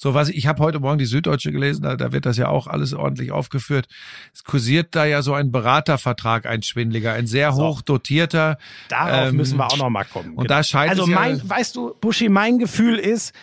[0.03, 2.67] so was ich habe heute Morgen die Süddeutsche gelesen, da, da wird das ja auch
[2.67, 3.87] alles ordentlich aufgeführt.
[4.33, 8.57] Es kursiert da ja so ein Beratervertrag, ein schwindliger, ein sehr hoch dotierter.
[8.89, 10.33] Darauf ähm, müssen wir auch noch mal kommen.
[10.33, 13.33] Und da scheint also es ja- mein, weißt du, Buschi, mein Gefühl ist,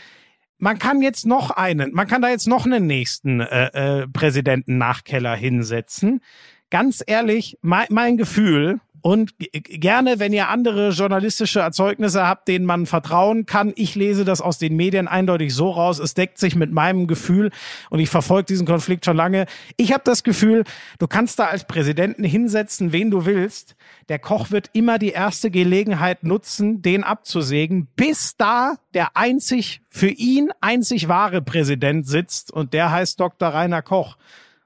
[0.58, 4.76] man kann jetzt noch einen, man kann da jetzt noch einen nächsten äh, äh, Präsidenten
[4.76, 6.20] Nachkeller hinsetzen.
[6.68, 12.86] Ganz ehrlich, mein, mein Gefühl und gerne, wenn ihr andere journalistische Erzeugnisse habt, denen man
[12.86, 13.72] vertrauen kann.
[13.76, 15.98] Ich lese das aus den Medien eindeutig so raus.
[15.98, 17.50] Es deckt sich mit meinem Gefühl
[17.90, 19.46] und ich verfolge diesen Konflikt schon lange.
[19.76, 20.64] Ich habe das Gefühl,
[20.98, 23.76] du kannst da als Präsidenten hinsetzen, wen du willst.
[24.08, 30.08] Der Koch wird immer die erste Gelegenheit nutzen, den abzusägen, bis da der einzig für
[30.08, 33.48] ihn einzig wahre Präsident sitzt und der heißt Dr.
[33.48, 34.16] Rainer Koch.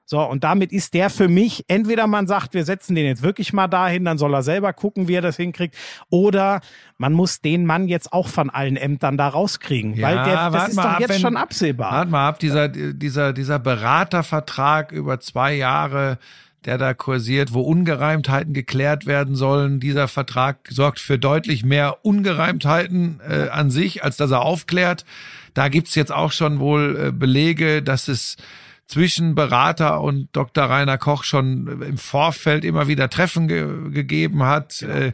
[0.07, 3.53] So, und damit ist der für mich, entweder man sagt, wir setzen den jetzt wirklich
[3.53, 5.75] mal dahin, dann soll er selber gucken, wie er das hinkriegt,
[6.11, 6.61] oder
[6.99, 10.77] man muss den Mann jetzt auch von allen Ämtern da rauskriegen, weil der, das ist
[10.77, 11.91] doch ab, jetzt wenn- schon absehbar.
[11.91, 16.19] Warte mal ab, dieser, dieser, dieser Beratervertrag über zwei Jahre,
[16.65, 19.79] der da kursiert, wo Ungereimtheiten geklärt werden sollen.
[19.79, 25.05] Dieser Vertrag sorgt für deutlich mehr Ungereimtheiten äh, an sich, als dass er aufklärt.
[25.53, 28.35] Da gibt's jetzt auch schon wohl äh, Belege, dass es
[28.87, 30.65] zwischen Berater und Dr.
[30.65, 34.81] Rainer Koch schon im Vorfeld immer wieder Treffen ge gegeben hat.
[34.81, 35.13] Äh,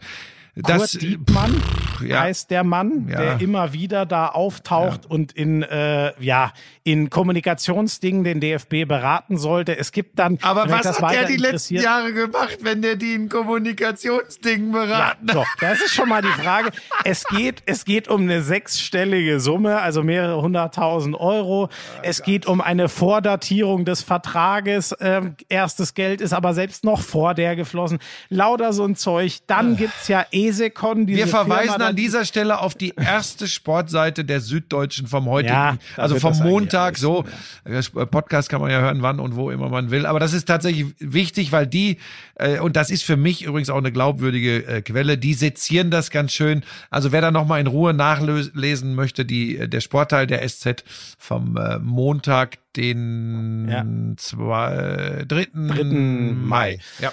[0.55, 1.61] das, Kurt Diekmann
[2.05, 2.21] ja.
[2.21, 3.19] heißt der Mann, Ja.
[3.21, 6.51] der immer wieder da auftaucht und in äh, ja
[6.83, 9.77] in Kommunikationsdingen den DFB beraten sollte.
[9.77, 13.13] Es gibt dann aber was hat der weiter die letzten Jahre gemacht, wenn der die
[13.13, 15.35] in Kommunikationsdingen Ja, beraten hat?
[15.35, 16.71] doch, das ist schon mal die Frage.
[17.03, 21.69] Es geht, es geht um eine sechsstellige Summe, also mehrere hunderttausend Euro.
[22.03, 24.95] Es geht um eine Vordatierung des Vertrages.
[24.99, 27.99] Ähm, erstes Geld ist aber selbst noch vor der geflossen.
[28.29, 29.39] Lauter so ein Zeug.
[29.47, 31.05] Dann gibt's ja Esekon.
[31.05, 35.53] diese Wir verweisen Firma, an dieser Stelle auf die erste Sportseite der Süddeutschen vom heutigen,
[35.53, 37.25] Ja, also vom Montag so.
[37.65, 40.05] Der Podcast kann man ja hören, wann und wo immer man will.
[40.05, 41.97] Aber das ist tatsächlich wichtig, weil die,
[42.35, 46.11] äh, und das ist für mich übrigens auch eine glaubwürdige äh, Quelle, die sezieren das
[46.11, 46.63] ganz schön.
[46.89, 50.83] Also wer da nochmal in Ruhe nachlesen möchte, die, äh, der Sportteil der SZ
[51.17, 53.85] vom äh, Montag, den Ja.
[54.17, 54.73] zwei,
[55.21, 55.47] äh, 3.
[55.53, 56.79] Dritten Mai.
[56.99, 57.11] Ja.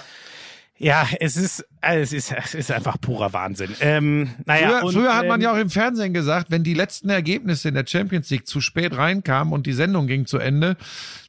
[0.79, 3.75] Ja, es ist, äh, es ist, es ist einfach purer Wahnsinn.
[3.81, 6.73] Ähm, naja, Früher, und, früher hat man ähm, ja auch im Fernsehen gesagt, wenn die
[6.73, 10.77] letzten Ergebnisse in der Champions League zu spät reinkamen und die Sendung ging zu Ende,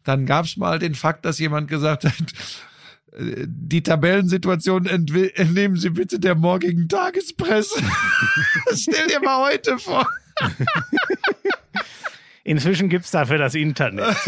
[0.05, 2.15] dann gab es mal den Fakt, dass jemand gesagt hat,
[3.13, 7.83] äh, die Tabellensituation entnehmen Sie bitte der morgigen Tagespresse.
[8.75, 10.09] Stell dir mal heute vor.
[12.51, 14.17] Inzwischen gibt's dafür das Internet.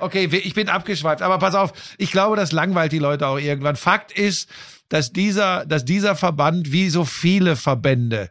[0.00, 3.76] Okay, ich bin abgeschweift, aber pass auf, ich glaube, das langweilt die Leute auch irgendwann.
[3.76, 4.50] Fakt ist,
[4.88, 8.28] dass dieser, dass dieser Verband wie so viele Verbände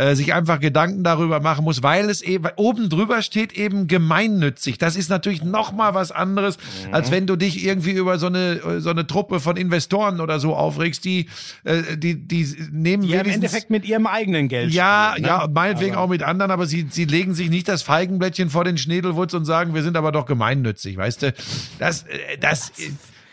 [0.00, 4.78] äh, sich einfach Gedanken darüber machen muss, weil es eben oben drüber steht eben gemeinnützig.
[4.78, 6.94] Das ist natürlich noch mal was anderes, Mhm.
[6.94, 10.56] als wenn du dich irgendwie über so eine so eine Truppe von Investoren oder so
[10.56, 11.28] aufregst, die
[11.64, 15.28] äh, die die nehmen Die im Endeffekt mit ihrem eigenen Geld ja, spielen, ne?
[15.28, 18.78] ja, meinetwegen auch mit anderen, aber sie, sie legen sich nicht das Feigenblättchen vor den
[18.78, 21.34] Schnedelwutz und sagen, wir sind aber doch gemeinnützig, weißt du?
[21.78, 22.90] Das, äh, das, äh,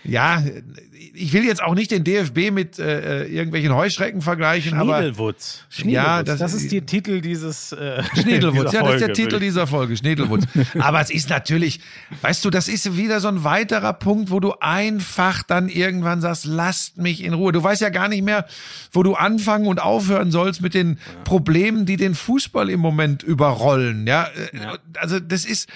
[0.07, 0.43] ja,
[1.13, 5.63] ich will jetzt auch nicht den DFB mit äh, äh, irgendwelchen Heuschrecken vergleichen, aber Schniedelwutz.
[5.85, 9.13] Ja, das, das- ist der Titel dieses äh, Schnedelwutz, dieser ja, das ist der Folge,
[9.13, 10.43] Titel dieser Folge, Schnedelwutz.
[10.79, 11.79] Aber es ist natürlich,
[12.21, 16.45] weißt du, das ist wieder so ein weiterer Punkt, wo du einfach dann irgendwann sagst,
[16.45, 17.51] lasst mich in Ruhe.
[17.51, 18.45] Du weißt ja gar nicht mehr,
[18.91, 24.05] wo du anfangen und aufhören sollst mit den Problemen, die den Fußball im Moment überrollen.
[24.07, 25.67] Ja, Äh, also das ist,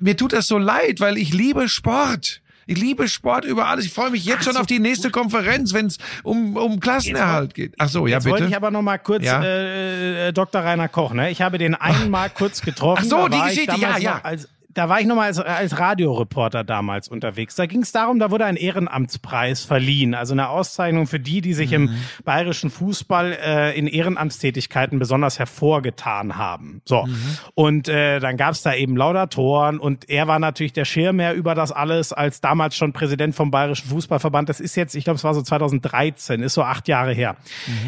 [0.00, 2.39] mir tut das so leid, weil ich liebe Sport.
[2.70, 3.84] Ich liebe Sport über alles.
[3.84, 7.74] Ich freue mich jetzt schon auf die nächste Konferenz, wenn es um, um Klassenerhalt geht.
[7.78, 8.50] Ach so, ja, Jetzt wollte bitte.
[8.50, 9.42] ich aber noch mal kurz Ja.
[9.42, 10.62] äh, äh, Dr.
[10.62, 11.32] Rainer Koch, ne?
[11.32, 13.02] Ich habe den einmal kurz getroffen.
[13.04, 14.20] Ach so, die Geschichte, ja, ja.
[14.22, 17.56] Als, da war ich noch mal als, als Radioreporter damals unterwegs.
[17.56, 21.54] Da ging es darum, da wurde ein Ehrenamtspreis verliehen, also eine Auszeichnung für die, die
[21.54, 21.74] sich Mhm.
[21.74, 21.90] im
[22.24, 26.82] bayerischen Fußball äh, in Ehrenamtstätigkeiten besonders hervorgetan haben.
[26.84, 27.16] So Mhm.
[27.54, 31.54] und äh, dann gab es da eben Laudatoren und er war natürlich der Schirmherr über
[31.54, 34.48] das alles als damals schon Präsident vom bayerischen Fußballverband.
[34.48, 37.36] Das ist jetzt, ich glaube, es war so 2013, ist so acht Jahre her.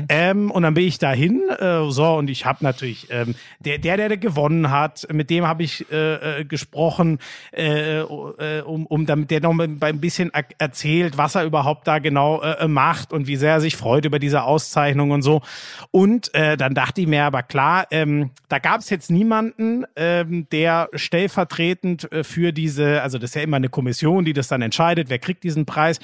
[0.09, 3.97] Ähm, und dann bin ich dahin, äh, so und ich habe natürlich ähm, der, der,
[3.97, 7.19] der gewonnen hat, mit dem habe ich äh, äh, gesprochen,
[7.53, 11.99] äh, äh, um, um damit der noch ein bisschen er erzählt, was er überhaupt da
[11.99, 15.43] genau äh, macht und wie sehr er sich freut über diese Auszeichnung und so.
[15.91, 20.47] Und äh, dann dachte ich mir aber klar, ähm, da gab es jetzt niemanden, ähm,
[20.51, 24.63] der stellvertretend äh, für diese, also das ist ja immer eine Kommission, die das dann
[24.63, 26.01] entscheidet, wer kriegt diesen Preis.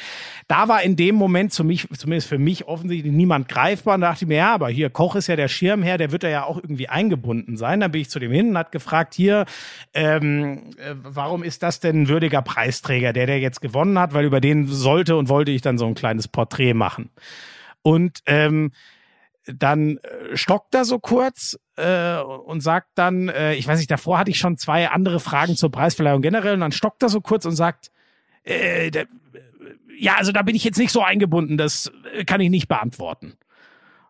[0.48, 3.94] Da war in dem Moment zu mich, zumindest für mich offensichtlich niemand greifbar.
[3.94, 6.24] Und da dachte ich mir, ja, aber hier Koch ist ja der Schirmherr, der wird
[6.24, 7.80] ja auch irgendwie eingebunden sein.
[7.80, 9.46] Dann bin ich zu dem hin und hat gefragt, hier,
[9.94, 14.14] ähm, äh, warum ist das denn ein würdiger Preisträger, der der jetzt gewonnen hat?
[14.14, 17.10] Weil über den sollte und wollte ich dann so ein kleines Porträt machen.
[17.82, 18.72] Und ähm,
[19.46, 24.18] dann äh, stockt er so kurz äh, und sagt dann, äh, ich weiß nicht, davor
[24.18, 27.44] hatte ich schon zwei andere Fragen zur Preisverleihung generell und dann stockt er so kurz
[27.46, 27.90] und sagt,
[28.44, 29.06] äh, der,
[29.98, 33.34] ja, also da bin ich jetzt nicht so eingebunden, das äh, kann ich nicht beantworten.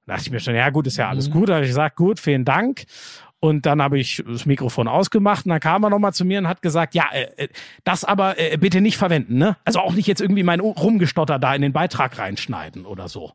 [0.06, 1.50] Da dachte ich mir schon, ja gut, ist ja alles gut.
[1.50, 2.86] Da habe ich gesagt, gut, vielen Dank.
[3.40, 6.48] Und dann habe ich das Mikrofon ausgemacht und dann kam er nochmal zu mir und
[6.48, 7.48] hat gesagt, ja, äh, äh,
[7.84, 9.56] das aber äh, bitte nicht verwenden, ne?
[9.64, 13.32] Also auch nicht jetzt irgendwie mein Rumgestotter da in den Beitrag reinschneiden oder so.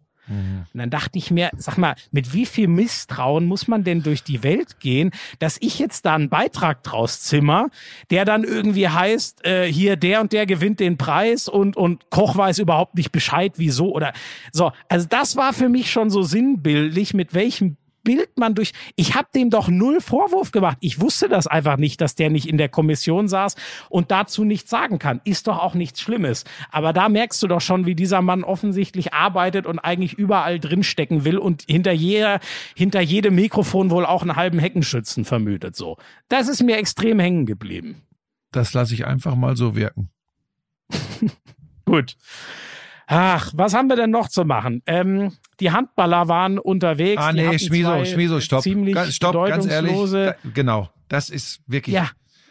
[0.74, 4.24] Und dann dachte ich mir, sag mal, mit wie viel Misstrauen muss man denn durch
[4.24, 7.68] die Welt gehen, dass ich jetzt da einen Beitrag draus zimmer,
[8.10, 12.38] der dann irgendwie heißt, äh, hier der und der gewinnt den Preis und und Koch
[12.38, 14.14] weiß überhaupt nicht Bescheid, wieso oder
[14.54, 14.72] so.
[14.88, 18.74] Also das war für mich schon so sinnbildlich, mit welchem Bild man durch.
[18.96, 20.78] Ich habe dem doch null Vorwurf gemacht.
[20.82, 23.56] Ich wusste das einfach nicht, dass der nicht in der Kommission saß
[23.90, 25.22] und dazu nichts sagen kann.
[25.24, 26.44] Ist doch auch nichts Schlimmes.
[26.72, 31.26] Aber da merkst du doch schon, wie dieser Mann offensichtlich arbeitet und eigentlich überall drinstecken
[31.26, 32.40] will und hinter jeder,
[32.76, 35.76] hinter jedem Mikrofon wohl auch einen halben Heckenschützen vermütet.
[35.76, 35.98] So,
[36.28, 38.02] das ist mir extrem hängen geblieben.
[38.52, 40.10] Das lasse ich einfach mal so wirken.
[41.86, 42.16] Gut.
[43.08, 44.82] Ach, was haben wir denn noch zu machen?
[44.86, 47.22] Ähm, die Handballer waren unterwegs.
[47.22, 48.62] Ah, nee, Schmieso, Schmieso, stopp.
[48.62, 49.92] Ziemlich Ganz- stopp, ganz ehrlich.
[49.92, 50.90] bedeutungslose Da- Genau.
[51.10, 51.94] Das ist wirklich.
[51.96, 52.10] Ja,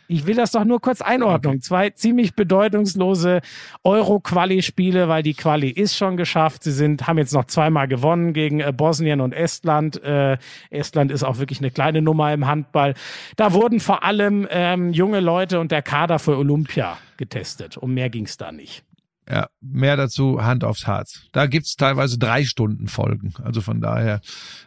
[0.09, 1.63] ich will das doch nur kurz einordnen.
[1.63, 3.41] Zwei ziemlich bedeutungslose
[3.83, 6.65] Euro-Quali-Spiele, weil die Quali ist schon geschafft.
[6.65, 10.03] Sie sind, haben jetzt noch zweimal gewonnen gegen äh, Bosnien und Estland.
[10.03, 10.37] Äh,
[10.71, 12.95] Estland ist auch wirklich eine kleine Nummer im Handball.
[13.37, 17.77] Da wurden vor allem ähm, junge Leute und der Kader für Olympia getestet.
[17.77, 18.85] Um mehr ging's da nicht.
[19.33, 21.23] Ja, mehr dazu Hand aufs Herz.
[21.33, 23.33] Da gibt's teilweise drei Stunden Folgen.
[23.43, 24.21] Also von daher,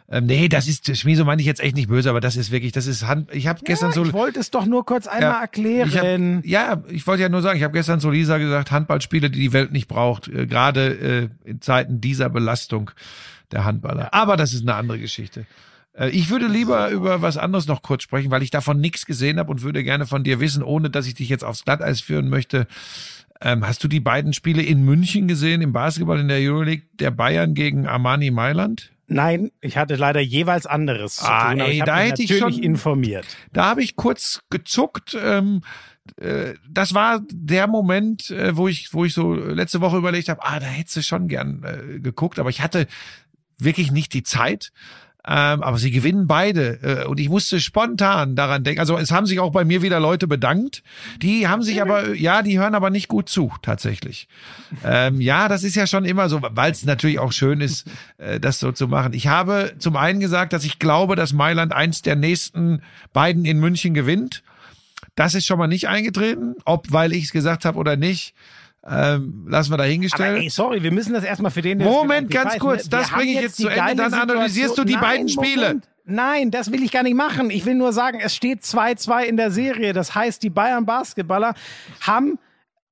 [0.08, 2.72] ähm, nee, das ist Schmieso meine ich jetzt echt nicht böse, aber das ist wirklich,
[2.72, 3.32] das ist Hand.
[3.32, 4.04] Ich habe gestern so.
[4.04, 6.42] ich wollte es doch nur kurz einmal Ja, erklären.
[6.42, 9.30] Ich hab, ja, ich wollte ja nur sagen, ich habe gestern zu Lisa gesagt, Handballspiele,
[9.30, 12.90] die die Welt nicht braucht, äh, gerade äh, in Zeiten dieser Belastung
[13.52, 14.12] der Handballer.
[14.12, 15.46] Aber das ist eine andere Geschichte.
[15.96, 19.38] Äh, ich würde lieber über was anderes noch kurz sprechen, weil ich davon nichts gesehen
[19.38, 22.28] habe und würde gerne von dir wissen, ohne dass ich dich jetzt aufs Glatteis führen
[22.28, 22.66] möchte.
[23.40, 27.10] Ähm, hast du die beiden Spiele in München gesehen, im Basketball in der Euroleague, der
[27.10, 28.92] Bayern gegen Armani Mailand?
[29.08, 32.38] Nein, ich hatte leider jeweils anderes zu Ah, tun, aber ey, ich da hätte ich
[32.38, 33.26] schon- informiert.
[33.52, 35.16] Da habe ich kurz gezuckt.
[35.20, 35.62] Ähm,
[36.16, 40.42] äh, das war der Moment, äh, wo ich, wo ich so letzte Woche überlegt habe,
[40.42, 42.86] ah, da hättest du schon gern äh, geguckt, aber ich hatte
[43.58, 44.72] wirklich nicht die Zeit.
[45.28, 46.78] Ähm, aber sie gewinnen beide.
[46.82, 48.78] Äh, und ich musste spontan daran denken.
[48.78, 50.84] Also es haben sich auch bei mir wieder Leute bedankt.
[51.20, 54.28] Die haben sich aber, ja, die hören aber nicht gut zu, tatsächlich.
[54.84, 57.88] Ähm, ja, das ist ja schon immer so, weil es natürlich auch schön ist,
[58.18, 59.14] äh, das so zu machen.
[59.14, 62.82] Ich habe zum einen gesagt, dass ich glaube, dass Mailand eins der nächsten
[63.12, 64.44] beiden in München gewinnt.
[65.16, 66.54] Das ist schon mal nicht eingetreten.
[66.64, 68.34] Ob weil ich es gesagt habe oder nicht,
[68.88, 70.42] ähm, lassen wir Aber dahingestellt.
[70.42, 72.90] ey, sorry, wir müssen das erstmal für den, Moment, ganz nicht kurz, ne?
[72.90, 75.66] das bringe ich jetzt zu Ende, dann analysierst du die Situation- beiden Nein, Spiele.
[75.66, 75.88] Moment.
[76.08, 77.50] Nein, das will ich gar nicht machen.
[77.50, 79.92] Ich will nur sagen, es steht 2-2 in der Serie.
[79.92, 81.54] Das heißt, die Bayern Basketballer
[82.00, 82.38] haben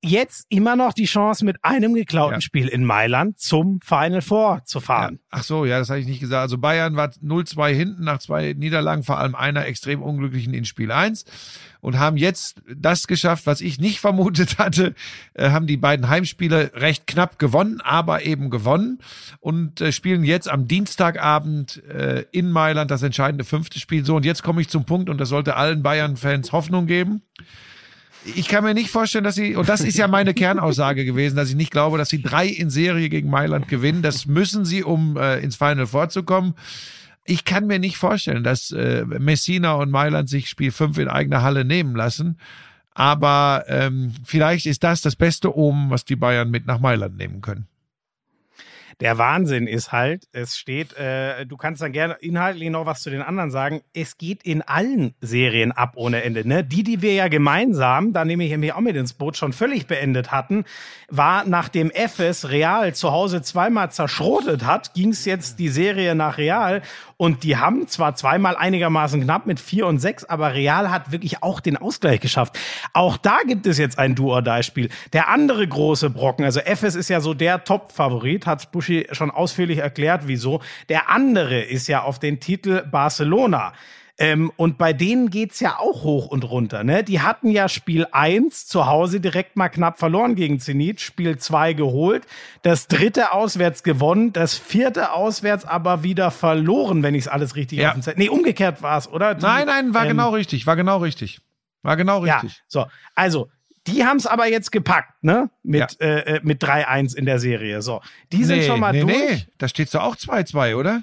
[0.02, 2.40] jetzt immer noch die Chance, mit einem geklauten Ja.
[2.42, 4.84] Spiel in Mailand zum Final Four zu Ja.
[4.84, 5.20] fahren.
[5.30, 6.42] Ach so, ja, das habe ich nicht gesagt.
[6.42, 10.90] Also Bayern war 0-2 hinten nach zwei Niederlagen, vor allem einer extrem unglücklichen in Spiel
[10.92, 11.24] 1
[11.85, 14.94] und haben jetzt das geschafft, was ich nicht vermutet hatte,
[15.35, 19.01] äh, haben die beiden Heimspiele recht knapp gewonnen, aber eben gewonnen
[19.40, 24.05] und äh, spielen jetzt am Dienstagabend äh, in Mailand das entscheidende fünfte Spiel.
[24.05, 27.20] So, und jetzt komme ich zum Punkt und das sollte allen Bayern-Fans Hoffnung geben.
[28.35, 31.51] Ich kann mir nicht vorstellen, dass sie, und das ist ja meine Kernaussage gewesen, dass
[31.51, 34.01] ich nicht glaube, dass sie drei in Serie gegen Mailand gewinnen.
[34.01, 36.55] Das müssen sie, um äh, ins Final vorzukommen.
[37.24, 41.42] Ich kann mir nicht vorstellen, dass äh, Messina und Mailand sich Spiel 5 in eigener
[41.42, 42.38] Halle nehmen lassen.
[42.92, 47.40] Aber ähm, vielleicht ist das das beste Omen, was die Bayern mit nach Mailand nehmen
[47.40, 47.66] können.
[49.00, 53.10] Der Wahnsinn ist halt, es steht, äh, du kannst dann gerne inhaltlich noch was zu
[53.10, 53.82] den anderen sagen.
[53.92, 56.46] Es geht in allen Serien ab ohne Ende.
[56.46, 56.64] Ne?
[56.64, 59.86] Die, die wir ja gemeinsam, da nehme ich mich auch mit ins Boot, schon völlig
[59.86, 60.64] beendet hatten,
[61.08, 66.38] war nachdem FS Real zu Hause zweimal zerschrotet hat, ging es jetzt die Serie nach
[66.38, 66.82] Real
[67.16, 71.42] und die haben zwar zweimal einigermaßen knapp mit vier und sechs, aber Real hat wirklich
[71.42, 72.58] auch den Ausgleich geschafft.
[72.92, 74.88] Auch da gibt es jetzt ein Do-or-Die-Spiel.
[75.12, 79.78] Der andere große Brocken, also FS ist ja so der Top-Favorit, hat Buschi schon ausführlich
[79.78, 80.61] erklärt, wieso.
[80.89, 83.73] Der andere ist ja auf den Titel Barcelona.
[84.16, 86.85] Ähm, und bei denen geht's ja auch hoch und runter.
[86.85, 87.02] Ne?
[87.02, 91.73] Die hatten ja Spiel 1 zu Hause direkt mal knapp verloren gegen Zenit, Spiel 2
[91.73, 92.24] geholt,
[92.62, 97.81] das dritte auswärts gewonnen, das vierte auswärts aber wieder verloren, wenn ich es alles richtig
[97.81, 97.89] Ja.
[97.89, 98.20] auf dem Zettel.
[98.23, 99.35] Nee, umgekehrt war's, oder?
[99.35, 101.40] Die, Nein, nein, war ähm, genau richtig, war genau richtig.
[101.82, 102.62] War genau Ja, richtig.
[102.69, 102.86] so.
[103.16, 103.48] Also,
[103.86, 105.51] die haben's aber jetzt gepackt, ne?
[105.62, 107.82] Mit, äh, äh, mit 3-1 in der Serie.
[107.82, 108.01] So.
[108.32, 109.12] Die sind schon mal nee, durch.
[109.12, 111.02] nee, da steht's doch auch 2-2, oder?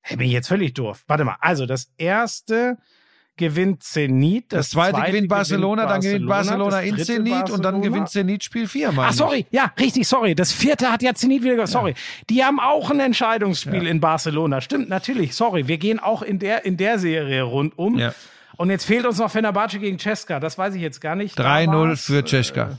[0.00, 1.04] Hey, bin ich jetzt völlig doof.
[1.06, 1.36] Warte mal.
[1.40, 2.78] Also, das erste
[3.36, 4.52] gewinnt Zenit.
[4.52, 7.80] Das, zweite, gewinnt Barcelona, dann gewinnt Barcelona das in Zenit und dann Barcelona.
[7.80, 9.06] gewinnt Zenit Spiel 4, Mann.
[9.08, 10.34] Ach, sorry, ja, richtig, sorry.
[10.34, 11.94] Das vierte hat ja Zenit wieder, sorry.
[12.30, 14.60] Die haben auch ein Entscheidungsspiel in Barcelona.
[14.60, 15.68] Stimmt, natürlich, sorry.
[15.68, 17.98] Wir gehen auch in der, in der Serie rundum.
[17.98, 18.14] Ja.
[18.56, 20.40] Und jetzt fehlt uns noch Fenerbahce gegen Ceska.
[20.40, 21.38] Das weiß ich jetzt gar nicht.
[21.38, 22.78] Da 3-0 war's, für äh, Ceska.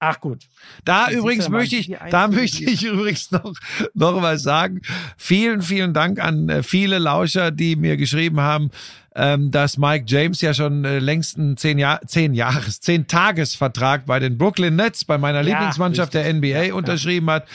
[0.00, 0.44] Ach gut.
[0.84, 3.52] Da Das übrigens möchte ich, da möchte ich übrigens noch,
[3.94, 4.82] noch was sagen.
[5.16, 8.70] Vielen, vielen Dank an äh, viele Lauscher, die mir geschrieben haben,
[9.18, 14.06] ähm, dass Mike James ja schon äh, längst einen zehn, Jahr, zehn Jahres, zehn Tagesvertrag
[14.06, 17.46] bei den Brooklyn Nets, bei meiner Ja, Lieblingsmannschaft der NBA unterschrieben hat.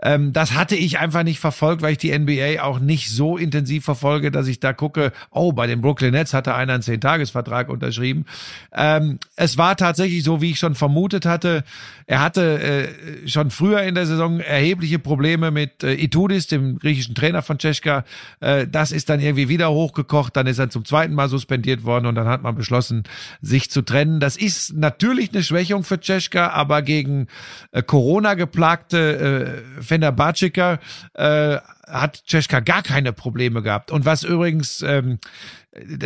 [0.00, 3.84] Ähm, das hatte ich einfach nicht verfolgt, weil ich die NBA auch nicht so intensiv
[3.84, 8.24] verfolge, dass ich da gucke, oh, bei den Brooklyn Nets hatte einer einen Zehn-Tages-Vertrag unterschrieben.
[8.72, 11.64] Ähm, es war tatsächlich so, wie ich schon vermutet hatte.
[12.06, 17.16] Er hatte äh, schon früher in der Saison erhebliche Probleme mit äh, Itudis, dem griechischen
[17.16, 18.04] Trainer von Czeska.
[18.38, 20.36] Äh, das ist dann irgendwie wieder hochgekocht.
[20.36, 23.04] Dann ist er zum zweiten Mal suspendiert worden und dann hat man beschlossen,
[23.40, 24.20] sich zu trennen.
[24.20, 27.28] Das ist natürlich eine Schwächung für Czeska, aber gegen
[27.72, 30.78] äh, Corona geplagte äh, Fenerbahceker
[31.14, 33.90] äh, hat Czeska gar keine Probleme gehabt.
[33.90, 35.18] Und was übrigens, ähm,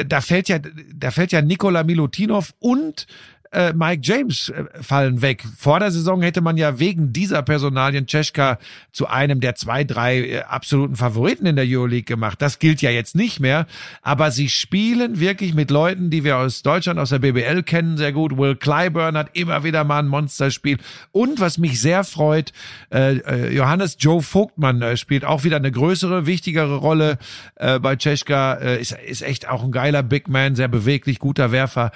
[0.06, 0.58] da fällt ja,
[0.94, 3.06] da fällt ja Nikola Milutinov und
[3.52, 5.44] äh, Mike James äh, fallen weg.
[5.58, 8.58] Vor der Saison hätte man ja wegen dieser Personalien Czeska
[8.92, 12.40] zu einem der zwei, drei äh, absoluten Favoriten in der Euroleague gemacht.
[12.40, 13.66] Das gilt ja jetzt nicht mehr.
[14.00, 18.12] Aber sie spielen wirklich mit Leuten, die wir aus Deutschland, aus der BBL kennen, sehr
[18.12, 18.36] gut.
[18.36, 20.78] Will Clyburn hat immer wieder mal ein Monsterspiel.
[21.12, 22.52] Und was mich sehr freut,
[22.90, 27.18] äh, äh, Johannes Joe Vogtmann äh, spielt auch wieder eine größere, wichtigere Rolle
[27.56, 28.54] äh, bei Czeska.
[28.54, 31.92] Äh, ist, ist echt auch ein geiler Big Man, sehr beweglich, guter Werfer.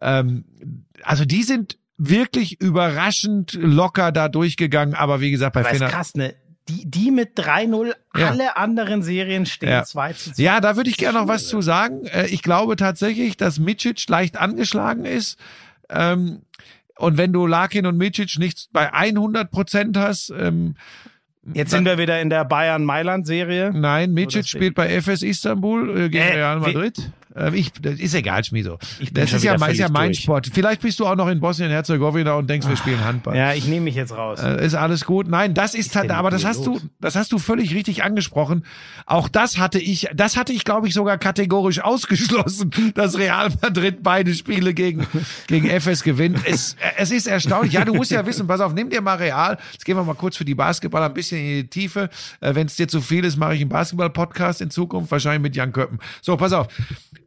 [0.00, 0.44] Ähm,
[1.02, 5.90] also die sind wirklich überraschend locker da durchgegangen, aber wie gesagt, bei Aber ist Fener
[5.90, 6.34] krass, ne?
[6.68, 8.28] Die, die mit 3-0, Ja.
[8.28, 9.84] alle anderen Serien stehen Ja.
[9.84, 10.42] 2 zu 2.
[10.42, 12.04] Ja, da würde ich gerne noch was zu sagen.
[12.06, 15.38] Äh, Ich glaube tatsächlich, dass Micic leicht angeschlagen ist.
[15.88, 16.42] Ähm,
[17.00, 20.74] Und wenn du Larkin und Micic nicht bei 100 Prozent hast, ähm,
[21.54, 23.70] Jetzt sind wir wieder in der Bayern-Mailand-Serie.
[23.74, 27.10] nein, Micic spielt bei FS Istanbul äh, gegen Äh, Real Madrid.
[27.38, 28.78] Äh, Ich, das ist egal, Schmieso.
[29.12, 30.20] Das ist ja, ist ja mein durch.
[30.20, 30.50] Sport.
[30.52, 33.36] Vielleicht bist du auch noch in Bosnien-Herzegowina und denkst, wir spielen Handball.
[33.36, 34.40] Ja, ich nehme mich jetzt raus.
[34.40, 35.28] Äh, Ist alles gut.
[35.28, 36.82] Nein, das ist halt, aber das hast los?
[36.82, 38.64] du, das hast du völlig richtig angesprochen.
[39.06, 44.02] Auch das hatte ich, das hatte ich, glaube ich, sogar kategorisch ausgeschlossen, dass Real Madrid
[44.02, 45.06] beide Spiele gegen,
[45.46, 46.38] gegen FS gewinnt.
[46.44, 47.72] Es, es ist erstaunlich.
[47.72, 49.58] Ja, du musst ja wissen, pass auf, nimm dir mal Real.
[49.72, 52.08] Jetzt gehen wir mal kurz für die Basketballer ein bisschen in die Tiefe.
[52.40, 55.56] Äh, Wenn es dir zu viel ist, mache ich einen Basketball-Podcast in Zukunft, wahrscheinlich mit
[55.56, 55.98] Jan Köppen.
[56.22, 56.68] So, pass auf.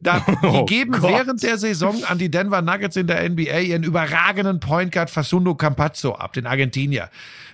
[0.01, 1.11] Da, die Oh geben Gott.
[1.11, 5.55] während der Saison an die Denver Nuggets in der NBA ihren überragenden Point Guard Fasundo
[5.55, 7.09] Campazzo ab, den Argentinier.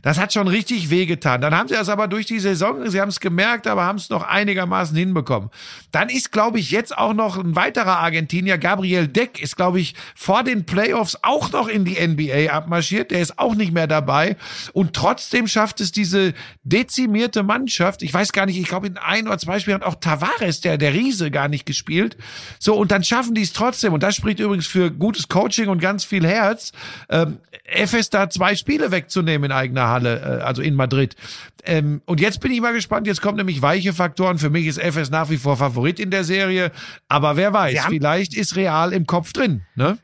[0.07, 1.41] Das hat schon richtig wehgetan.
[1.41, 4.09] Dann haben sie das aber durch die Saison, sie haben es gemerkt, aber haben es
[4.09, 5.49] noch einigermaßen hinbekommen.
[5.91, 9.95] Dann ist, glaube ich, jetzt auch noch ein weiterer Argentinier, Gabriel Deck, ist, glaube ich,
[10.15, 13.11] vor den Playoffs auch noch in die NBA abmarschiert.
[13.11, 14.37] Der ist auch nicht mehr dabei.
[14.71, 18.01] Und trotzdem schafft es diese dezimierte Mannschaft.
[18.01, 20.77] Ich weiß gar nicht, ich glaube, in ein oder zwei Spielen hat auch Tavares, der,
[20.77, 22.15] der Riese, gar nicht gespielt.
[22.59, 23.91] So, und dann schaffen die es trotzdem.
[23.91, 26.71] Und das spricht übrigens für gutes Coaching und ganz viel Herz.
[27.09, 31.15] Ähm, FS da zwei Spiele wegzunehmen in eigener Halle, äh, also in Madrid.
[31.63, 33.07] Ähm, und jetzt bin ich mal gespannt.
[33.07, 34.37] Jetzt kommen nämlich weiche Faktoren.
[34.37, 36.71] Für mich ist FS nach wie vor Favorit in der Serie.
[37.07, 39.97] Aber wer weiß, vielleicht ist Real im Kopf drin, ne?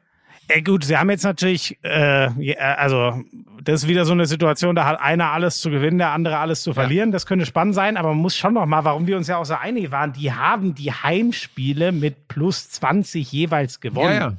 [0.47, 3.23] Äh, gut, sie haben jetzt natürlich, äh, ja, also
[3.63, 6.63] das ist wieder so eine Situation, da hat einer alles zu gewinnen, der andere alles
[6.63, 7.11] zu verlieren.
[7.11, 9.45] Das könnte spannend sein, aber man muss schon noch mal, warum wir uns ja auch
[9.45, 14.13] so einig waren, die haben die Heimspiele mit plus 20 jeweils gewonnen.
[14.13, 14.33] Ja, ja.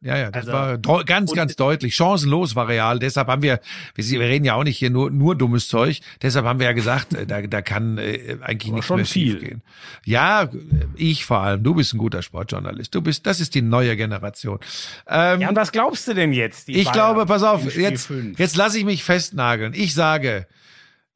[0.00, 0.52] Ja, ja, das Also-
[0.88, 1.96] war ganz, ganz deutlich.
[1.96, 3.00] Chancenlos war Real.
[3.00, 3.58] Deshalb haben wir,
[3.96, 5.98] wir reden ja auch nicht hier nur, nur dummes Zeug.
[6.22, 9.38] Deshalb haben wir ja gesagt, äh, da, da kann äh, eigentlich nichts mehr viel.
[9.40, 9.62] gehen.
[10.04, 10.48] Ja, äh,
[10.94, 11.64] ich vor allem.
[11.64, 12.94] Du bist ein guter Sportjournalist.
[12.94, 14.60] Du bist, das ist die neue Generation.
[15.08, 16.68] Ähm, Ja, und was glaubst du denn jetzt?
[16.68, 19.72] die ich Bayern glaube, pass auf, jetzt, jetzt lasse ich mich festnageln.
[19.74, 20.46] Ich sage,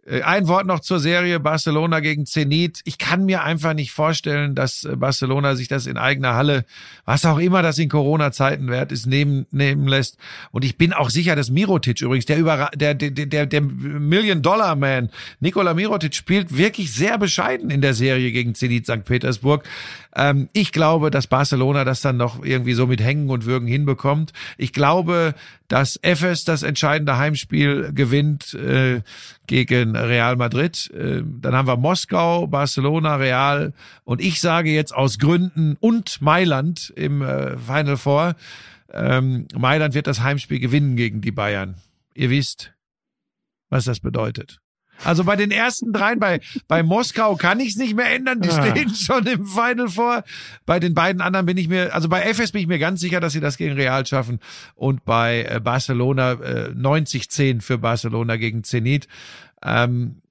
[0.05, 2.81] ein Wort noch zur Serie Barcelona gegen Zenit.
[2.85, 6.65] Ich kann mir einfach nicht vorstellen, dass äh, Barcelona sich das in eigener Halle,
[7.05, 10.19] was auch immer das in Corona-Zeiten wert ist, nehmen, nehmen lässt.
[10.51, 15.11] Und ich bin auch sicher, dass Mirotic übrigens, der über, der, der, der, der Million-Dollar-Man,
[15.39, 19.05] Nikola Mirotic spielt wirklich sehr bescheiden in der Serie gegen Zenit St.
[19.05, 19.65] Petersburg.
[20.15, 24.33] Ähm, ich glaube, dass Barcelona das dann noch irgendwie so mit Hängen und Würgen hinbekommt.
[24.59, 25.35] Ich glaube,
[25.69, 29.03] dass FS das entscheidende Heimspiel gewinnt äh,
[29.47, 30.91] gegen Real Madrid.
[30.91, 33.73] Äh, dann haben wir Moskau, Barcelona, Real
[34.05, 38.35] und ich sage jetzt aus Gründen und Mailand im äh, Final Four.
[38.93, 41.77] Ähm, Mailand wird das Heimspiel gewinnen gegen die Bayern.
[42.15, 42.75] Ihr wisst,
[43.71, 44.62] was das bedeutet.
[45.05, 48.51] Also bei den ersten dreien, bei, bei Moskau kann ich es nicht mehr ändern, die
[48.51, 48.67] Ah.
[48.71, 50.23] stehen schon im Final vor.
[50.65, 53.19] Bei den beiden anderen bin ich mir, also bei FS bin ich mir ganz sicher,
[53.19, 54.39] dass sie das gegen Real schaffen.
[54.75, 59.09] Und bei äh, Barcelona äh, 90-10 für Barcelona gegen Zenit.
[59.65, 60.23] Ähm,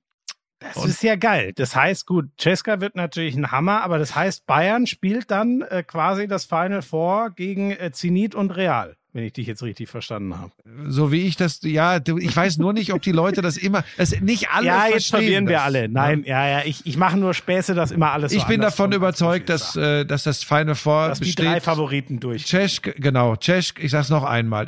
[0.59, 1.51] Das ist ja geil.
[1.55, 5.83] Das heißt, gut, Cesca wird natürlich ein Hammer, aber das heißt, Bayern spielt dann äh,
[5.83, 10.37] quasi das Final Four gegen äh, Zenit und Real, wenn ich dich jetzt richtig verstanden
[10.37, 10.51] habe.
[10.87, 14.19] so wie ich das, ja, ich weiß nur nicht, ob die Leute das immer, das
[14.21, 15.83] nicht alle ja, jetzt verwirren wir alle.
[15.83, 15.93] ne?
[15.93, 18.75] Nein, ja, ja, ich, ich mache nur Späße, dass immer alles so Ich bin anders
[18.75, 21.45] davon überzeugt, dass, äh, dass das Final Four dass die besteht.
[21.45, 22.45] drei Favoriten durch.
[22.45, 24.67] Czesk, genau, Czesk, ich sag's noch einmal.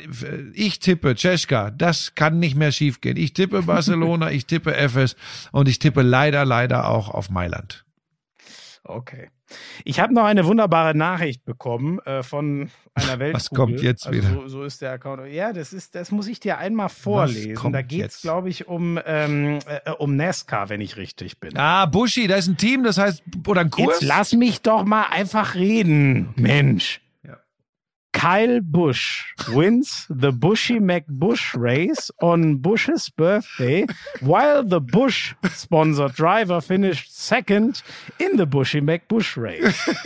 [0.54, 3.16] Ich tippe Czeska, das kann nicht mehr schiefgehen.
[3.16, 5.16] Ich tippe Barcelona, ich tippe FS
[5.52, 7.86] und ich tippe leider, leider auch auf Mailand.
[8.84, 9.30] Okay.
[9.84, 13.58] Ich habe noch eine wunderbare Nachricht bekommen äh, von einer Weltkugel.
[13.58, 14.34] kommt jetzt also wieder?
[14.34, 15.28] So, so ist der Account.
[15.32, 17.72] Ja, das ist, das muss ich dir einmal vorlesen.
[17.72, 18.22] Da geht's, jetzt?
[18.22, 21.58] glaube ich, um ähm, äh, um NASCAR, wenn ich richtig bin.
[21.58, 24.00] Ah, Buschi, da ist ein Team, das heißt, oder ein Kurs.
[24.00, 27.02] Jetzt lass mich doch mal einfach reden, Mensch.
[28.24, 33.86] Kyle Busch wins the Bushy McBush race on Bush's birthday,
[34.22, 37.84] while the Bush sponsored driver finished second
[38.20, 39.78] in the Bushy McBush race.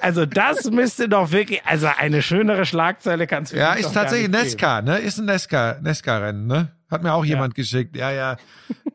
[0.00, 4.80] Also das müsste doch wirklich, also eine schönere Schlagzeile kannst du ja, ist tatsächlich Nesca,
[4.80, 4.98] ne?
[4.98, 6.70] Ist ein Nesca, Nesca-Rennen, ne?
[6.90, 7.96] Hat mir auch jemand geschickt.
[7.96, 8.32] Ja, ja.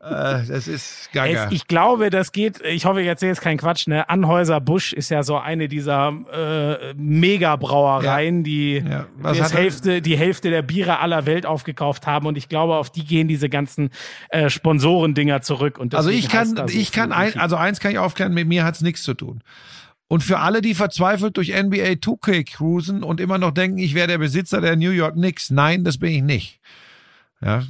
[0.00, 1.46] äh, das ist gaga.
[1.46, 4.08] Es, ich glaube, das geht, ich hoffe, ich erzähle jetzt keinen Quatsch, ne?
[4.08, 9.06] Anhäuser Busch ist ja so eine dieser äh, Megabrauereien, die Ja.
[9.22, 12.90] Das hat Hälfte, die Hälfte der Biere aller Welt aufgekauft haben und ich glaube, auf
[12.90, 13.90] die gehen diese ganzen
[14.30, 15.78] äh, Sponsorendinger zurück.
[15.78, 18.80] Und Also ich kann, ich kann ein, also eins kann ich aufklären, mit mir hat's
[18.80, 19.42] nichts zu tun.
[20.08, 24.08] Und für alle, die verzweifelt durch NBA 2K cruisen und immer noch denken, ich wäre
[24.08, 26.60] der Besitzer der New York Knicks, nein, das bin ich nicht.
[27.40, 27.62] Ja,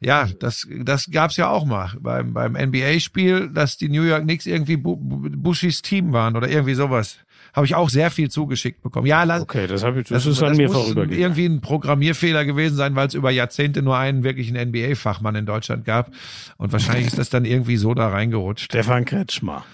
[0.00, 4.46] ja, das, das gab's ja auch mal beim, beim NBA-Spiel, dass die New York Knicks
[4.46, 7.18] irgendwie Bu- Bu- Bushis Team waren oder irgendwie sowas.
[7.52, 9.06] Habe ich auch sehr viel zugeschickt bekommen.
[9.06, 11.20] Ja, lass, Okay, das, hab ich, das, ist an mir muss vorübergegangen.
[11.20, 15.84] irgendwie ein Programmierfehler gewesen sein, weil es über Jahrzehnte nur einen wirklichen NBA-Fachmann in Deutschland
[15.84, 16.12] gab.
[16.58, 18.66] Und wahrscheinlich ist das dann irgendwie so da reingerutscht.
[18.66, 19.64] Stefan Kretschmer.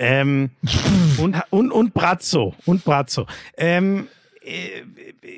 [0.00, 0.50] Ähm,
[1.18, 2.54] und, und, und Brazzo.
[2.64, 3.26] Und Brazzo.
[3.56, 4.23] Ähm, äh,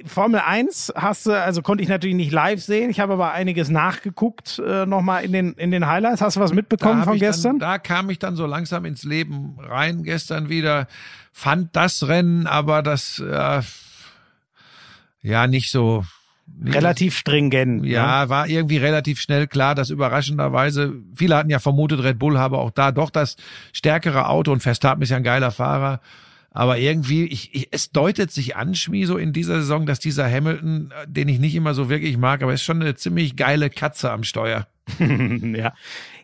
[0.06, 2.90] Formel 1 hast du, also konnte ich natürlich nicht live sehen.
[2.90, 6.20] Ich habe aber einiges nachgeguckt, äh, nochmal in den, in den Highlights.
[6.20, 7.58] Hast du was mitbekommen von gestern?
[7.58, 10.88] Dann, da kam ich dann so langsam ins Leben rein gestern wieder.
[11.32, 13.62] Fand das Rennen, aber das äh,
[15.22, 16.04] ja nicht so.
[16.64, 17.84] Relativ stringent.
[17.84, 18.30] ja, Ne?
[18.30, 22.70] war irgendwie relativ schnell klar, dass überraschenderweise, viele hatten ja vermutet, Red Bull habe auch
[22.70, 23.36] da doch das
[23.72, 26.00] stärkere Auto und Verstappen ist ja ein geiler Fahrer.
[26.56, 30.24] Aber irgendwie, ich, ich, es deutet sich an, Schmi, so in dieser Saison, dass dieser
[30.26, 33.68] Hamilton, äh, den ich nicht immer so wirklich mag, aber ist schon eine ziemlich geile
[33.68, 34.66] Katze am Steuer.
[34.98, 35.74] ja.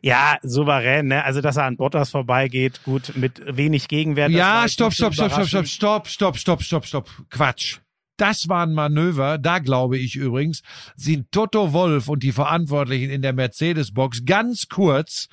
[0.01, 1.09] ja, souverän.
[1.09, 1.23] Ne?
[1.23, 4.31] Also, dass er an Bottas vorbeigeht, gut, mit wenig Gegenwert.
[4.31, 7.11] Ja, stopp, stopp, stopp, stopp, stopp, stopp, stopp, stopp, stopp, stopp.
[7.29, 7.81] Quatsch.
[8.17, 10.63] Das war ein Manöver, da glaube ich übrigens,
[10.97, 15.29] sind Toto Wolf und die Verantwortlichen in der Mercedes-Box ganz kurz,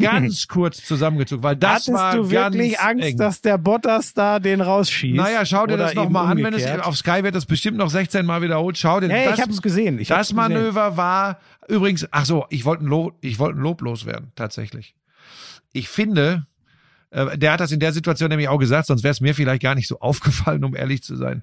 [0.00, 3.16] ganz kurz zusammengezogen, weil das Hattest war du wirklich Angst, eng.
[3.16, 5.16] dass der Bottas da den rausschießt?
[5.16, 8.24] Naja, schau dir das nochmal an, wenn es auf Sky wird das bestimmt noch 16
[8.24, 8.78] Mal wiederholt.
[8.78, 9.98] Schau dir ja, das, ich habe es gesehen.
[9.98, 10.36] Ich das hab's gesehen.
[10.36, 14.94] Manöver war übrigens, ach so, ich wollte ein Lob, ich wollte ein Lob loswerden, tatsächlich.
[15.72, 16.46] Ich finde,
[17.10, 19.62] äh, der hat das in der Situation nämlich auch gesagt, sonst wäre es mir vielleicht
[19.62, 21.42] gar nicht so aufgefallen, um ehrlich zu sein.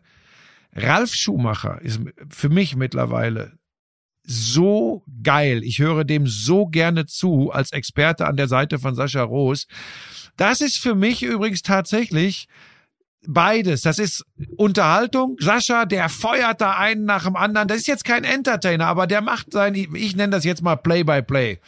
[0.74, 3.54] Ralf Schumacher ist für mich mittlerweile
[4.26, 5.64] so geil.
[5.64, 9.68] Ich höre dem so gerne zu als Experte an der Seite von Sascha Roos.
[10.38, 12.48] Das ist für mich übrigens tatsächlich
[13.28, 13.82] beides.
[13.82, 14.26] Das ist
[14.58, 15.38] Unterhaltung.
[15.40, 17.68] Sascha, der feuert da einen nach dem anderen.
[17.68, 21.60] Das ist jetzt kein Entertainer, aber der macht sein, ich nenne das jetzt mal Play-by-Play.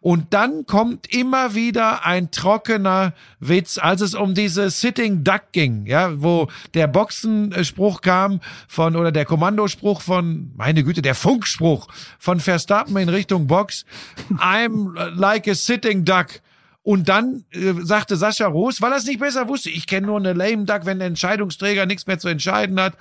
[0.00, 5.86] Und dann kommt immer wieder ein trockener Witz, als es um diese Sitting Duck ging,
[5.86, 11.88] ja, wo der Boxenspruch kam von, oder der Kommandospruch von, meine Güte, der Funkspruch
[12.18, 13.84] von Verstappen in Richtung Box.
[14.38, 16.40] I'm like a sitting duck.
[16.88, 20.16] Und dann äh, sagte Sascha Roos, weil er es nicht besser wusste, ich kenne nur
[20.16, 22.94] eine Lame Duck, wenn der Entscheidungsträger nichts mehr zu entscheiden hat.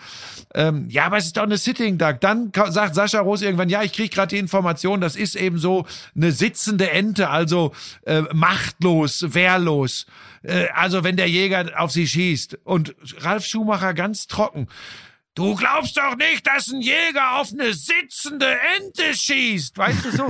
[0.53, 2.19] Ähm, ja, aber es ist doch eine Sitting Duck.
[2.19, 5.85] Dann sagt Sascha Roos irgendwann, ja, ich kriege gerade die Information, das ist eben so
[6.17, 7.71] eine sitzende Ente, also
[8.05, 10.05] äh, machtlos, wehrlos.
[10.43, 12.59] Äh, also wenn der Jäger auf sie schießt.
[12.65, 14.67] Und Ralf Schumacher ganz trocken.
[15.37, 19.77] Du glaubst doch nicht, dass ein Jäger auf eine sitzende Ente schießt.
[19.77, 20.27] Weißt du so?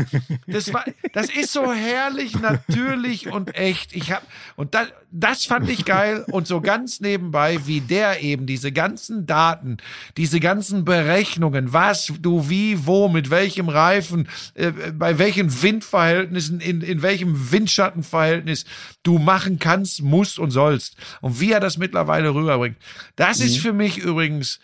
[0.47, 3.95] Das war, das ist so herrlich, natürlich und echt.
[3.95, 4.21] Ich hab,
[4.57, 6.25] und das, das fand ich geil.
[6.29, 9.77] Und so ganz nebenbei, wie der eben diese ganzen Daten,
[10.17, 16.81] diese ganzen Berechnungen, was du wie, wo, mit welchem Reifen, äh, bei welchen Windverhältnissen, in,
[16.81, 18.65] in welchem Windschattenverhältnis
[19.03, 20.97] du machen kannst, musst und sollst.
[21.21, 22.75] Und wie er das mittlerweile rüberbringt.
[23.15, 24.59] Das ist für mich übrigens,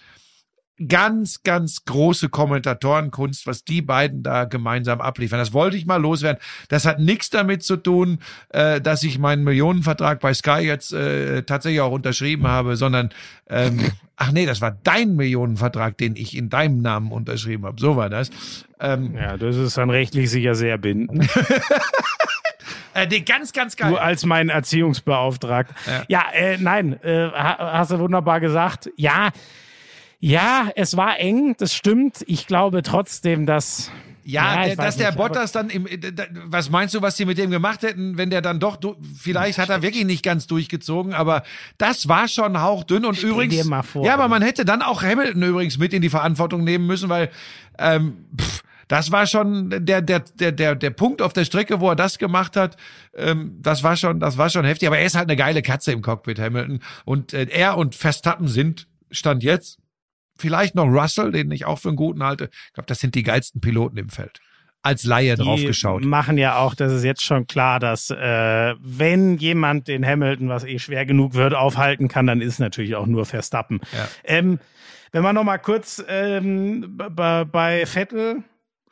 [0.87, 5.39] ganz, ganz große Kommentatorenkunst, was die beiden da gemeinsam abliefern.
[5.39, 6.41] Das wollte ich mal loswerden.
[6.69, 8.19] Das hat nichts damit zu tun,
[8.49, 13.09] äh, dass ich meinen Millionenvertrag bei Sky jetzt äh, tatsächlich auch unterschrieben habe, sondern
[13.49, 13.79] ähm,
[14.17, 17.79] ach nee, das war dein Millionenvertrag, den ich in deinem Namen unterschrieben habe.
[17.79, 18.31] So war das.
[18.79, 21.29] Ähm, Ja, das ist dann rechtlich sicher sehr bindend.
[22.95, 23.91] äh, nee, ganz, ganz geil.
[23.91, 25.75] Du als mein Erziehungsbeauftragter.
[26.07, 28.89] Ja, äh, nein, äh, ha- hast du wunderbar gesagt.
[28.95, 29.29] Ja,
[30.25, 32.23] ja, es war eng, das stimmt.
[32.27, 33.91] Ich glaube trotzdem, dass.
[34.23, 35.99] Ja, weiß dass der nicht, Bottas dann im, äh,
[36.45, 38.77] was meinst du, was sie mit dem gemacht hätten, wenn der dann doch,
[39.19, 41.43] vielleicht hat er wirklich nicht ganz durchgezogen, aber
[41.77, 45.03] das war schon hauchdünn und übrigens, dir mal vor, ja, aber man hätte dann auch
[45.03, 47.29] Hamilton übrigens mit in die Verantwortung nehmen müssen, weil,
[47.77, 51.89] ähm, pff, das war schon der, der, der, der, der Punkt auf der Strecke, wo
[51.89, 52.77] er das gemacht hat.
[53.13, 54.87] Ähm, das war schon, das war schon heftig.
[54.87, 56.79] Aber er ist halt eine geile Katze im Cockpit, Hamilton.
[57.03, 59.79] Und äh, er und Verstappen sind, stand jetzt,
[60.37, 62.49] vielleicht noch Russell, den ich auch für einen guten halte.
[62.67, 64.39] Ich glaube, das sind die geilsten Piloten im Feld.
[64.85, 65.73] Als Laie drauf die
[66.09, 70.65] machen ja auch, das ist jetzt schon klar, dass äh, wenn jemand den Hamilton, was
[70.65, 73.79] eh schwer genug wird, aufhalten kann, dann ist natürlich auch nur Verstappen.
[73.93, 74.09] Ja.
[74.25, 74.59] Ähm,
[75.13, 78.43] wenn man noch mal kurz ähm, bei Vettel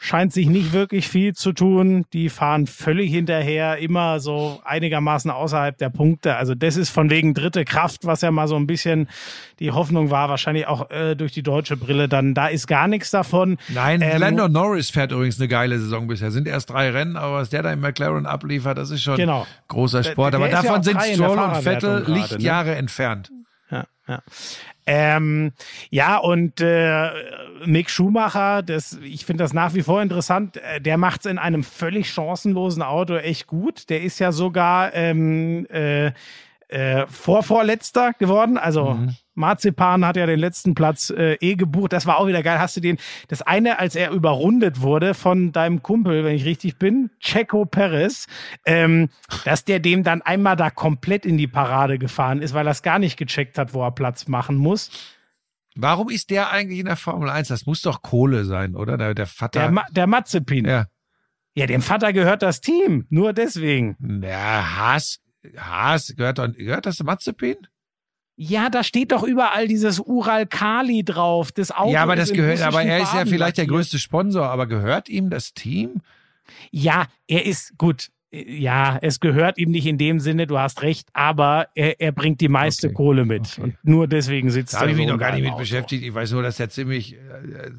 [0.04, 2.06] scheint sich nicht wirklich viel zu tun.
[2.12, 6.36] Die fahren völlig hinterher, immer so einigermaßen außerhalb der Punkte.
[6.38, 9.08] Also das ist von wegen dritte Kraft, was ja mal so ein bisschen
[9.60, 12.10] die Hoffnung war, wahrscheinlich auch äh, durch die deutsche Brille.
[12.10, 13.60] Dann da ist gar nichts davon.
[13.70, 16.32] Nein, Ähm, Lando Norris fährt übrigens eine geile Saison bisher.
[16.32, 19.46] Sind erst drei Rennen, aber was der da im McLaren abliefert, das ist schon Genau.
[19.68, 20.34] großer Sport.
[20.34, 22.06] Der- aber der ja davon auch sind Stroll und Vettel ne?
[22.16, 23.30] Lichtjahre entfernt.
[23.70, 24.20] Ja, ja.
[24.94, 25.54] Ähm,
[25.90, 27.12] ja, und äh,
[27.66, 31.38] Mick Schumacher, das, ich finde das nach wie vor interessant, äh, der macht es in
[31.38, 33.90] einem völlig chancenlosen Auto echt gut.
[33.90, 36.12] Der ist ja sogar ähm, äh,
[36.68, 39.00] äh, Vorvorletzter geworden, also
[39.34, 41.94] Marzipan hat ja den letzten Platz äh, eh gebucht.
[41.94, 42.60] Das war auch wieder geil.
[42.60, 42.98] Hast du den,
[43.28, 48.28] das eine, als er überrundet wurde von deinem Kumpel, wenn ich richtig bin, Checo Perez,
[48.66, 49.10] ähm,
[49.46, 52.84] dass der dem dann einmal da komplett in die Parade gefahren ist, weil er es
[52.84, 54.90] gar nicht gecheckt hat, wo er Platz machen muss.
[55.76, 57.48] Warum ist der eigentlich in der Formel 1?
[57.48, 58.98] Das muss doch Kohle sein, oder?
[58.98, 59.60] Der, der Vater.
[59.62, 60.66] Der, Ma der Mazepin.
[60.66, 60.88] Ja.
[61.56, 63.06] ja, dem Vater gehört das Team.
[63.10, 63.96] Nur deswegen.
[64.22, 65.22] Ja, Haas,
[65.58, 67.56] Haas, gehört, gehört das Mazepin?
[68.36, 71.52] Ja, da steht doch überall dieses Ural Kali drauf.
[71.52, 74.66] Das Auto ja, aber das gehört, aber er ist ja vielleicht der größte Sponsor, aber
[74.68, 76.02] gehört ihm das Team?
[76.72, 78.10] Ja, er ist gut.
[78.34, 82.40] Ja, es gehört ihm nicht in dem Sinne, du hast recht, aber er, er bringt
[82.40, 83.42] die meiste Okay, Kohle mit.
[83.42, 83.62] okay.
[83.62, 85.60] Und nur deswegen sitzt Da er habe ich mich so noch gar nicht mit Auto.
[85.60, 86.06] beschäftigt.
[86.06, 87.18] Ich weiß nur, dass er ziemlich, äh,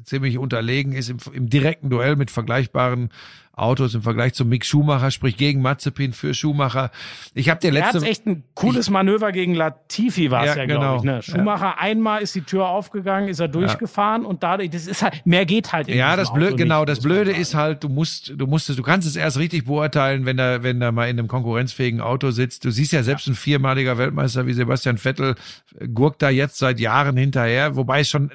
[0.03, 3.09] ziemlich unterlegen ist im, im direkten Duell mit vergleichbaren
[3.55, 6.89] Autos im Vergleich zum Mick Schumacher, sprich gegen Mazepin für Schumacher.
[7.35, 10.65] Ich habe dir Er letzte echt ein cooles Manöver gegen Latifi war es Ja, ja,
[10.65, 10.79] genau.
[10.79, 11.03] glaube ich.
[11.03, 11.11] Ne?
[11.13, 11.21] Ja.
[11.21, 15.45] Schumacher einmal ist die Tür aufgegangen, ist er durchgefahren und dadurch, das ist halt, mehr
[15.45, 18.75] geht halt Ja, das blöd, genau, das Blöde ist halt, du musst, du musst, es-
[18.75, 22.31] du kannst es erst richtig beurteilen, wenn er, wenn er mal in einem konkurrenzfähigen Auto
[22.31, 22.65] sitzt.
[22.65, 25.35] Du siehst ja selbst ein viermaliger Weltmeister wie Sebastian Vettel
[25.79, 28.31] äh, gurkt da jetzt seit Jahren hinterher, wobei es schon,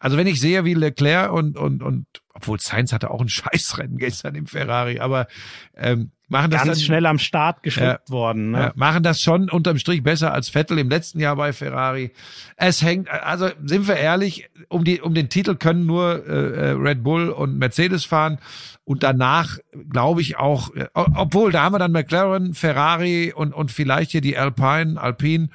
[0.00, 3.98] also wenn ich sehe, wie Leclerc und, und, und, obwohl Sainz hatte auch ein Scheißrennen
[3.98, 5.28] gestern im Ferrari, aber,
[5.76, 8.12] ähm, machen das ganz dann, schnell am Start geschleppt Ja.
[8.14, 8.52] worden.
[8.52, 8.58] Ne?
[8.58, 12.12] ja, machen das schon unterm Strich besser als Vettel im letzten Jahr bei Ferrari.
[12.56, 16.70] Es hängt, also sind wir ehrlich, um die, um den Titel können nur äh, äh,
[16.70, 18.38] Red Bull und Mercedes fahren
[18.84, 19.58] und danach
[19.90, 24.20] glaube ich auch, äh, obwohl da haben wir dann McLaren, Ferrari und und vielleicht hier
[24.20, 25.48] die Alpine, Alpine.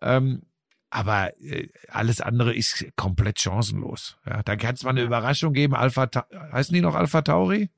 [0.00, 0.42] Ähm,
[0.90, 4.18] aber äh, alles andere ist komplett chancenlos.
[4.26, 5.74] Ja, da kann es mal eine Überraschung geben.
[5.74, 6.08] Alpha,
[6.52, 7.70] heißen die noch Alpha Tauri?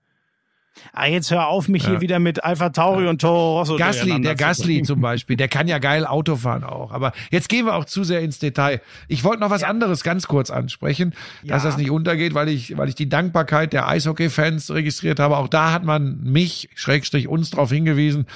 [0.95, 4.35] Ah, jetzt hör auf, mich hier wieder mit Alpha Tauri und Toro Rosso Gasly, der
[4.35, 6.93] Gasly zum Beispiel, der kann ja geil Auto fahren auch.
[6.93, 8.81] Aber jetzt gehen wir auch zu sehr ins Detail.
[9.07, 11.69] Ich wollte noch was anderes ganz kurz ansprechen, dass Ja.
[11.71, 15.37] das nicht untergeht, weil ich, weil ich die Dankbarkeit der Eishockey-Fans registriert habe.
[15.37, 18.27] Auch da hat man mich, Schrägstrich uns darauf hingewiesen.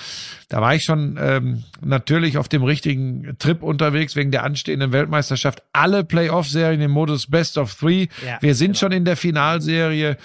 [0.49, 5.63] Da war ich schon ähm, natürlich auf dem richtigen Trip unterwegs wegen der anstehenden Weltmeisterschaft.
[5.73, 8.07] Alle Playoff-Serien im Modus Best of Three.
[8.25, 8.79] Ja, wir sind genau.
[8.79, 10.17] schon in der Finalserie.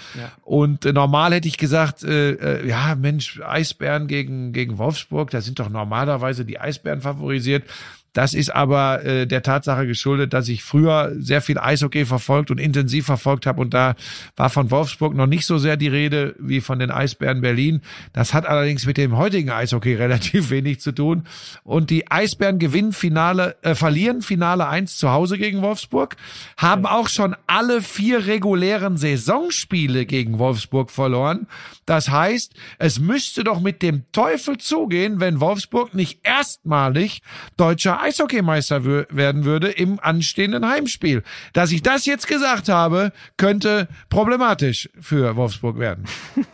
[0.42, 5.40] Und äh, normal hätte ich gesagt, äh, äh, ja Mensch, Eisbären gegen, gegen Wolfsburg, da
[5.40, 7.64] sind doch normalerweise die Eisbären favorisiert.
[8.12, 12.58] Das ist aber äh, der Tatsache geschuldet, dass ich früher sehr viel Eishockey verfolgt und
[12.58, 13.94] intensiv verfolgt habe und da
[14.36, 17.80] war von Wolfsburg noch nicht so sehr die Rede wie von den Eisbären Berlin.
[18.12, 21.24] Das hat allerdings mit dem heutigen Eishockey relativ wenig zu tun.
[21.64, 26.16] Und die Eisbären gewinnen Finale, äh, verlieren Finale 1 zu Hause gegen Wolfsburg,
[26.56, 31.46] haben auch schon alle vier regulären Saisonspiele gegen Wolfsburg verloren.
[31.86, 37.22] Das heißt, es müsste doch mit dem Teufel zugehen, wenn Wolfsburg nicht erstmalig
[37.56, 41.22] deutscher Eishockeymeister werden würde im anstehenden Heimspiel.
[41.52, 46.04] Dass ich das jetzt gesagt habe, könnte problematisch für Wolfsburg werden.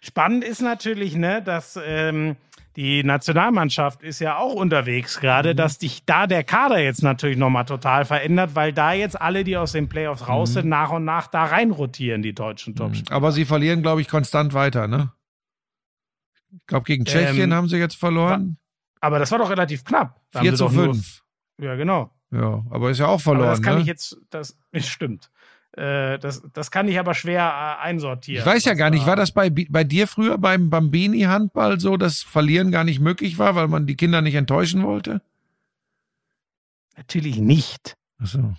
[0.00, 2.36] Spannend ist natürlich, ne, dass ähm,
[2.76, 5.56] die Nationalmannschaft ist ja auch unterwegs gerade, Mhm.
[5.56, 9.56] dass dich da der Kader jetzt natürlich nochmal total verändert, weil da jetzt alle, die
[9.56, 10.54] aus den Playoffs raus Mhm.
[10.54, 13.16] sind, nach und nach da rein rotieren, die deutschen Topspieler.
[13.16, 15.10] Aber sie verlieren, glaube ich, konstant weiter, ne?
[16.60, 18.58] Ich glaube, gegen Tschechien Ähm, haben sie jetzt verloren.
[19.06, 20.20] Aber das war doch relativ knapp.
[20.32, 21.22] Da haben 4 sie zu doch nur- 5.
[21.58, 22.10] Ja, genau.
[22.32, 23.46] Ja, aber ist ja auch verloren.
[23.46, 23.82] aber das kann ne?
[23.82, 25.30] ich jetzt, das stimmt.
[25.76, 28.40] Äh, das, das kann ich aber schwer äh, einsortieren.
[28.40, 32.22] Ich weiß ja gar nicht, war das bei, bei dir früher beim Bambini-Handball so, dass
[32.22, 35.22] Verlieren gar nicht möglich war, weil man die Kinder nicht enttäuschen wollte?
[36.96, 37.94] Natürlich nicht.
[38.18, 38.54] Achso.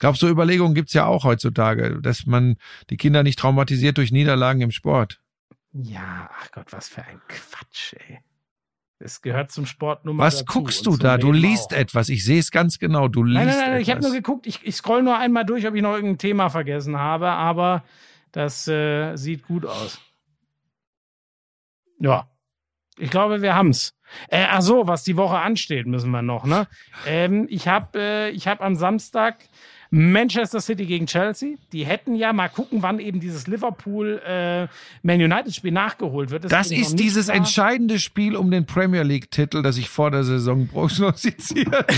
[0.00, 2.56] Glaubst du, Überlegungen gibt's ja auch heutzutage, dass man
[2.88, 5.20] die Kinder nicht traumatisiert durch Niederlagen im Sport?
[5.72, 8.18] Ja, ach Gott, was für ein Quatsch, ey.
[9.02, 11.16] Es gehört zum Sport nun mal Was dazu guckst du da?
[11.16, 11.78] Du Leben liest auch.
[11.78, 12.10] etwas.
[12.10, 13.08] Ich sehe es ganz genau.
[13.08, 13.82] Du liest Nein, nein, nein, etwas.
[13.82, 16.50] ich habe nur geguckt, ich, ich scroll nur einmal durch, ob ich noch irgendein Thema
[16.50, 17.82] vergessen habe, aber
[18.32, 19.98] das äh, sieht gut aus.
[21.98, 22.28] Ja.
[22.98, 23.94] Ich glaube, wir haben's.
[24.28, 26.66] Äh, ach so, was die Woche ansteht, müssen wir noch, ne?
[27.06, 29.36] Ähm, ich habe äh, ich hab am Samstag
[29.90, 31.56] Manchester City gegen Chelsea.
[31.72, 34.68] Die hätten ja mal gucken, wann eben dieses Liverpool äh,
[35.02, 36.44] Man United Spiel nachgeholt wird.
[36.50, 37.36] das ist noch ist dieses klar.
[37.36, 41.68] entscheidende Spiel um den Premier League-Titel, das ich vor der Saison prognostiziert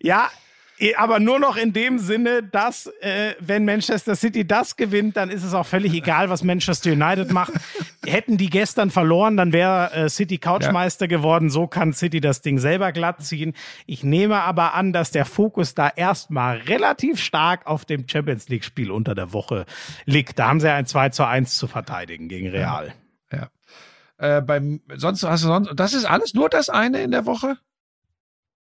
[0.00, 0.45] Ja, eh,
[0.96, 5.42] aber nur noch in dem Sinne, dass äh, wenn Manchester City das gewinnt, dann ist
[5.42, 7.52] es auch völlig egal, was Manchester United macht.
[8.06, 11.48] Hätten die gestern verloren, dann wäre äh, City Couchmeister geworden.
[11.48, 13.54] So kann City das Ding selber glatt ziehen.
[13.86, 18.64] Ich nehme aber an, dass der Fokus da erstmal relativ stark auf dem Champions League
[18.64, 19.64] Spiel unter der Woche
[20.04, 20.38] liegt.
[20.38, 22.92] Da haben sie ja ein 2 zu 1 zu verteidigen gegen Real.
[23.32, 23.48] Ja.
[24.18, 27.56] Äh, beim, sonst hast du sonst, das ist alles nur das eine in der Woche?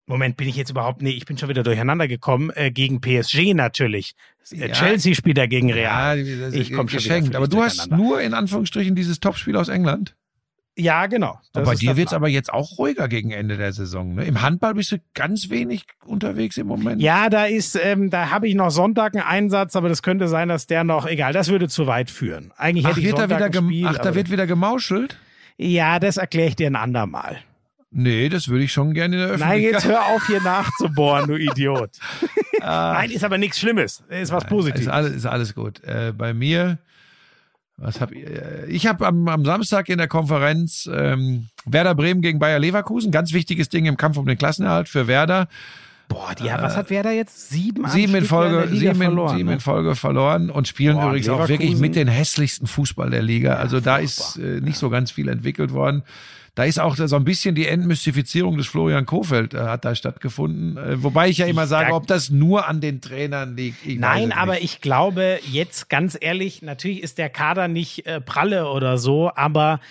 [0.07, 3.53] Moment, bin ich jetzt überhaupt, nee, ich bin schon wieder durcheinander gekommen, äh, gegen PSG
[3.53, 4.13] natürlich.
[4.51, 4.73] Äh, Ja.
[4.73, 6.19] Chelsea spielt er gegen Real.
[6.19, 7.35] Ja, Ich komm schon wieder geschenkt.
[7.35, 10.15] Aber du hast nur in Anführungsstrichen dieses Topspiel aus England.
[10.77, 11.39] Ja, genau.
[11.53, 14.15] Aber bei dir wird's aber jetzt auch ruhiger gegen Ende der Saison.
[14.15, 14.25] Ne?
[14.25, 17.01] Im Handball bist du ganz wenig unterwegs im Moment.
[17.01, 20.49] Ja, da ist, ähm, da habe ich noch Sonntag einen Einsatz, aber das könnte sein,
[20.49, 22.51] dass der noch, egal, das würde zu weit führen.
[22.57, 24.47] Eigentlich Ach, hätte ich wird da Sonntag wieder ein gem Spiel, Ach, da wird wieder
[24.47, 25.17] gemauschelt?
[25.57, 27.39] Ja, das erkläre ich dir ein andermal.
[27.97, 29.73] Nee, das würde ich schon gerne in der Nein, Öffentlichkeit.
[29.73, 31.91] jetzt hör auf hier nachzubohren, du Idiot.
[32.59, 34.03] Nein, ist aber nichts Schlimmes.
[34.09, 34.87] Ist was Ist Positives.
[34.89, 35.81] alles, ist alles gut.
[35.85, 36.77] Äh, bei mir,
[37.77, 38.25] was hab ich?
[38.25, 43.11] Äh, ich habe am, am Samstag in der Konferenz ähm, Werder Bremen gegen Bayer Leverkusen,
[43.11, 45.47] ganz wichtiges Ding im Kampf um den Klassenerhalt für Werder.
[46.09, 47.49] Boah, die, was hat wer da jetzt?
[47.49, 49.53] Sieben, Sieben in in Folge, Liga sieben, in, verloren, sieben ne?
[49.55, 53.23] in Folge verloren und spielen Boah, übrigens auch wirklich Leverkusen- mit den hässlichsten Fußball der
[53.23, 53.55] Liga.
[53.55, 56.03] Also da ist äh, nicht so ganz viel entwickelt worden.
[56.55, 60.77] Da ist auch so ein bisschen die Entmystifizierung des Florian Kofeld äh, hat da stattgefunden.
[60.77, 63.85] Äh, wobei ich ja immer Ich sage, sag- ob das nur an den Trainern liegt.
[63.85, 68.97] Nein, aber ich glaube, jetzt ganz ehrlich, natürlich ist der Kader nicht äh, pralle oder
[68.97, 69.81] so, aber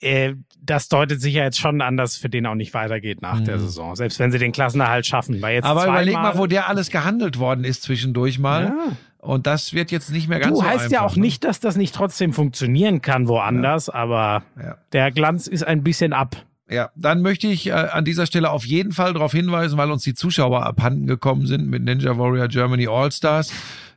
[0.00, 3.22] äh, das deutet sich ja jetzt schon an, dass es für den auch nicht weitergeht
[3.22, 3.96] nach der Saison.
[3.96, 5.40] Selbst wenn sie den Klassenerhalt schaffen.
[5.40, 5.70] Weil jetzt Mhm.
[5.70, 8.64] Aber überleg mal, wo der alles gehandelt worden ist zwischendurch mal.
[8.64, 8.96] Ja.
[9.24, 10.90] Und das wird jetzt nicht mehr ganz Du so heißt einfach.
[10.92, 11.22] ja auch ne?
[11.22, 14.76] nicht, dass das nicht trotzdem funktionieren kann woanders, aber Ja.
[14.92, 16.36] der Glanz ist ein bisschen ab.
[16.68, 20.02] Ja, dann möchte ich äh, an dieser Stelle auf jeden Fall darauf hinweisen, weil uns
[20.02, 23.52] die Zuschauer abhanden gekommen sind mit Ninja Warrior Germany All Stars.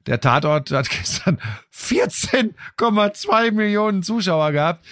[0.06, 1.38] Der Tatort hat gestern
[1.74, 4.86] 14,2 Millionen Zuschauer gehabt.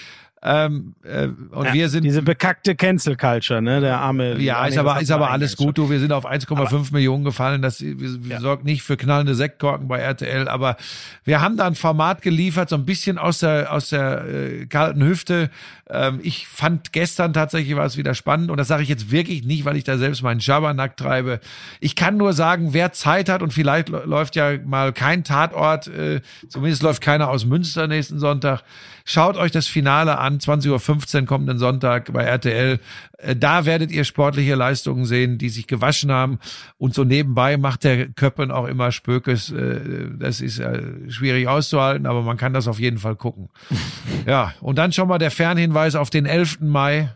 [0.48, 3.82] Ähm, äh, und Ja, wir sind diese bekackte Cancel Culture, ne?
[3.82, 4.38] Der arme.
[4.40, 5.90] Ja, ist aber, ist aber alles gut, du.
[5.90, 7.64] Wir sind auf 1,5 Millionen gefallen.
[7.64, 10.78] Das wir, wir sorgt nicht für knallende Sektkorken bei RTL, aber
[11.24, 15.04] wir haben da ein Format geliefert, so ein bisschen aus der, aus der äh, kalten
[15.04, 15.50] Hüfte.
[15.90, 19.46] Ähm, ich fand gestern tatsächlich war es wieder spannend und das sage ich jetzt wirklich
[19.46, 21.40] nicht, weil ich da selbst meinen Schabernack treibe.
[21.80, 25.88] Ich kann nur sagen, wer Zeit hat und vielleicht lä- läuft ja mal kein Tatort,
[25.88, 28.62] äh, zumindest läuft keiner aus Münster nächsten Sonntag.
[29.08, 32.80] Schaut euch das Finale an, 20.15 Uhr kommenden Sonntag bei RTL.
[33.20, 36.40] Äh, Da werdet ihr sportliche Leistungen sehen, die sich gewaschen haben.
[36.80, 39.52] Und so nebenbei macht der Köppen auch immer Spökes.
[39.52, 43.50] Äh, Das ist äh, schwierig auszuhalten, aber man kann das auf jeden Fall gucken.
[44.26, 46.62] Ja, und dann schon mal der Fernhinweis auf den 11.
[46.62, 47.10] Mai.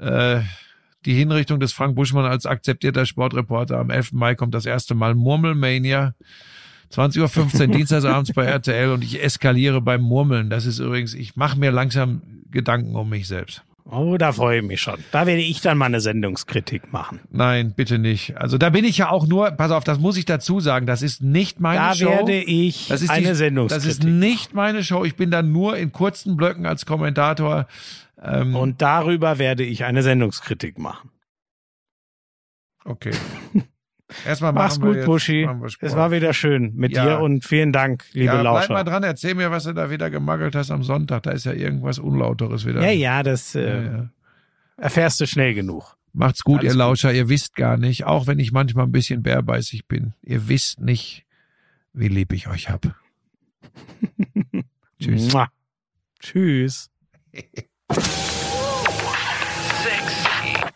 [0.00, 0.40] Äh,
[1.04, 3.78] Die Hinrichtung des Frank Buschmann als akzeptierter Sportreporter.
[3.78, 4.12] Am 11.
[4.12, 6.14] Mai kommt das erste Mal Murmelmania.
[6.92, 10.50] 20.15 Uhr Dienstagsabends bei RTL und ich eskaliere beim Murmeln.
[10.50, 13.62] Das ist übrigens, ich mache mir langsam Gedanken um mich selbst.
[13.84, 14.98] Oh, da freue ich mich schon.
[15.10, 17.18] Da werde ich dann mal eine Sendungskritik machen.
[17.30, 18.36] Nein, bitte nicht.
[18.36, 21.02] Also da bin ich ja auch nur, pass auf, das muss ich dazu sagen, das
[21.02, 22.08] ist nicht meine Da Show.
[22.08, 23.90] werde ich das ist eine die, Das Sendungskritik.
[23.90, 25.04] ist nicht meine Show.
[25.04, 27.66] Ich bin da nur in kurzen Blöcken als Kommentator.
[28.22, 31.10] Ähm, Und darüber werde ich eine Sendungskritik machen.
[32.84, 33.12] okay.
[34.26, 35.48] Erstmal Mach's machen wir gut, jetzt, Buschi.
[35.80, 37.04] Es war wieder schön mit Ja.
[37.04, 38.72] dir und vielen Dank, liebe ja, bleib Lauscher.
[38.72, 41.22] mal dran, erzähl mir, was du da wieder gemagelt hast am Sonntag.
[41.24, 42.82] Da ist ja irgendwas Unlauteres wieder.
[42.82, 44.08] Ja, ja, das äh, Ja,
[44.76, 45.96] erfährst du schnell genug.
[46.14, 46.78] Macht's gut, Alles ihr gut.
[46.78, 47.12] Lauscher.
[47.12, 51.24] Ihr wisst gar nicht, auch wenn ich manchmal ein bisschen bärbeißig bin, ihr wisst nicht,
[51.94, 52.82] wie lieb ich euch hab.
[55.00, 55.32] Tschüss.
[55.32, 55.48] Mua.
[56.20, 56.90] Tschüss.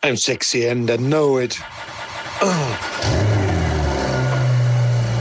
[0.02, 1.60] I'm sexy and I know it.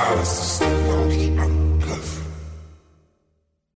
[0.00, 0.49] Lauschangriff,